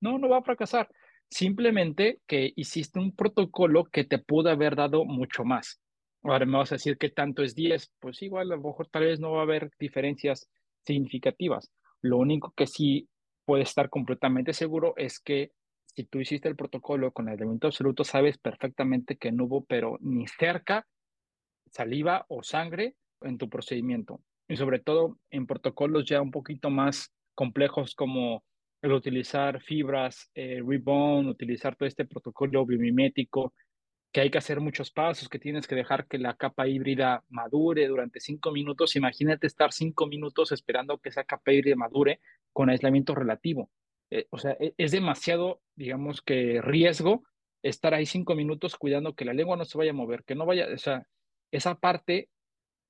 No, 0.00 0.18
no 0.18 0.28
va 0.28 0.38
a 0.38 0.42
fracasar. 0.42 0.88
Simplemente 1.30 2.20
que 2.26 2.52
hiciste 2.56 2.98
un 2.98 3.14
protocolo 3.14 3.84
que 3.84 4.04
te 4.04 4.18
pudo 4.18 4.50
haber 4.50 4.76
dado 4.76 5.04
mucho 5.04 5.44
más. 5.44 5.80
Ahora 6.22 6.46
me 6.46 6.58
vas 6.58 6.72
a 6.72 6.74
decir 6.76 6.98
que 6.98 7.10
tanto 7.10 7.42
es 7.42 7.54
10, 7.54 7.90
pues 7.98 8.22
igual 8.22 8.52
a 8.52 8.56
lo 8.56 8.62
mejor 8.62 8.88
tal 8.88 9.04
vez 9.04 9.20
no 9.20 9.32
va 9.32 9.40
a 9.40 9.42
haber 9.42 9.70
diferencias 9.78 10.48
significativas. 10.84 11.70
Lo 12.02 12.18
único 12.18 12.52
que 12.56 12.66
sí 12.66 13.08
puede 13.44 13.62
estar 13.62 13.88
completamente 13.88 14.52
seguro 14.52 14.94
es 14.96 15.18
que 15.18 15.52
si 15.94 16.04
tú 16.04 16.20
hiciste 16.20 16.48
el 16.48 16.56
protocolo 16.56 17.10
con 17.12 17.28
el 17.28 17.34
elemento 17.34 17.66
absoluto, 17.66 18.04
sabes 18.04 18.38
perfectamente 18.38 19.16
que 19.16 19.32
no 19.32 19.44
hubo, 19.44 19.64
pero 19.64 19.98
ni 20.00 20.26
cerca, 20.26 20.86
saliva 21.70 22.24
o 22.28 22.42
sangre 22.42 22.94
en 23.22 23.38
tu 23.38 23.48
procedimiento. 23.48 24.20
Y 24.48 24.56
sobre 24.56 24.80
todo 24.80 25.18
en 25.30 25.46
protocolos 25.46 26.04
ya 26.06 26.20
un 26.20 26.30
poquito 26.30 26.70
más 26.70 27.12
complejos 27.34 27.94
como 27.94 28.44
el 28.82 28.92
utilizar 28.92 29.60
fibras, 29.62 30.30
eh, 30.34 30.62
utilizar 30.62 31.76
todo 31.76 31.86
este 31.86 32.06
protocolo 32.06 32.64
biomimético, 32.64 33.52
que 34.12 34.20
hay 34.20 34.30
que 34.30 34.38
hacer 34.38 34.60
muchos 34.60 34.90
pasos, 34.90 35.28
que 35.28 35.38
tienes 35.38 35.66
que 35.66 35.76
dejar 35.76 36.06
que 36.06 36.18
la 36.18 36.34
capa 36.34 36.66
híbrida 36.66 37.22
madure 37.28 37.86
durante 37.86 38.20
cinco 38.20 38.50
minutos. 38.50 38.96
Imagínate 38.96 39.46
estar 39.46 39.72
cinco 39.72 40.06
minutos 40.06 40.52
esperando 40.52 40.98
que 40.98 41.10
esa 41.10 41.24
capa 41.24 41.52
híbrida 41.52 41.76
madure 41.76 42.20
con 42.52 42.70
aislamiento 42.70 43.14
relativo. 43.14 43.70
Eh, 44.10 44.26
o 44.30 44.38
sea, 44.38 44.56
e, 44.58 44.74
es 44.76 44.90
demasiado, 44.90 45.60
digamos 45.76 46.22
que 46.22 46.60
riesgo 46.60 47.22
estar 47.62 47.94
ahí 47.94 48.06
cinco 48.06 48.34
minutos 48.34 48.76
cuidando 48.76 49.14
que 49.14 49.24
la 49.24 49.34
lengua 49.34 49.56
no 49.56 49.64
se 49.64 49.78
vaya 49.78 49.90
a 49.90 49.94
mover, 49.94 50.24
que 50.24 50.34
no 50.34 50.46
vaya, 50.46 50.66
o 50.74 50.78
sea, 50.78 51.06
esa 51.52 51.76
parte 51.76 52.28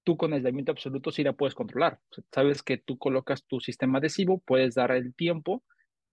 tú 0.05 0.17
con 0.17 0.33
aislamiento 0.33 0.73
absoluto 0.73 1.11
sí 1.11 1.23
la 1.23 1.35
puedes 1.35 1.55
controlar. 1.55 2.01
sabes 2.33 2.63
que 2.63 2.79
tú 2.79 2.99
colocas 2.99 3.45
tu 3.45 3.61
sistema 3.61 3.99
adhesivo, 3.99 4.39
puedes 4.39 4.75
dar 4.75 4.93
el 4.93 5.15
tiempo 5.15 5.63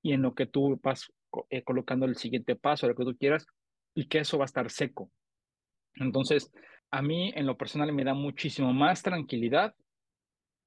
y 0.02 0.14
en 0.14 0.22
lo 0.22 0.36
que 0.36 0.46
tú 0.46 0.80
vas 0.84 1.12
eh, 1.50 1.64
colocando 1.64 2.06
el 2.06 2.18
siguiente 2.18 2.56
paso, 2.56 2.88
lo 2.88 2.96
que 2.96 3.06
tú 3.06 3.18
quieras, 3.18 3.48
y 3.98 4.08
que 4.08 4.20
eso 4.20 4.38
va 4.38 4.44
a 4.44 4.46
estar 4.46 4.70
seco. 4.70 5.10
Entonces, 5.96 6.52
a 6.92 7.02
mí 7.02 7.34
en 7.36 7.48
lo 7.48 7.58
personal 7.58 7.92
me 7.92 8.04
da 8.04 8.14
muchísimo 8.14 8.72
más 8.72 9.02
tranquilidad 9.02 9.74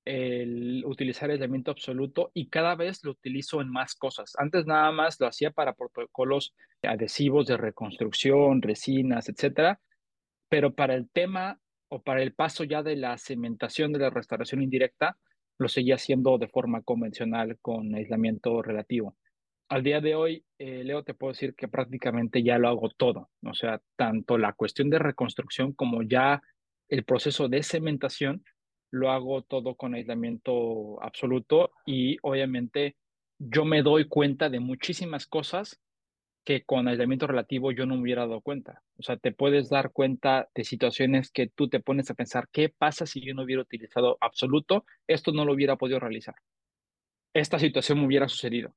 el 0.05 0.83
utilizar 0.85 1.31
aislamiento 1.31 1.71
absoluto 1.71 2.33
y 2.35 2.49
cada 2.49 2.75
vez 2.75 3.05
lo 3.05 3.13
utilizo 3.13 3.61
en 3.61 3.71
más 3.71 3.95
cosas. 3.95 4.33
Antes 4.37 4.67
nada 4.67 4.91
más 4.91 5.21
lo 5.21 5.29
hacía 5.29 5.53
para 5.53 5.75
protocolos 5.75 6.55
adhesivos 6.83 7.47
de 7.47 7.57
reconstrucción, 7.57 8.63
resinas, 8.63 9.29
etcétera, 9.29 9.81
pero 10.49 10.75
para 10.75 10.95
el 10.95 11.09
tema 11.09 11.61
o 11.89 12.03
para 12.03 12.23
el 12.23 12.35
paso 12.35 12.65
ya 12.65 12.83
de 12.83 12.97
la 12.97 13.17
cementación 13.17 13.93
de 13.93 14.01
la 14.01 14.11
restauración 14.11 14.61
indirecta, 14.61 15.17
lo 15.57 15.69
seguía 15.69 15.95
haciendo 15.95 16.37
de 16.37 16.49
forma 16.49 16.83
convencional 16.83 17.59
con 17.61 17.95
aislamiento 17.95 18.61
relativo 18.61 19.17
al 19.71 19.85
día 19.85 20.01
de 20.01 20.17
hoy, 20.17 20.45
eh, 20.59 20.83
Leo, 20.83 21.05
te 21.05 21.15
puedo 21.15 21.33
decir 21.33 21.55
que 21.55 21.69
prácticamente 21.69 22.43
ya 22.43 22.59
lo 22.59 22.69
hago 22.69 22.89
todo. 22.91 23.31
O 23.45 23.55
sea, 23.55 23.81
tanto 23.97 24.37
la 24.37 24.53
cuestión 24.53 24.91
de 24.91 24.99
reconstrucción 24.99 25.73
como 25.73 26.03
ya 26.03 26.43
el 26.89 27.05
proceso 27.05 27.49
de 27.49 27.63
cementación, 27.63 28.45
lo 28.91 29.13
hago 29.13 29.43
todo 29.43 29.77
con 29.77 29.95
aislamiento 29.95 31.01
absoluto 31.01 31.71
y 31.87 32.17
obviamente 32.23 32.97
yo 33.39 33.65
me 33.65 33.83
doy 33.83 34.09
cuenta 34.09 34.51
de 34.51 34.59
muchísimas 34.59 35.29
cosas 35.29 35.81
que 36.45 36.65
con 36.65 36.89
aislamiento 36.89 37.29
relativo 37.29 37.71
yo 37.71 37.87
no 37.87 37.95
me 37.95 38.03
hubiera 38.03 38.23
dado 38.23 38.41
cuenta. 38.41 38.83
O 38.99 39.05
sea, 39.05 39.19
te 39.19 39.31
puedes 39.31 39.69
dar 39.69 39.93
cuenta 39.93 40.49
de 40.53 40.65
situaciones 40.65 41.31
que 41.31 41.47
tú 41.47 41.69
te 41.69 41.79
pones 41.79 42.11
a 42.11 42.15
pensar, 42.15 42.49
¿qué 42.51 42.71
pasa 42.71 43.07
si 43.07 43.21
yo 43.21 43.35
no 43.35 43.45
hubiera 43.45 43.63
utilizado 43.63 44.19
absoluto? 44.21 44.85
Esto 45.07 45.31
no 45.31 45.45
lo 45.45 45.53
hubiera 45.53 45.77
podido 45.77 46.01
realizar. 46.01 46.35
Esta 47.33 47.61
situación 47.61 48.01
me 48.01 48.07
hubiera 48.07 48.29
sucedido. 48.29 48.75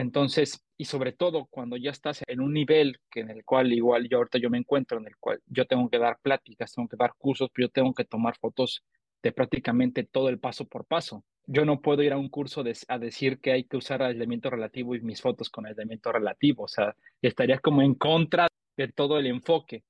Entonces, 0.00 0.62
y 0.76 0.84
sobre 0.84 1.12
todo 1.12 1.46
cuando 1.46 1.76
ya 1.78 1.90
estás 1.90 2.22
en 2.26 2.40
un 2.40 2.52
nivel 2.52 2.98
que 3.10 3.20
en 3.20 3.30
el 3.30 3.44
cual 3.44 3.72
igual 3.72 4.08
yo 4.08 4.18
ahorita 4.18 4.38
yo 4.38 4.50
me 4.50 4.58
encuentro, 4.58 4.98
en 4.98 5.06
el 5.06 5.16
cual 5.16 5.40
yo 5.46 5.66
tengo 5.66 5.88
que 5.88 5.98
dar 5.98 6.18
pláticas, 6.20 6.72
tengo 6.74 6.86
que 6.86 6.98
dar 6.98 7.14
cursos, 7.16 7.48
pero 7.52 7.68
yo 7.68 7.72
tengo 7.72 7.94
que 7.94 8.04
tomar 8.04 8.36
fotos 8.36 8.84
de 9.22 9.32
prácticamente 9.32 10.04
todo 10.04 10.28
el 10.28 10.38
paso 10.38 10.66
por 10.66 10.84
paso. 10.84 11.24
Yo 11.46 11.64
no 11.64 11.80
puedo 11.80 12.02
ir 12.02 12.12
a 12.12 12.18
un 12.18 12.28
curso 12.28 12.62
a 12.88 12.98
decir 12.98 13.40
que 13.40 13.52
hay 13.52 13.64
que 13.64 13.78
usar 13.78 14.02
aislamiento 14.02 14.50
relativo 14.50 14.94
y 14.94 15.00
mis 15.00 15.22
fotos 15.22 15.48
con 15.48 15.64
aislamiento 15.66 16.12
relativo, 16.12 16.64
o 16.64 16.68
sea, 16.68 16.94
estaría 17.22 17.58
como 17.60 17.80
en 17.80 17.94
contra 17.94 18.48
de 18.76 18.88
todo 18.88 19.18
el 19.18 19.26
enfoque. 19.26 19.82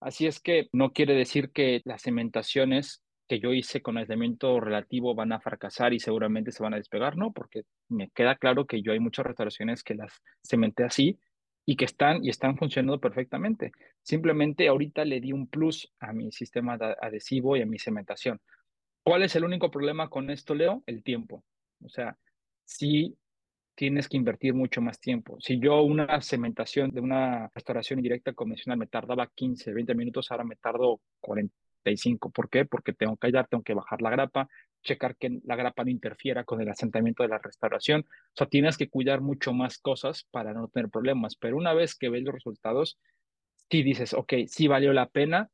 Así 0.00 0.26
es 0.26 0.40
que 0.40 0.68
no 0.72 0.92
quiere 0.92 1.14
decir 1.14 1.52
que 1.52 1.82
las 1.84 2.02
cementaciones 2.02 3.01
que 3.28 3.40
yo 3.40 3.52
hice 3.52 3.82
con 3.82 3.96
aislamiento 3.96 4.60
relativo 4.60 5.14
van 5.14 5.32
a 5.32 5.40
fracasar 5.40 5.92
y 5.92 6.00
seguramente 6.00 6.52
se 6.52 6.62
van 6.62 6.74
a 6.74 6.76
despegar, 6.76 7.16
¿no? 7.16 7.32
Porque 7.32 7.62
me 7.88 8.10
queda 8.10 8.36
claro 8.36 8.66
que 8.66 8.82
yo 8.82 8.92
hay 8.92 9.00
muchas 9.00 9.26
restauraciones 9.26 9.82
que 9.82 9.94
las 9.94 10.22
cementé 10.42 10.84
así 10.84 11.18
y 11.64 11.76
que 11.76 11.84
están 11.84 12.24
y 12.24 12.28
están 12.28 12.56
funcionando 12.56 13.00
perfectamente. 13.00 13.72
Simplemente 14.02 14.68
ahorita 14.68 15.04
le 15.04 15.20
di 15.20 15.32
un 15.32 15.46
plus 15.46 15.92
a 16.00 16.12
mi 16.12 16.32
sistema 16.32 16.74
adhesivo 16.74 17.56
y 17.56 17.62
a 17.62 17.66
mi 17.66 17.78
cementación. 17.78 18.40
¿Cuál 19.04 19.22
es 19.22 19.34
el 19.36 19.44
único 19.44 19.70
problema 19.70 20.08
con 20.08 20.30
esto, 20.30 20.54
Leo? 20.54 20.82
El 20.86 21.02
tiempo. 21.02 21.44
O 21.84 21.88
sea, 21.88 22.16
si 22.64 23.16
tienes 23.74 24.08
que 24.08 24.16
invertir 24.16 24.54
mucho 24.54 24.80
más 24.80 25.00
tiempo. 25.00 25.38
Si 25.40 25.58
yo 25.58 25.82
una 25.82 26.20
cementación 26.20 26.90
de 26.90 27.00
una 27.00 27.50
restauración 27.54 27.98
indirecta 27.98 28.32
convencional 28.32 28.78
me 28.78 28.86
tardaba 28.86 29.26
15, 29.34 29.72
20 29.72 29.94
minutos, 29.94 30.30
ahora 30.30 30.44
me 30.44 30.56
tardo 30.56 31.00
40 31.20 31.54
¿Por 32.32 32.48
qué? 32.48 32.64
Porque 32.64 32.92
tengo 32.92 33.16
que 33.16 33.26
ayudar, 33.26 33.48
tengo 33.48 33.62
que 33.62 33.74
bajar 33.74 34.02
la 34.02 34.10
grapa, 34.10 34.48
checar 34.82 35.16
que 35.16 35.40
la 35.44 35.56
grapa 35.56 35.84
no 35.84 35.90
interfiera 35.90 36.44
con 36.44 36.60
el 36.60 36.68
asentamiento 36.68 37.22
de 37.22 37.28
la 37.30 37.38
restauración. 37.38 38.02
O 38.08 38.36
sea, 38.36 38.46
tienes 38.46 38.76
que 38.76 38.88
cuidar 38.88 39.20
mucho 39.20 39.52
más 39.52 39.78
cosas 39.78 40.26
para 40.30 40.52
no 40.52 40.68
tener 40.68 40.90
problemas. 40.90 41.36
Pero 41.36 41.56
una 41.56 41.74
vez 41.74 41.94
que 41.94 42.08
ves 42.08 42.22
los 42.22 42.34
resultados, 42.34 42.98
sí 43.70 43.82
dices, 43.82 44.14
ok, 44.14 44.34
sí 44.46 44.68
valió 44.68 44.92
la 44.92 45.08
pena 45.08 45.50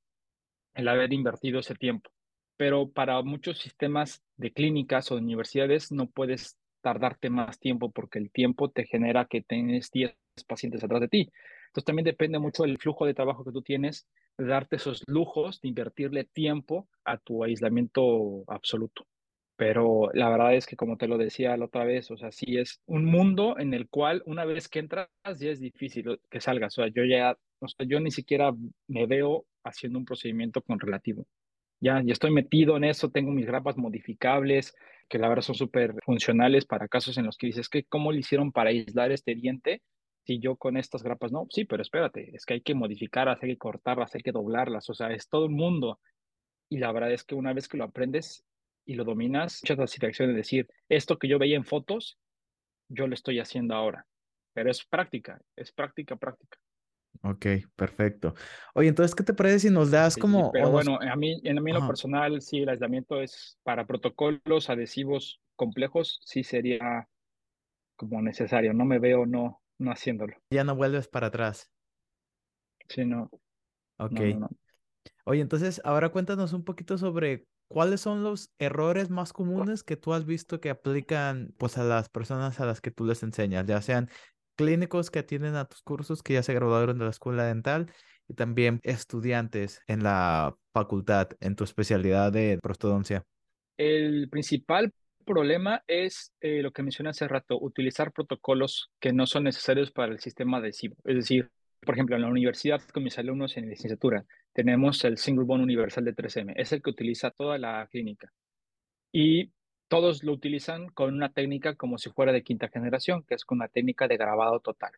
el 0.74 0.88
haber 0.88 1.12
invertido 1.12 1.60
ese 1.60 1.74
tiempo. 1.74 2.10
Pero 2.56 2.90
para 2.90 3.20
muchos 3.22 3.58
sistemas 3.58 4.22
de 4.36 4.52
clínicas 4.52 5.10
o 5.10 5.16
de 5.16 5.22
universidades 5.22 5.92
no 5.92 6.08
puedes 6.08 6.58
tardarte 6.80 7.30
más 7.30 7.58
tiempo 7.58 7.90
porque 7.90 8.18
el 8.18 8.30
tiempo 8.30 8.70
te 8.70 8.86
genera 8.86 9.26
que 9.26 9.42
tienes 9.42 9.90
10 9.90 10.16
pacientes 10.46 10.82
atrás 10.82 11.00
de 11.00 11.08
ti. 11.08 11.30
Entonces 11.68 11.84
también 11.84 12.04
depende 12.04 12.38
mucho 12.38 12.62
del 12.62 12.78
flujo 12.78 13.06
de 13.06 13.14
trabajo 13.14 13.44
que 13.44 13.52
tú 13.52 13.62
tienes, 13.62 14.06
darte 14.38 14.76
esos 14.76 15.02
lujos, 15.06 15.60
de 15.60 15.68
invertirle 15.68 16.24
tiempo 16.24 16.88
a 17.04 17.18
tu 17.18 17.44
aislamiento 17.44 18.44
absoluto. 18.46 19.06
Pero 19.56 20.10
la 20.14 20.28
verdad 20.30 20.54
es 20.54 20.66
que, 20.66 20.76
como 20.76 20.96
te 20.96 21.08
lo 21.08 21.18
decía 21.18 21.56
la 21.56 21.64
otra 21.64 21.84
vez, 21.84 22.10
o 22.12 22.16
sea, 22.16 22.30
sí 22.30 22.58
es 22.58 22.80
un 22.86 23.04
mundo 23.04 23.58
en 23.58 23.74
el 23.74 23.88
cual 23.88 24.22
una 24.24 24.44
vez 24.44 24.68
que 24.68 24.78
entras 24.78 25.08
ya 25.24 25.50
es 25.50 25.60
difícil 25.60 26.20
que 26.30 26.40
salgas. 26.40 26.78
O 26.78 26.82
sea, 26.82 26.92
yo 26.94 27.04
ya, 27.04 27.36
o 27.58 27.66
sea, 27.68 27.84
yo 27.84 27.98
ni 27.98 28.12
siquiera 28.12 28.52
me 28.86 29.06
veo 29.06 29.46
haciendo 29.64 29.98
un 29.98 30.04
procedimiento 30.04 30.62
con 30.62 30.78
relativo. 30.78 31.26
Ya, 31.80 32.00
ya 32.04 32.12
estoy 32.12 32.30
metido 32.30 32.76
en 32.76 32.84
eso, 32.84 33.10
tengo 33.10 33.32
mis 33.32 33.46
grapas 33.46 33.76
modificables, 33.76 34.74
que 35.08 35.18
la 35.18 35.28
verdad 35.28 35.42
son 35.42 35.54
súper 35.56 35.94
funcionales 36.04 36.64
para 36.64 36.88
casos 36.88 37.18
en 37.18 37.26
los 37.26 37.36
que 37.36 37.48
dices 37.48 37.68
que 37.68 37.84
cómo 37.84 38.12
le 38.12 38.20
hicieron 38.20 38.52
para 38.52 38.70
aislar 38.70 39.10
este 39.10 39.34
diente 39.34 39.82
si 40.28 40.38
yo 40.40 40.56
con 40.56 40.76
estas 40.76 41.02
grapas 41.02 41.32
no, 41.32 41.46
sí, 41.48 41.64
pero 41.64 41.80
espérate, 41.80 42.36
es 42.36 42.44
que 42.44 42.52
hay 42.52 42.60
que 42.60 42.74
modificarlas, 42.74 43.42
hay 43.42 43.52
que 43.52 43.56
cortarlas, 43.56 44.14
hay 44.14 44.20
que 44.20 44.30
doblarlas, 44.30 44.90
o 44.90 44.92
sea, 44.92 45.10
es 45.10 45.26
todo 45.30 45.46
el 45.46 45.52
mundo. 45.52 46.00
Y 46.68 46.76
la 46.76 46.92
verdad 46.92 47.12
es 47.12 47.24
que 47.24 47.34
una 47.34 47.54
vez 47.54 47.66
que 47.66 47.78
lo 47.78 47.84
aprendes, 47.84 48.44
y 48.84 48.94
lo 48.94 49.04
dominas, 49.04 49.62
mucha 49.62 49.76
satisfacción 49.76 50.28
de 50.28 50.34
decir, 50.34 50.68
esto 50.90 51.18
que 51.18 51.28
yo 51.28 51.38
veía 51.38 51.56
en 51.56 51.64
fotos, 51.64 52.18
yo 52.90 53.06
lo 53.06 53.14
estoy 53.14 53.38
haciendo 53.38 53.74
ahora. 53.74 54.06
Pero 54.52 54.70
es 54.70 54.84
práctica, 54.84 55.40
es 55.56 55.72
práctica, 55.72 56.16
práctica. 56.16 56.58
Ok, 57.22 57.46
perfecto. 57.74 58.34
Oye, 58.74 58.88
entonces, 58.88 59.14
¿qué 59.14 59.24
te 59.24 59.32
parece 59.32 59.60
si 59.60 59.70
nos 59.70 59.90
das 59.90 60.18
como... 60.18 60.52
pero 60.52 60.70
bueno, 60.70 60.98
a 61.00 61.16
mí, 61.16 61.40
en 61.42 61.62
mí 61.62 61.72
lo 61.72 61.86
personal, 61.86 62.42
sí, 62.42 62.58
el 62.58 62.68
aislamiento 62.68 63.22
es 63.22 63.58
para 63.62 63.86
protocolos 63.86 64.68
adhesivos 64.68 65.40
complejos, 65.56 66.20
sí 66.22 66.44
sería 66.44 67.08
como 67.96 68.20
necesario. 68.20 68.74
No 68.74 68.84
me 68.84 68.98
veo 68.98 69.24
no, 69.24 69.62
no 69.78 69.90
haciéndolo. 69.90 70.36
Ya 70.50 70.64
no 70.64 70.74
vuelves 70.74 71.08
para 71.08 71.28
atrás. 71.28 71.70
Sí, 72.88 73.04
no. 73.04 73.30
Ok. 73.98 74.20
Oye, 75.24 75.40
entonces, 75.40 75.80
ahora 75.84 76.10
cuéntanos 76.10 76.52
un 76.52 76.64
poquito 76.64 76.98
sobre 76.98 77.46
¿Cuáles 77.68 78.00
son 78.00 78.22
los 78.22 78.50
errores 78.58 79.10
más 79.10 79.34
comunes 79.34 79.84
que 79.84 79.98
tú 79.98 80.14
has 80.14 80.24
visto 80.24 80.58
que 80.58 80.70
aplican 80.70 81.54
pues 81.58 81.76
a 81.76 81.84
las 81.84 82.08
personas 82.08 82.60
a 82.60 82.66
las 82.66 82.80
que 82.80 82.90
tú 82.90 83.04
les 83.04 83.22
enseñas, 83.22 83.66
ya 83.66 83.82
sean 83.82 84.08
clínicos 84.56 85.10
que 85.10 85.18
atienden 85.18 85.54
a 85.54 85.66
tus 85.66 85.82
cursos 85.82 86.22
que 86.22 86.32
ya 86.32 86.42
se 86.42 86.54
graduaron 86.54 86.98
de 86.98 87.04
la 87.04 87.10
escuela 87.10 87.44
dental 87.44 87.92
y 88.26 88.34
también 88.34 88.80
estudiantes 88.84 89.82
en 89.86 90.02
la 90.02 90.56
facultad 90.72 91.28
en 91.40 91.56
tu 91.56 91.64
especialidad 91.64 92.32
de 92.32 92.58
prostodoncia? 92.62 93.22
El 93.76 94.30
principal 94.30 94.90
problema 95.28 95.84
es 95.86 96.32
eh, 96.40 96.62
lo 96.62 96.72
que 96.72 96.82
mencioné 96.82 97.10
hace 97.10 97.28
rato, 97.28 97.58
utilizar 97.60 98.12
protocolos 98.12 98.90
que 98.98 99.12
no 99.12 99.26
son 99.26 99.44
necesarios 99.44 99.92
para 99.92 100.10
el 100.10 100.18
sistema 100.18 100.58
adhesivo. 100.58 100.96
Es 101.04 101.16
decir, 101.16 101.50
por 101.80 101.94
ejemplo, 101.94 102.16
en 102.16 102.22
la 102.22 102.28
universidad 102.28 102.80
con 102.92 103.04
mis 103.04 103.18
alumnos 103.18 103.56
en 103.56 103.68
licenciatura, 103.68 104.24
tenemos 104.52 105.04
el 105.04 105.18
Single 105.18 105.44
Bone 105.44 105.62
Universal 105.62 106.04
de 106.04 106.14
3M, 106.16 106.54
es 106.56 106.72
el 106.72 106.82
que 106.82 106.90
utiliza 106.90 107.30
toda 107.30 107.58
la 107.58 107.86
clínica. 107.90 108.32
Y 109.12 109.52
todos 109.88 110.24
lo 110.24 110.32
utilizan 110.32 110.88
con 110.88 111.14
una 111.14 111.32
técnica 111.32 111.76
como 111.76 111.98
si 111.98 112.10
fuera 112.10 112.32
de 112.32 112.42
quinta 112.42 112.68
generación, 112.68 113.22
que 113.22 113.34
es 113.34 113.44
con 113.44 113.58
una 113.58 113.68
técnica 113.68 114.08
de 114.08 114.16
grabado 114.16 114.60
total. 114.60 114.92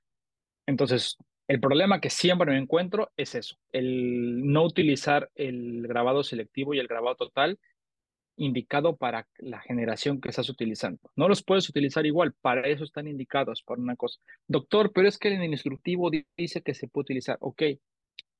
Entonces, 0.66 1.18
el 1.48 1.60
problema 1.60 2.00
que 2.00 2.10
siempre 2.10 2.52
me 2.52 2.58
encuentro 2.58 3.10
es 3.16 3.34
eso, 3.34 3.56
el 3.72 4.46
no 4.46 4.64
utilizar 4.64 5.30
el 5.34 5.86
grabado 5.88 6.22
selectivo 6.22 6.74
y 6.74 6.78
el 6.78 6.86
grabado 6.86 7.16
total 7.16 7.58
indicado 8.40 8.96
para 8.96 9.28
la 9.38 9.60
generación 9.60 10.20
que 10.20 10.30
estás 10.30 10.48
utilizando. 10.48 10.98
No 11.14 11.28
los 11.28 11.42
puedes 11.42 11.68
utilizar 11.68 12.06
igual, 12.06 12.32
para 12.40 12.66
eso 12.66 12.84
están 12.84 13.06
indicados, 13.06 13.62
por 13.62 13.78
una 13.78 13.96
cosa. 13.96 14.18
Doctor, 14.48 14.92
pero 14.92 15.08
es 15.08 15.18
que 15.18 15.28
el 15.28 15.44
instructivo 15.44 16.10
dice 16.36 16.62
que 16.62 16.74
se 16.74 16.88
puede 16.88 17.02
utilizar. 17.02 17.36
Ok, 17.40 17.62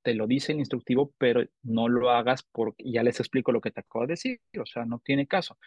te 0.03 0.15
lo 0.15 0.27
dice 0.27 0.53
el 0.53 0.59
instructivo, 0.59 1.13
pero 1.19 1.45
no 1.63 1.89
lo 1.89 2.11
hagas 2.11 2.43
porque 2.43 2.91
ya 2.91 3.03
les 3.03 3.21
explico 3.21 3.53
lo 3.53 3.61
que 3.61 3.71
te 3.71 3.81
acabo 3.81 4.07
de 4.07 4.13
decir, 4.15 4.41
o 4.59 4.65
sea, 4.65 4.87
no 4.87 5.01
tiene 5.05 5.27
caso. 5.27 5.59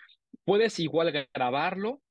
Puedes 0.43 0.79
igual 0.79 1.27
grabarlo, 1.31 2.01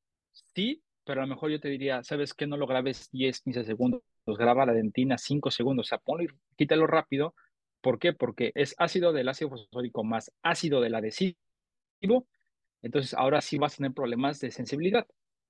sí, 0.55 0.85
pero 1.05 1.23
a 1.23 1.27
lo 1.27 1.35
mejor 1.35 1.51
yo 1.51 1.59
te 1.59 1.69
diría, 1.69 2.05
¿sabes 2.05 2.35
qué? 2.35 2.47
No 2.47 2.57
lo 2.57 2.69
grabes 2.69 3.11
10, 3.11 3.41
15 3.41 3.65
segundos, 3.65 4.03
graba 4.27 4.65
la 4.65 4.75
dentina 4.75 5.19
5 5.19 5.51
segundos, 5.51 5.87
o 5.87 5.89
sea, 5.89 5.99
ponlo 5.99 6.23
y 6.23 6.29
quítalo 6.57 6.87
rápido. 6.87 7.35
¿Por 7.81 7.99
qué? 7.99 8.13
Porque 8.13 8.53
es 8.55 8.77
ácido 8.79 9.13
del 9.13 9.29
ácido 9.29 9.51
fosfórico 9.51 10.05
más 10.05 10.33
ácido 10.45 10.81
del 10.81 10.95
adhesivo 10.95 11.37
entonces 12.83 13.15
ahora 13.15 13.41
sí 13.41 13.59
vas 13.59 13.75
a 13.75 13.77
tener 13.79 13.93
problemas 13.93 14.41
de 14.41 14.51
sensibilidad. 14.51 15.07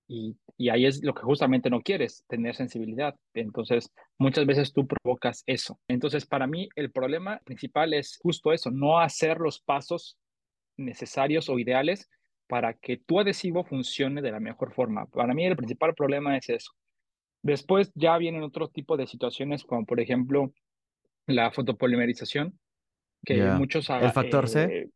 Y, 0.08 0.36
y, 0.58 0.68
ahí 0.68 0.84
es 0.84 1.02
lo 1.02 1.14
que 1.14 1.22
justamente 1.22 1.70
no 1.70 1.80
quieres, 1.80 2.24
tener 2.28 2.54
sensibilidad. 2.54 3.14
Entonces, 3.34 3.90
muchas 4.18 4.44
veces 4.44 4.72
tú 4.72 4.86
provocas 4.86 5.42
eso. 5.46 5.78
Entonces, 5.88 6.26
para 6.26 6.46
mí, 6.46 6.68
el 6.74 6.90
problema 6.90 7.40
principal 7.44 7.94
es 7.94 8.18
justo 8.20 8.52
eso, 8.52 8.70
no 8.70 8.98
hacer 8.98 9.38
los 9.38 9.60
pasos 9.60 10.18
necesarios 10.76 11.48
o 11.48 11.58
ideales 11.58 12.10
para 12.46 12.74
que 12.74 12.98
tu 12.98 13.20
adhesivo 13.20 13.64
funcione 13.64 14.20
de 14.20 14.32
la 14.32 14.40
mejor 14.40 14.74
forma. 14.74 15.06
Para 15.06 15.32
mí, 15.32 15.46
el 15.46 15.56
principal 15.56 15.94
problema 15.94 16.36
es 16.36 16.50
eso. 16.50 16.72
Después 17.42 17.90
ya 17.94 18.18
vienen 18.18 18.42
otro 18.42 18.68
tipo 18.68 18.96
de 18.96 19.06
situaciones, 19.06 19.64
como 19.64 19.86
por 19.86 20.00
ejemplo 20.00 20.52
la 21.26 21.50
fotopolimerización, 21.50 22.58
que 23.24 23.42
muchos... 23.42 23.88
¿El 23.88 24.12
factor 24.12 24.48
C? 24.48 24.90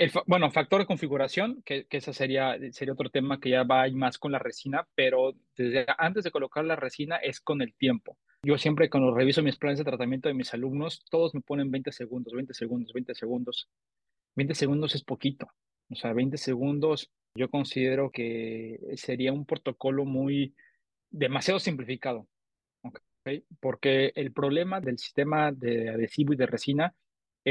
Eh, 0.00 0.12
bueno, 0.26 0.48
factor 0.52 0.80
de 0.80 0.86
configuración, 0.86 1.60
que, 1.64 1.86
que 1.86 1.96
ese 1.96 2.12
sería, 2.12 2.56
sería 2.70 2.94
otro 2.94 3.10
tema 3.10 3.40
que 3.40 3.50
ya 3.50 3.64
va 3.64 3.88
más 3.92 4.16
con 4.16 4.30
la 4.30 4.38
resina, 4.38 4.86
pero 4.94 5.34
desde 5.56 5.86
antes 5.98 6.22
de 6.22 6.30
colocar 6.30 6.64
la 6.64 6.76
resina 6.76 7.16
es 7.16 7.40
con 7.40 7.62
el 7.62 7.74
tiempo. 7.74 8.16
Yo 8.44 8.56
siempre 8.58 8.88
cuando 8.90 9.12
reviso 9.12 9.42
mis 9.42 9.56
planes 9.56 9.78
de 9.78 9.84
tratamiento 9.84 10.28
de 10.28 10.34
mis 10.34 10.54
alumnos, 10.54 11.04
todos 11.10 11.34
me 11.34 11.40
ponen 11.40 11.72
20 11.72 11.90
segundos, 11.90 12.32
20 12.32 12.54
segundos, 12.54 12.92
20 12.92 13.14
segundos. 13.16 13.68
20 14.36 14.54
segundos 14.54 14.94
es 14.94 15.02
poquito. 15.02 15.48
O 15.90 15.96
sea, 15.96 16.12
20 16.12 16.36
segundos 16.36 17.10
yo 17.34 17.50
considero 17.50 18.12
que 18.12 18.78
sería 18.94 19.32
un 19.32 19.46
protocolo 19.46 20.04
muy 20.04 20.54
demasiado 21.10 21.58
simplificado. 21.58 22.28
¿okay? 22.82 23.42
Porque 23.58 24.12
el 24.14 24.32
problema 24.32 24.80
del 24.80 24.96
sistema 24.96 25.50
de 25.50 25.90
adhesivo 25.90 26.34
y 26.34 26.36
de 26.36 26.46
resina 26.46 26.94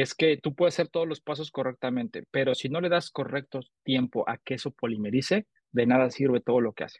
es 0.02 0.14
que 0.14 0.38
tú 0.38 0.54
puedes 0.54 0.76
hacer 0.76 0.89
todos 0.89 1.08
los 1.08 1.22
pasos 1.22 1.52
correctamente, 1.52 2.24
pero 2.32 2.54
si 2.56 2.70
no 2.70 2.82
le 2.82 2.89
das 2.89 3.10
correcto 3.10 3.62
tiempo 3.84 4.24
a 4.30 4.38
que 4.38 4.56
eso 4.56 4.72
polimerice, 4.72 5.48
de 5.72 5.86
nada 5.86 6.10
sirve 6.12 6.39
todo 6.39 6.62
lo 6.62 6.74
que 6.74 6.84
hace. 6.84 7.00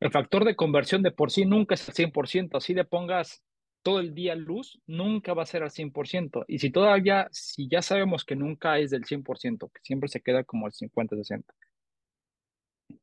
El 0.00 0.10
factor 0.10 0.44
de 0.44 0.56
conversión 0.56 1.02
de 1.02 1.10
por 1.10 1.30
sí 1.30 1.44
nunca 1.44 1.74
es 1.74 1.88
al 1.88 1.94
100%, 1.94 2.56
así 2.56 2.72
le 2.72 2.84
pongas 2.84 3.42
todo 3.82 4.00
el 4.00 4.14
día 4.14 4.34
luz, 4.34 4.80
nunca 4.86 5.34
va 5.34 5.42
a 5.42 5.46
ser 5.46 5.62
al 5.62 5.70
100%. 5.70 6.44
Y 6.48 6.58
si 6.58 6.70
todavía, 6.70 7.28
si 7.30 7.68
ya 7.68 7.82
sabemos 7.82 8.24
que 8.24 8.36
nunca 8.36 8.78
es 8.78 8.90
del 8.90 9.04
100%, 9.04 9.70
que 9.70 9.80
siempre 9.82 10.08
se 10.08 10.20
queda 10.20 10.44
como 10.44 10.66
al 10.66 10.72
50-60, 10.72 11.44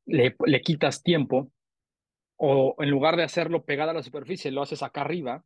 le, 0.05 0.35
le 0.45 0.61
quitas 0.61 1.03
tiempo, 1.03 1.51
o 2.37 2.75
en 2.79 2.89
lugar 2.89 3.15
de 3.15 3.23
hacerlo 3.23 3.65
pegada 3.65 3.91
a 3.91 3.95
la 3.95 4.03
superficie, 4.03 4.51
lo 4.51 4.61
haces 4.61 4.83
acá 4.83 5.01
arriba, 5.01 5.43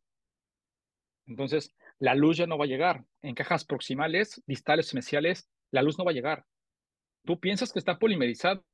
entonces 1.26 1.74
la 2.02 2.16
luz 2.16 2.36
ya 2.36 2.48
no 2.48 2.58
va 2.58 2.64
a 2.64 2.68
llegar. 2.68 3.04
En 3.22 3.36
cajas 3.36 3.64
proximales, 3.64 4.42
distales, 4.44 4.92
mesiales, 4.92 5.48
la 5.70 5.82
luz 5.82 5.98
no 5.98 6.04
va 6.04 6.10
a 6.10 6.14
llegar. 6.14 6.44
Tú 7.24 7.38
piensas 7.38 7.72
que 7.72 7.78
está 7.78 8.00
polimerizado, 8.00 8.64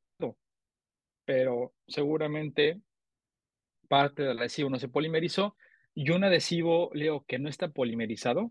pero 1.27 1.75
seguramente 1.87 2.81
parte 3.87 4.23
del 4.23 4.39
adhesivo 4.39 4.71
no 4.71 4.79
se 4.79 4.89
polimerizó 4.89 5.57
y 5.93 6.09
un 6.09 6.25
adhesivo, 6.25 6.89
Leo, 6.95 7.27
que 7.29 7.39
no 7.39 7.51
está 7.51 7.69
polimerizado, 7.69 8.51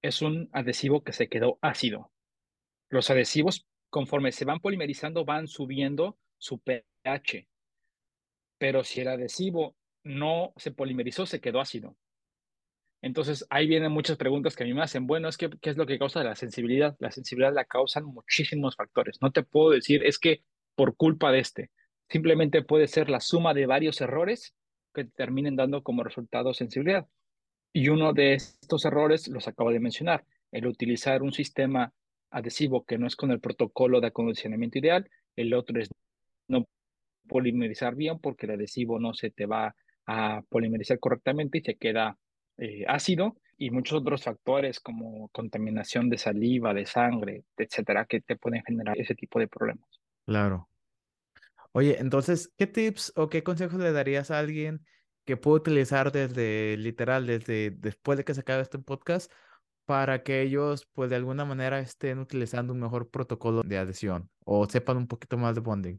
es 0.00 0.22
un 0.22 0.48
adhesivo 0.52 1.04
que 1.04 1.12
se 1.12 1.28
quedó 1.28 1.58
ácido. 1.60 2.10
Los 2.88 3.10
adhesivos, 3.10 3.66
conforme 3.90 4.32
se 4.32 4.46
van 4.46 4.60
polimerizando, 4.60 5.26
van 5.26 5.46
subiendo 5.46 6.16
su 6.38 6.58
pH. 6.60 7.46
Pero 8.56 8.82
si 8.82 9.02
el 9.02 9.08
adhesivo 9.08 9.76
no 10.04 10.54
se 10.56 10.70
polimerizó, 10.70 11.26
se 11.26 11.42
quedó 11.42 11.60
ácido. 11.60 11.98
Entonces 13.06 13.46
ahí 13.50 13.68
vienen 13.68 13.92
muchas 13.92 14.16
preguntas 14.16 14.56
que 14.56 14.64
a 14.64 14.66
mí 14.66 14.74
me 14.74 14.82
hacen. 14.82 15.06
Bueno, 15.06 15.28
es 15.28 15.36
que, 15.36 15.48
¿qué 15.60 15.70
es 15.70 15.76
lo 15.76 15.86
que 15.86 15.96
causa 15.96 16.24
la 16.24 16.34
sensibilidad? 16.34 16.96
La 16.98 17.12
sensibilidad 17.12 17.54
la 17.54 17.64
causan 17.64 18.04
muchísimos 18.04 18.74
factores. 18.74 19.18
No 19.22 19.30
te 19.30 19.44
puedo 19.44 19.70
decir, 19.70 20.04
es 20.04 20.18
que 20.18 20.42
por 20.74 20.96
culpa 20.96 21.30
de 21.30 21.38
este. 21.38 21.70
Simplemente 22.08 22.62
puede 22.62 22.88
ser 22.88 23.08
la 23.08 23.20
suma 23.20 23.54
de 23.54 23.66
varios 23.66 24.00
errores 24.00 24.56
que 24.92 25.04
terminen 25.04 25.54
dando 25.54 25.84
como 25.84 26.02
resultado 26.02 26.52
sensibilidad. 26.52 27.06
Y 27.72 27.90
uno 27.90 28.12
de 28.12 28.34
estos 28.34 28.84
errores 28.84 29.28
los 29.28 29.46
acabo 29.46 29.70
de 29.70 29.78
mencionar, 29.78 30.24
el 30.50 30.66
utilizar 30.66 31.22
un 31.22 31.32
sistema 31.32 31.92
adhesivo 32.30 32.84
que 32.84 32.98
no 32.98 33.06
es 33.06 33.14
con 33.14 33.30
el 33.30 33.38
protocolo 33.38 34.00
de 34.00 34.08
acondicionamiento 34.08 34.80
ideal, 34.80 35.08
el 35.36 35.54
otro 35.54 35.80
es 35.80 35.90
no 36.48 36.64
polimerizar 37.28 37.94
bien 37.94 38.18
porque 38.18 38.46
el 38.46 38.52
adhesivo 38.52 38.98
no 38.98 39.14
se 39.14 39.30
te 39.30 39.46
va 39.46 39.76
a 40.06 40.42
polimerizar 40.48 40.98
correctamente 40.98 41.58
y 41.58 41.60
se 41.60 41.76
queda 41.76 42.18
eh, 42.58 42.84
ácido 42.86 43.36
y 43.58 43.70
muchos 43.70 44.00
otros 44.00 44.22
factores 44.22 44.80
como 44.80 45.28
contaminación 45.28 46.10
de 46.10 46.18
saliva, 46.18 46.74
de 46.74 46.86
sangre, 46.86 47.44
etcétera, 47.56 48.04
que 48.06 48.20
te 48.20 48.36
pueden 48.36 48.62
generar 48.64 48.98
ese 49.00 49.14
tipo 49.14 49.38
de 49.38 49.48
problemas. 49.48 49.88
Claro. 50.24 50.68
Oye, 51.72 51.96
entonces, 51.98 52.52
¿qué 52.56 52.66
tips 52.66 53.12
o 53.16 53.28
qué 53.28 53.42
consejos 53.42 53.78
le 53.78 53.92
darías 53.92 54.30
a 54.30 54.38
alguien 54.38 54.84
que 55.24 55.36
puedo 55.36 55.56
utilizar 55.56 56.12
desde, 56.12 56.76
literal, 56.76 57.26
desde 57.26 57.70
después 57.70 58.16
de 58.16 58.24
que 58.24 58.32
se 58.32 58.40
acabe 58.40 58.62
este 58.62 58.78
podcast, 58.78 59.30
para 59.84 60.22
que 60.22 60.42
ellos, 60.42 60.88
pues 60.94 61.10
de 61.10 61.16
alguna 61.16 61.44
manera, 61.44 61.78
estén 61.78 62.18
utilizando 62.18 62.72
un 62.72 62.80
mejor 62.80 63.10
protocolo 63.10 63.62
de 63.62 63.78
adhesión 63.78 64.30
o 64.44 64.66
sepan 64.66 64.96
un 64.96 65.06
poquito 65.06 65.36
más 65.36 65.54
de 65.54 65.60
bonding? 65.60 65.98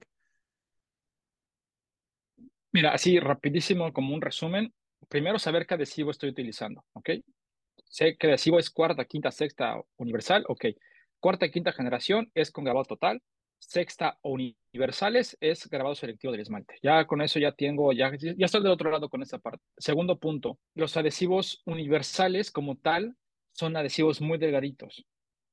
Mira, 2.72 2.92
así 2.92 3.20
rapidísimo 3.20 3.94
como 3.94 4.14
un 4.14 4.22
resumen. 4.22 4.74
Primero, 5.10 5.40
saber 5.40 5.66
qué 5.66 5.76
adhesivo 5.76 6.12
estoy 6.12 6.30
utilizando, 6.30 6.84
¿ok? 6.94 7.12
Sé 7.86 8.18
que 8.18 8.28
adhesivo 8.28 8.60
es 8.60 8.70
cuarta, 8.70 9.06
quinta, 9.06 9.32
sexta 9.32 9.82
universal, 9.98 10.44
ok. 10.48 10.66
Cuarta 11.20 11.50
quinta 11.50 11.72
generación 11.72 12.30
es 12.34 12.52
con 12.52 12.64
grabado 12.64 12.86
total. 12.86 13.22
Sexta 13.60 14.20
universales 14.22 15.36
es 15.40 15.68
grabado 15.68 15.96
selectivo 15.96 16.32
del 16.32 16.42
esmalte. 16.42 16.76
Ya 16.84 17.06
con 17.06 17.22
eso 17.22 17.40
ya 17.40 17.54
tengo, 17.54 17.92
ya, 17.92 18.12
ya 18.16 18.46
estoy 18.46 18.62
del 18.62 18.72
otro 18.72 18.92
lado 18.92 19.10
con 19.10 19.24
esta 19.24 19.40
parte. 19.40 19.64
Segundo 19.78 20.20
punto, 20.20 20.60
los 20.76 20.96
adhesivos 20.96 21.62
universales 21.66 22.52
como 22.52 22.76
tal 22.76 23.16
son 23.54 23.76
adhesivos 23.76 24.22
muy 24.22 24.38
delgaditos, 24.38 25.06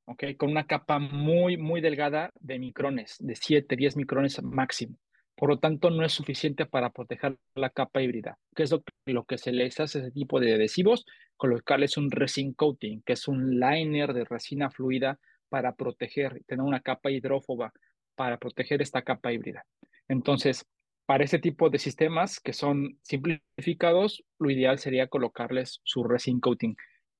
¿ok? 0.04 0.24
Con 0.36 0.50
una 0.50 0.66
capa 0.66 0.98
muy, 0.98 1.56
muy 1.56 1.80
delgada 1.80 2.30
de 2.40 2.58
micrones, 2.58 3.16
de 3.20 3.36
7, 3.36 3.74
10 3.76 3.96
micrones 3.96 4.42
máximo. 4.42 4.98
Por 5.36 5.48
lo 5.48 5.58
tanto, 5.58 5.90
no 5.90 6.04
es 6.04 6.12
suficiente 6.12 6.64
para 6.64 6.90
proteger 6.90 7.36
la 7.56 7.70
capa 7.70 8.02
híbrida. 8.02 8.38
¿Qué 8.54 8.62
es 8.62 8.70
lo 8.70 8.82
que, 8.82 9.24
que 9.26 9.38
se 9.38 9.52
les 9.52 9.80
hace 9.80 9.98
a 9.98 10.02
ese 10.02 10.10
tipo 10.12 10.38
de 10.38 10.54
adhesivos? 10.54 11.04
Colocarles 11.36 11.96
un 11.96 12.10
resin 12.10 12.54
coating, 12.54 13.02
que 13.04 13.14
es 13.14 13.26
un 13.26 13.58
liner 13.58 14.12
de 14.12 14.24
resina 14.24 14.70
fluida 14.70 15.18
para 15.48 15.74
proteger, 15.74 16.42
tener 16.46 16.64
una 16.64 16.80
capa 16.80 17.10
hidrófoba 17.10 17.72
para 18.14 18.38
proteger 18.38 18.80
esta 18.80 19.02
capa 19.02 19.32
híbrida. 19.32 19.66
Entonces, 20.06 20.64
para 21.04 21.24
este 21.24 21.40
tipo 21.40 21.68
de 21.68 21.78
sistemas 21.78 22.38
que 22.38 22.52
son 22.52 22.98
simplificados, 23.02 24.24
lo 24.38 24.50
ideal 24.50 24.78
sería 24.78 25.08
colocarles 25.08 25.80
su 25.82 26.04
resin 26.04 26.38
coating. 26.38 26.76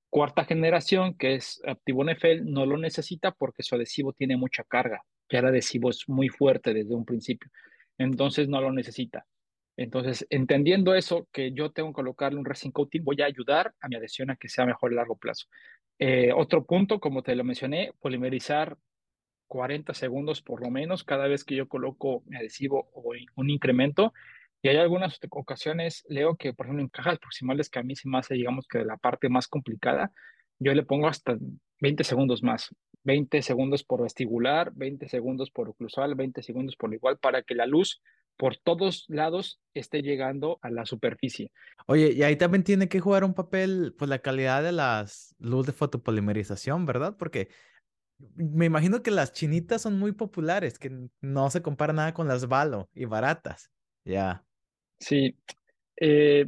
Cuarta 0.09 0.45
generación, 0.45 1.19
que 1.19 1.35
es 1.35 1.61
Activo 1.67 2.05
Nefel, 2.05 2.45
no 2.45 2.65
lo 2.65 2.79
necesita 2.79 3.33
porque 3.33 3.65
su 3.65 3.75
adhesivo 3.75 4.12
tiene 4.12 4.37
mucha 4.37 4.62
carga. 4.62 5.03
Ya 5.29 5.41
el 5.41 5.47
adhesivo 5.47 5.91
es 5.91 6.05
muy 6.07 6.29
fuerte 6.29 6.73
desde 6.73 6.95
un 6.95 7.05
principio 7.05 7.51
entonces 7.99 8.49
no 8.49 8.61
lo 8.61 8.72
necesita. 8.72 9.26
Entonces, 9.76 10.26
entendiendo 10.30 10.95
eso, 10.95 11.28
que 11.32 11.53
yo 11.53 11.72
tengo 11.72 11.90
que 11.90 11.95
colocarle 11.95 12.38
un 12.38 12.45
resin 12.45 12.70
coating, 12.70 13.05
voy 13.05 13.20
a 13.22 13.26
ayudar 13.26 13.74
a 13.80 13.88
mi 13.88 13.97
adhesión 13.97 14.30
a 14.30 14.36
que 14.36 14.49
sea 14.49 14.66
mejor 14.66 14.92
a 14.92 14.97
largo 14.97 15.16
plazo. 15.16 15.47
Eh, 15.99 16.32
otro 16.34 16.64
punto, 16.64 17.01
como 17.01 17.22
te 17.22 17.34
lo 17.34 17.45
mencioné, 17.45 17.92
polimerizar 18.01 18.76
40 19.49 19.95
segundos 19.95 20.42
por 20.42 20.62
lo 20.62 20.70
menos 20.70 21.05
cada 21.05 21.28
vez 21.28 21.45
que 21.45 21.55
yo 21.55 21.68
coloco 21.68 22.22
mi 22.26 22.36
adhesivo 22.36 22.90
o 22.92 23.12
un 23.36 23.51
incremento. 23.51 24.12
Y 24.62 24.68
hay 24.68 24.76
algunas 24.76 25.18
ocasiones, 25.30 26.05
Leo, 26.09 26.36
que 26.36 26.55
por 26.55 26.66
ejemplo 26.66 26.82
en 26.82 26.88
cajas 26.88 27.18
proximales 27.18 27.68
que 27.68 27.78
a 27.78 27.82
mí 27.82 27.95
se 27.97 28.09
me 28.09 28.18
hace, 28.18 28.34
digamos 28.34 28.66
que 28.66 28.84
la 28.84 28.97
parte 28.97 29.28
más 29.28 29.47
complicada, 29.47 30.11
yo 30.59 30.72
le 30.72 30.84
pongo 30.84 31.07
hasta 31.09 31.36
20 31.80 32.03
segundos 32.05 32.42
más. 32.42 32.74
20 33.05 33.42
segundos 33.42 33.84
por 33.84 34.02
vestibular, 34.02 34.72
20 34.74 35.09
segundos 35.09 35.50
por 35.50 35.68
oclusal, 35.68 36.14
20 36.14 36.42
segundos 36.42 36.76
por 36.76 36.92
igual, 36.92 37.18
para 37.18 37.42
que 37.42 37.55
la 37.55 37.66
luz 37.66 38.02
por 38.36 38.57
todos 38.57 39.05
lados 39.09 39.61
esté 39.74 40.02
llegando 40.02 40.59
a 40.62 40.70
la 40.70 40.86
superficie. 40.86 41.52
Oye, 41.86 42.12
y 42.12 42.22
ahí 42.22 42.36
también 42.36 42.64
tiene 42.64 42.88
que 42.88 43.00
jugar 43.00 43.24
un 43.24 43.34
papel, 43.34 43.94
pues 43.96 44.09
la 44.09 44.18
calidad 44.18 44.62
de 44.62 44.72
las 44.72 45.36
luz 45.38 45.66
de 45.66 45.72
fotopolimerización, 45.72 46.86
¿verdad? 46.86 47.16
Porque 47.16 47.48
me 48.34 48.66
imagino 48.66 49.02
que 49.02 49.11
las 49.11 49.32
chinitas 49.32 49.82
son 49.82 49.98
muy 49.98 50.12
populares, 50.12 50.78
que 50.78 51.09
no 51.20 51.50
se 51.50 51.62
compara 51.62 51.92
nada 51.92 52.14
con 52.14 52.26
las 52.28 52.48
Valo 52.48 52.88
y 52.94 53.05
baratas. 53.05 53.70
Ya. 54.05 54.44
Sí. 54.98 55.36
Eh, 55.96 56.46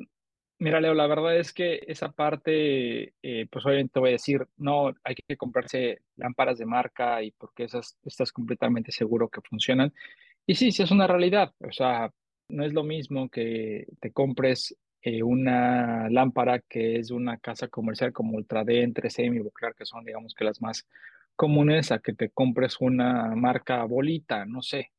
Mira, 0.59 0.81
Leo, 0.81 0.95
la 0.95 1.07
verdad 1.07 1.37
es 1.39 1.53
que 1.53 1.81
esa 1.87 2.13
parte, 2.13 3.13
eh, 3.23 3.47
pues 3.51 3.67
obviamente 3.67 4.01
voy 4.01 4.09
a 4.11 4.13
decir, 4.13 4.47
no, 4.57 4.95
hay 5.05 5.15
que 5.15 5.37
comprarse 5.37 6.01
lámparas 6.17 6.57
de 6.59 6.65
marca 6.65 7.23
y 7.23 7.31
porque 7.33 7.65
esas 7.65 7.99
estás 8.05 8.33
completamente 8.33 8.91
seguro 8.91 9.29
que 9.29 9.43
funcionan. 9.43 9.93
Y 10.47 10.55
sí, 10.55 10.73
sí 10.73 10.83
es 10.83 10.91
una 10.91 11.07
realidad. 11.07 11.53
O 11.61 11.73
sea, 11.73 12.11
no 12.49 12.65
es 12.65 12.73
lo 12.73 12.85
mismo 12.85 13.29
que 13.29 13.87
te 14.01 14.13
compres 14.13 14.75
eh, 15.03 15.23
una 15.23 16.09
lámpara 16.11 16.61
que 16.61 16.99
es 17.01 17.09
de 17.09 17.15
una 17.15 17.39
casa 17.39 17.69
comercial 17.69 18.13
como 18.13 18.37
Ultra 18.37 18.65
D, 18.65 18.83
3M 18.95 19.37
y 19.37 19.75
que 19.77 19.85
son, 19.87 20.05
digamos, 20.05 20.35
que 20.35 20.45
las 20.45 20.63
más 20.63 20.87
comunes, 21.37 21.93
a 21.93 21.99
que 21.99 22.15
te 22.15 22.31
compres 22.31 22.81
una 22.81 23.35
marca 23.37 23.85
bolita, 23.85 24.47
no 24.47 24.63
sé. 24.63 24.91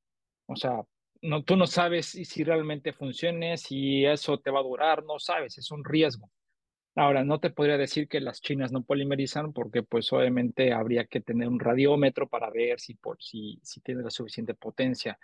O 0.46 0.56
sea, 0.56 0.82
no, 1.22 1.44
tú 1.44 1.56
no 1.56 1.68
sabes 1.68 2.08
si, 2.08 2.44
realmente 2.44 2.94
funcione, 2.94 3.58
si 3.58 4.06
eso 4.06 4.40
te 4.40 4.52
va 4.52 4.60
a 4.60 4.64
durar, 4.64 5.04
no 5.04 5.20
sabes, 5.20 5.58
es 5.58 5.72
un 5.72 5.84
riesgo. 5.84 6.30
Ahora, 6.96 7.24
no 7.24 7.40
te 7.40 7.52
podría 7.52 7.78
decir 7.78 8.08
que 8.08 8.20
las 8.20 8.42
chinas 8.42 8.72
no 8.72 8.84
polimerizan 8.84 9.54
porque 9.54 9.84
pues 9.84 10.12
obviamente 10.14 10.74
habría 10.74 11.06
que 11.06 11.22
tener 11.22 11.48
un 11.48 11.60
radiómetro 11.60 12.28
para 12.28 12.50
ver 12.50 12.80
si, 12.80 12.96
por, 12.96 13.22
si, 13.22 13.60
si 13.64 13.82
tiene 13.82 14.02
la 14.02 14.10
suficiente 14.10 14.56
potencia 14.56 15.20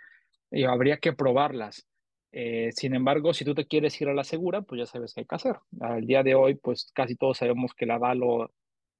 y 0.50 0.64
habría 0.64 0.98
que 0.98 1.12
probarlas. 1.12 1.86
Eh, 2.30 2.70
sin 2.72 2.94
embargo, 2.94 3.34
si 3.34 3.44
tú 3.44 3.54
te 3.54 3.66
quieres 3.66 4.00
ir 4.00 4.08
a 4.08 4.14
la 4.14 4.24
segura, 4.24 4.62
pues 4.62 4.80
ya 4.80 4.86
sabes 4.86 5.14
qué 5.14 5.20
hay 5.22 5.26
que 5.26 5.34
hacer. 5.34 5.56
Al 5.80 6.06
día 6.06 6.22
de 6.22 6.34
hoy, 6.34 6.54
pues 6.54 6.90
casi 6.94 7.16
todos 7.16 7.38
sabemos 7.38 7.74
que 7.74 7.86
la 7.86 7.98
Valo 7.98 8.52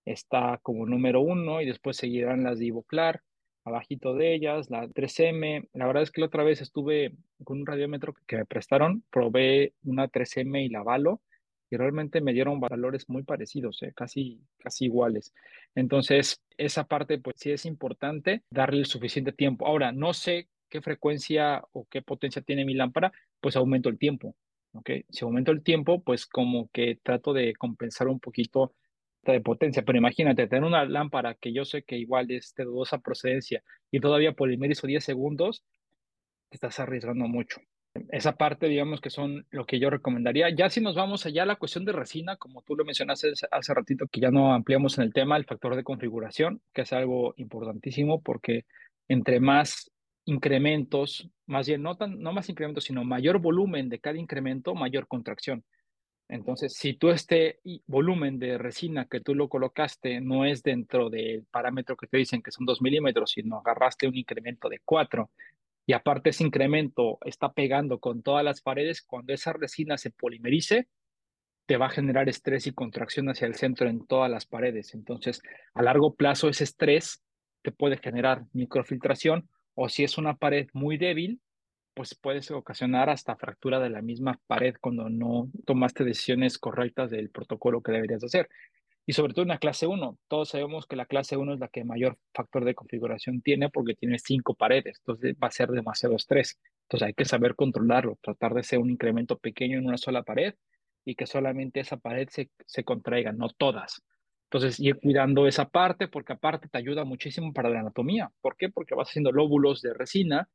está 0.04 0.58
como 0.62 0.86
número 0.86 1.20
uno 1.20 1.60
y 1.60 1.66
después 1.66 1.96
seguirán 1.96 2.44
las 2.44 2.58
de 2.58 2.66
Ivoclar 2.66 3.22
abajito 3.64 4.14
de 4.14 4.34
ellas, 4.34 4.70
la 4.70 4.86
3M. 4.88 5.68
La 5.72 5.86
verdad 5.86 6.02
es 6.02 6.10
que 6.10 6.20
la 6.20 6.28
otra 6.28 6.44
vez 6.44 6.60
estuve 6.60 7.14
con 7.42 7.60
un 7.60 7.66
radiómetro 7.66 8.14
que 8.26 8.36
me 8.36 8.46
prestaron, 8.46 9.04
probé 9.10 9.74
una 9.84 10.08
3M 10.08 10.64
y 10.64 10.68
la 10.68 10.82
Valo 10.82 11.22
y 11.70 11.76
realmente 11.76 12.20
me 12.20 12.32
dieron 12.32 12.60
valores 12.60 13.08
muy 13.08 13.22
parecidos, 13.22 13.82
¿eh? 13.82 13.92
casi, 13.96 14.40
casi 14.58 14.84
iguales. 14.84 15.32
Entonces, 15.74 16.42
esa 16.56 16.84
parte 16.84 17.18
pues 17.18 17.36
sí 17.38 17.50
es 17.50 17.64
importante 17.64 18.42
darle 18.50 18.80
el 18.80 18.86
suficiente 18.86 19.32
tiempo. 19.32 19.66
Ahora, 19.66 19.90
no 19.90 20.12
sé 20.12 20.48
qué 20.68 20.82
frecuencia 20.82 21.64
o 21.72 21.86
qué 21.90 22.02
potencia 22.02 22.42
tiene 22.42 22.64
mi 22.64 22.74
lámpara, 22.74 23.12
pues 23.40 23.56
aumento 23.56 23.88
el 23.88 23.98
tiempo. 23.98 24.36
¿ok? 24.72 24.90
Si 25.08 25.24
aumento 25.24 25.52
el 25.52 25.62
tiempo, 25.62 26.02
pues 26.02 26.26
como 26.26 26.68
que 26.70 26.98
trato 27.02 27.32
de 27.32 27.54
compensar 27.54 28.08
un 28.08 28.20
poquito 28.20 28.74
de 29.32 29.40
potencia, 29.40 29.82
pero 29.82 29.98
imagínate 29.98 30.46
tener 30.46 30.64
una 30.64 30.84
lámpara 30.84 31.34
que 31.34 31.52
yo 31.52 31.64
sé 31.64 31.82
que 31.82 31.96
igual 31.96 32.30
es 32.30 32.54
de 32.56 32.64
dudosa 32.64 32.98
procedencia 32.98 33.62
y 33.90 34.00
todavía 34.00 34.32
polimerizo 34.32 34.86
10 34.86 35.04
segundos, 35.04 35.64
te 36.48 36.56
estás 36.56 36.80
arriesgando 36.80 37.26
mucho. 37.26 37.60
Esa 38.10 38.36
parte, 38.36 38.66
digamos 38.66 39.00
que 39.00 39.10
son 39.10 39.46
lo 39.50 39.66
que 39.66 39.78
yo 39.78 39.88
recomendaría. 39.88 40.50
Ya 40.50 40.68
si 40.68 40.80
nos 40.80 40.96
vamos 40.96 41.26
allá 41.26 41.44
a 41.44 41.46
la 41.46 41.56
cuestión 41.56 41.84
de 41.84 41.92
resina, 41.92 42.36
como 42.36 42.62
tú 42.62 42.74
lo 42.74 42.84
mencionaste 42.84 43.32
hace 43.50 43.74
ratito, 43.74 44.06
que 44.08 44.20
ya 44.20 44.32
no 44.32 44.52
ampliamos 44.52 44.98
en 44.98 45.04
el 45.04 45.12
tema, 45.12 45.36
el 45.36 45.44
factor 45.44 45.76
de 45.76 45.84
configuración, 45.84 46.60
que 46.72 46.82
es 46.82 46.92
algo 46.92 47.34
importantísimo 47.36 48.20
porque 48.20 48.64
entre 49.06 49.38
más 49.38 49.92
incrementos, 50.24 51.28
más 51.46 51.68
bien 51.68 51.82
no, 51.82 51.96
tan, 51.96 52.18
no 52.20 52.32
más 52.32 52.48
incrementos, 52.48 52.84
sino 52.84 53.04
mayor 53.04 53.38
volumen 53.38 53.88
de 53.88 54.00
cada 54.00 54.18
incremento, 54.18 54.74
mayor 54.74 55.06
contracción. 55.06 55.64
Entonces, 56.28 56.74
si 56.74 56.94
tú 56.94 57.10
este 57.10 57.60
volumen 57.86 58.38
de 58.38 58.56
resina 58.58 59.06
que 59.06 59.20
tú 59.20 59.34
lo 59.34 59.48
colocaste 59.48 60.20
no 60.20 60.44
es 60.44 60.62
dentro 60.62 61.10
del 61.10 61.44
parámetro 61.50 61.96
que 61.96 62.06
te 62.06 62.16
dicen 62.16 62.42
que 62.42 62.50
son 62.50 62.66
2 62.66 62.80
milímetros, 62.80 63.32
sino 63.32 63.58
agarraste 63.58 64.08
un 64.08 64.16
incremento 64.16 64.68
de 64.68 64.80
4 64.84 65.30
y 65.86 65.92
aparte 65.92 66.30
ese 66.30 66.44
incremento 66.44 67.18
está 67.24 67.52
pegando 67.52 67.98
con 67.98 68.22
todas 68.22 68.42
las 68.42 68.62
paredes, 68.62 69.02
cuando 69.02 69.34
esa 69.34 69.52
resina 69.52 69.98
se 69.98 70.10
polimerice, 70.10 70.88
te 71.66 71.76
va 71.76 71.86
a 71.86 71.90
generar 71.90 72.28
estrés 72.28 72.66
y 72.66 72.72
contracción 72.72 73.28
hacia 73.28 73.46
el 73.46 73.54
centro 73.54 73.88
en 73.88 74.06
todas 74.06 74.30
las 74.30 74.46
paredes. 74.46 74.94
Entonces, 74.94 75.42
a 75.74 75.82
largo 75.82 76.14
plazo 76.14 76.48
ese 76.48 76.64
estrés 76.64 77.22
te 77.62 77.72
puede 77.72 77.98
generar 77.98 78.44
microfiltración 78.52 79.48
o 79.74 79.88
si 79.88 80.04
es 80.04 80.18
una 80.18 80.36
pared 80.36 80.68
muy 80.72 80.96
débil, 80.98 81.40
pues 81.94 82.14
puedes 82.14 82.50
ocasionar 82.50 83.08
hasta 83.08 83.36
fractura 83.36 83.80
de 83.80 83.90
la 83.90 84.02
misma 84.02 84.40
pared 84.46 84.74
cuando 84.80 85.08
no 85.08 85.48
tomaste 85.64 86.04
decisiones 86.04 86.58
correctas 86.58 87.10
del 87.10 87.30
protocolo 87.30 87.82
que 87.82 87.92
deberías 87.92 88.24
hacer. 88.24 88.48
Y 89.06 89.12
sobre 89.12 89.34
todo 89.34 89.42
en 89.42 89.48
la 89.48 89.58
clase 89.58 89.86
1, 89.86 90.18
todos 90.28 90.48
sabemos 90.48 90.86
que 90.86 90.96
la 90.96 91.06
clase 91.06 91.36
1 91.36 91.54
es 91.54 91.60
la 91.60 91.68
que 91.68 91.84
mayor 91.84 92.18
factor 92.32 92.64
de 92.64 92.74
configuración 92.74 93.42
tiene 93.42 93.68
porque 93.68 93.94
tiene 93.94 94.18
cinco 94.18 94.54
paredes, 94.54 94.98
entonces 95.00 95.36
va 95.42 95.48
a 95.48 95.50
ser 95.50 95.68
demasiado 95.68 96.16
estrés. 96.16 96.58
Entonces 96.84 97.06
hay 97.06 97.14
que 97.14 97.26
saber 97.26 97.54
controlarlo, 97.54 98.18
tratar 98.22 98.54
de 98.54 98.60
hacer 98.60 98.78
un 98.78 98.90
incremento 98.90 99.38
pequeño 99.38 99.78
en 99.78 99.86
una 99.86 99.98
sola 99.98 100.22
pared 100.22 100.54
y 101.04 101.14
que 101.16 101.26
solamente 101.26 101.80
esa 101.80 101.98
pared 101.98 102.28
se, 102.30 102.50
se 102.66 102.84
contraiga, 102.84 103.32
no 103.32 103.48
todas. 103.50 104.02
Entonces, 104.44 104.78
ir 104.78 105.00
cuidando 105.00 105.46
esa 105.48 105.68
parte, 105.68 106.08
porque 106.08 106.32
aparte 106.32 106.68
te 106.68 106.78
ayuda 106.78 107.04
muchísimo 107.04 107.52
para 107.52 107.70
la 107.70 107.80
anatomía. 107.80 108.30
¿Por 108.40 108.56
qué? 108.56 108.68
Porque 108.68 108.94
vas 108.94 109.08
haciendo 109.08 109.32
lóbulos 109.32 109.82
de 109.82 109.92
resina 109.94 110.48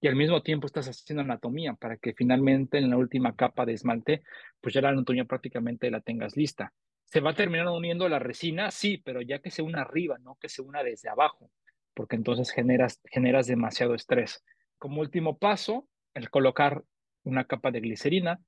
y 0.00 0.08
al 0.08 0.16
mismo 0.16 0.42
tiempo 0.42 0.66
estás 0.66 0.88
haciendo 0.88 1.22
anatomía 1.22 1.74
para 1.74 1.96
que 1.96 2.12
finalmente 2.12 2.78
en 2.78 2.90
la 2.90 2.96
última 2.96 3.34
capa 3.34 3.64
de 3.64 3.72
esmalte, 3.72 4.22
pues 4.60 4.74
ya 4.74 4.80
la 4.80 4.90
anatomía 4.90 5.24
prácticamente 5.24 5.90
la 5.90 6.00
tengas 6.00 6.36
lista. 6.36 6.72
¿Se 7.04 7.20
va 7.20 7.30
a 7.30 7.34
terminar 7.34 7.68
uniendo 7.68 8.08
la 8.08 8.18
resina? 8.18 8.70
Sí, 8.70 8.98
pero 8.98 9.22
ya 9.22 9.38
que 9.38 9.50
se 9.50 9.62
una 9.62 9.82
arriba, 9.82 10.18
no 10.18 10.36
que 10.40 10.48
se 10.48 10.60
una 10.60 10.82
desde 10.82 11.08
abajo, 11.08 11.50
porque 11.94 12.16
entonces 12.16 12.50
generas, 12.50 13.00
generas 13.04 13.46
demasiado 13.46 13.94
estrés. 13.94 14.44
Como 14.78 15.00
último 15.00 15.38
paso, 15.38 15.88
el 16.14 16.30
colocar 16.30 16.82
una 17.22 17.44
capa 17.44 17.70
de 17.70 17.80
glicerina 17.80 18.40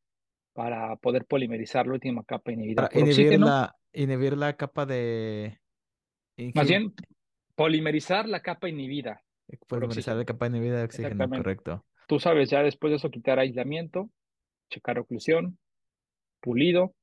para 0.53 0.97
poder 0.97 1.25
polimerizar 1.25 1.87
la 1.87 1.95
última 1.95 2.25
capa 2.25 2.53
inhibida 2.53 2.89
Para 2.89 3.01
inhibir 3.01 3.41
la, 3.41 3.77
inhibir 3.93 4.37
la 4.37 4.57
capa 4.57 4.85
de 4.87 5.61
Más 6.55 6.69
bien, 6.69 6.93
polimerizar 7.55 8.29
la 8.29 8.41
capa 8.41 8.69
inhibida 8.69 9.23
por 9.57 9.81
polimerizar 9.81 10.15
oxígeno. 10.15 10.19
la 10.19 10.25
capa 10.25 10.47
inhibida 10.47 10.79
de 10.79 10.85
oxígeno, 10.85 11.29
correcto. 11.29 11.85
Tú 12.07 12.19
sabes, 12.19 12.51
ya 12.51 12.63
después 12.63 12.91
de 12.91 12.97
eso 12.97 13.11
quitar 13.11 13.39
aislamiento, 13.39 14.11
checar 14.71 14.99
oclusión, 14.99 15.59
pulido 16.41 16.95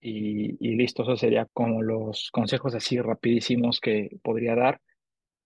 y, 0.00 0.56
y 0.66 0.76
listo. 0.76 1.02
Eso 1.02 1.16
sería 1.16 1.46
como 1.52 1.82
los 1.82 2.30
consejos 2.30 2.74
así 2.74 3.00
rapidísimos 3.00 3.80
que 3.80 4.10
podría 4.22 4.54
dar 4.54 4.80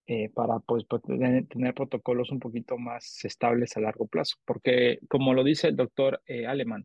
eh, 0.06 0.28
para 0.34 0.58
pues, 0.58 0.84
pues, 0.84 1.02
tener, 1.02 1.46
tener 1.46 1.72
protocolos 1.72 2.30
un 2.30 2.38
poquito 2.38 2.76
más 2.76 3.24
estables 3.24 3.76
a 3.76 3.80
largo 3.80 4.06
plazo. 4.06 4.36
Porque 4.44 4.98
como 5.08 5.32
lo 5.32 5.42
dice 5.42 5.68
el 5.68 5.76
doctor 5.76 6.22
eh, 6.26 6.46
Alemán, 6.46 6.84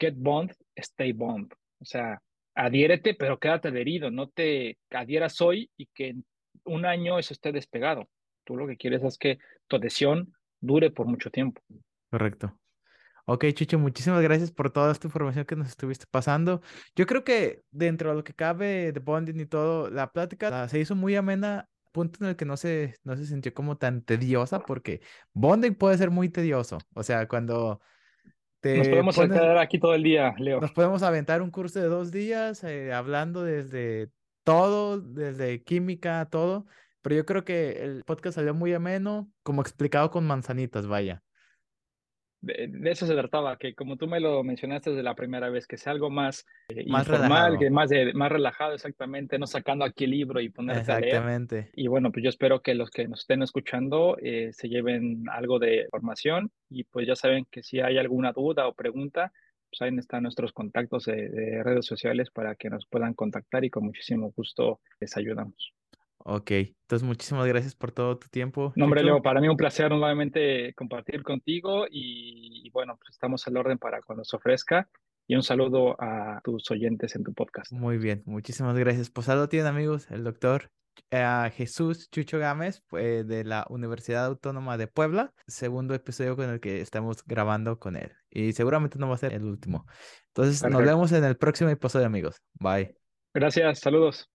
get 0.00 0.14
bond, 0.16 0.52
stay 0.74 1.12
bond. 1.12 1.52
O 1.80 1.84
sea, 1.84 2.22
adhiérete, 2.54 3.14
pero 3.14 3.38
quédate 3.38 3.68
adherido. 3.68 4.10
No 4.10 4.28
te 4.28 4.78
adhieras 4.90 5.40
hoy 5.40 5.70
y 5.76 5.86
que 5.86 6.08
en 6.08 6.24
un 6.64 6.86
año 6.86 7.18
eso 7.18 7.34
esté 7.34 7.52
despegado. 7.52 8.08
Tú 8.46 8.56
lo 8.56 8.66
que 8.66 8.78
quieres 8.78 9.02
es 9.02 9.18
que 9.18 9.38
tu 9.66 9.76
adhesión 9.76 10.32
dure 10.60 10.90
por 10.90 11.06
mucho 11.06 11.30
tiempo. 11.30 11.60
Correcto. 12.10 12.58
Ok, 13.26 13.44
Chucho, 13.54 13.78
muchísimas 13.78 14.22
gracias 14.22 14.52
por 14.52 14.70
toda 14.70 14.92
esta 14.92 15.08
información 15.08 15.44
que 15.44 15.56
nos 15.56 15.68
estuviste 15.68 16.06
pasando. 16.10 16.62
Yo 16.94 17.06
creo 17.06 17.24
que 17.24 17.62
dentro 17.72 18.10
de 18.10 18.16
lo 18.16 18.24
que 18.24 18.34
cabe 18.34 18.92
de 18.92 19.00
bonding 19.00 19.40
y 19.40 19.46
todo, 19.46 19.90
la 19.90 20.12
plática 20.12 20.50
la- 20.50 20.68
se 20.68 20.78
hizo 20.78 20.94
muy 20.94 21.16
amena, 21.16 21.68
punto 21.92 22.22
en 22.22 22.30
el 22.30 22.36
que 22.36 22.44
no 22.44 22.56
se, 22.56 22.94
no 23.02 23.16
se 23.16 23.26
sintió 23.26 23.52
como 23.52 23.76
tan 23.78 24.02
tediosa, 24.02 24.60
porque 24.60 25.00
bonding 25.32 25.74
puede 25.74 25.98
ser 25.98 26.10
muy 26.10 26.28
tedioso. 26.28 26.78
O 26.94 27.02
sea, 27.02 27.26
cuando 27.26 27.80
Nos 28.62 28.86
te 28.86 28.90
podemos 28.90 29.16
pones, 29.16 29.32
quedar 29.32 29.58
aquí 29.58 29.78
todo 29.80 29.94
el 29.94 30.02
día, 30.04 30.34
Leo. 30.38 30.60
nos 30.60 30.70
podemos 30.72 31.02
aventar 31.02 31.42
un 31.42 31.50
curso 31.50 31.80
de 31.80 31.86
dos 31.88 32.12
días 32.12 32.62
eh, 32.64 32.92
hablando 32.92 33.42
desde 33.42 34.10
todo, 34.44 35.00
desde 35.00 35.62
química, 35.64 36.28
todo, 36.30 36.66
pero 37.06 37.14
yo 37.14 37.24
creo 37.24 37.44
que 37.44 37.84
el 37.84 38.02
podcast 38.02 38.34
salió 38.34 38.52
muy 38.52 38.74
ameno, 38.74 39.30
como 39.44 39.62
explicado 39.62 40.10
con 40.10 40.26
manzanitas, 40.26 40.88
vaya. 40.88 41.22
De, 42.40 42.66
de 42.68 42.90
eso 42.90 43.06
se 43.06 43.14
trataba, 43.14 43.56
que 43.58 43.76
como 43.76 43.96
tú 43.96 44.08
me 44.08 44.18
lo 44.18 44.42
mencionaste 44.42 44.90
desde 44.90 45.04
la 45.04 45.14
primera 45.14 45.48
vez, 45.48 45.68
que 45.68 45.76
sea 45.76 45.92
algo 45.92 46.10
más 46.10 46.44
eh, 46.68 46.84
Más 46.88 47.06
informal, 47.06 47.28
relajado. 47.52 47.58
que 47.60 47.70
más, 47.70 47.90
de, 47.90 48.12
más 48.12 48.32
relajado 48.32 48.74
exactamente, 48.74 49.38
no 49.38 49.46
sacando 49.46 49.84
aquí 49.84 50.02
el 50.02 50.10
libro 50.10 50.40
y 50.40 50.48
ponerte 50.48 50.90
a 50.90 50.98
leer. 50.98 51.14
Exactamente. 51.14 51.70
Y 51.74 51.86
bueno, 51.86 52.10
pues 52.10 52.24
yo 52.24 52.28
espero 52.28 52.60
que 52.60 52.74
los 52.74 52.90
que 52.90 53.06
nos 53.06 53.20
estén 53.20 53.44
escuchando 53.44 54.16
eh, 54.20 54.50
se 54.52 54.68
lleven 54.68 55.22
algo 55.30 55.60
de 55.60 55.82
información 55.82 56.50
y 56.68 56.82
pues 56.82 57.06
ya 57.06 57.14
saben 57.14 57.46
que 57.52 57.62
si 57.62 57.78
hay 57.78 57.98
alguna 57.98 58.32
duda 58.32 58.66
o 58.66 58.74
pregunta, 58.74 59.30
pues 59.70 59.80
ahí 59.80 59.96
están 59.96 60.24
nuestros 60.24 60.52
contactos 60.52 61.04
de, 61.04 61.28
de 61.28 61.62
redes 61.62 61.86
sociales 61.86 62.32
para 62.32 62.56
que 62.56 62.68
nos 62.68 62.84
puedan 62.84 63.14
contactar 63.14 63.64
y 63.64 63.70
con 63.70 63.84
muchísimo 63.84 64.32
gusto 64.36 64.80
les 64.98 65.16
ayudamos. 65.16 65.75
Ok, 66.28 66.50
entonces 66.50 67.06
muchísimas 67.06 67.46
gracias 67.46 67.76
por 67.76 67.92
todo 67.92 68.18
tu 68.18 68.26
tiempo, 68.28 68.72
No, 68.74 68.86
hombre. 68.86 69.04
Leo, 69.04 69.22
para 69.22 69.40
mí 69.40 69.48
un 69.48 69.56
placer 69.56 69.90
nuevamente 69.90 70.74
compartir 70.74 71.22
contigo 71.22 71.86
y, 71.88 72.66
y 72.66 72.70
bueno, 72.70 72.96
pues 72.96 73.10
estamos 73.10 73.46
al 73.46 73.56
orden 73.56 73.78
para 73.78 74.02
cuando 74.02 74.24
se 74.24 74.34
ofrezca 74.34 74.88
y 75.28 75.36
un 75.36 75.44
saludo 75.44 75.94
a 76.00 76.40
tus 76.42 76.68
oyentes 76.72 77.14
en 77.14 77.22
tu 77.22 77.32
podcast. 77.32 77.70
Muy 77.70 77.98
bien, 77.98 78.24
muchísimas 78.26 78.76
gracias. 78.76 79.08
Pues 79.08 79.28
lo 79.28 79.48
tienen 79.48 79.68
amigos, 79.68 80.10
el 80.10 80.24
doctor 80.24 80.72
eh, 81.10 81.52
Jesús 81.54 82.10
Chucho 82.10 82.40
Gámez 82.40 82.82
pues, 82.88 83.24
de 83.28 83.44
la 83.44 83.64
Universidad 83.68 84.26
Autónoma 84.26 84.76
de 84.76 84.88
Puebla, 84.88 85.32
segundo 85.46 85.94
episodio 85.94 86.34
con 86.34 86.50
el 86.50 86.58
que 86.58 86.80
estamos 86.80 87.24
grabando 87.24 87.78
con 87.78 87.94
él 87.94 88.10
y 88.30 88.52
seguramente 88.52 88.98
no 88.98 89.08
va 89.08 89.14
a 89.14 89.18
ser 89.18 89.32
el 89.32 89.44
último. 89.44 89.86
Entonces 90.34 90.68
nos 90.68 90.82
vemos 90.82 91.12
en 91.12 91.22
el 91.22 91.36
próximo 91.36 91.70
episodio 91.70 92.06
amigos. 92.06 92.42
Bye. 92.54 92.96
Gracias, 93.32 93.78
saludos. 93.78 94.28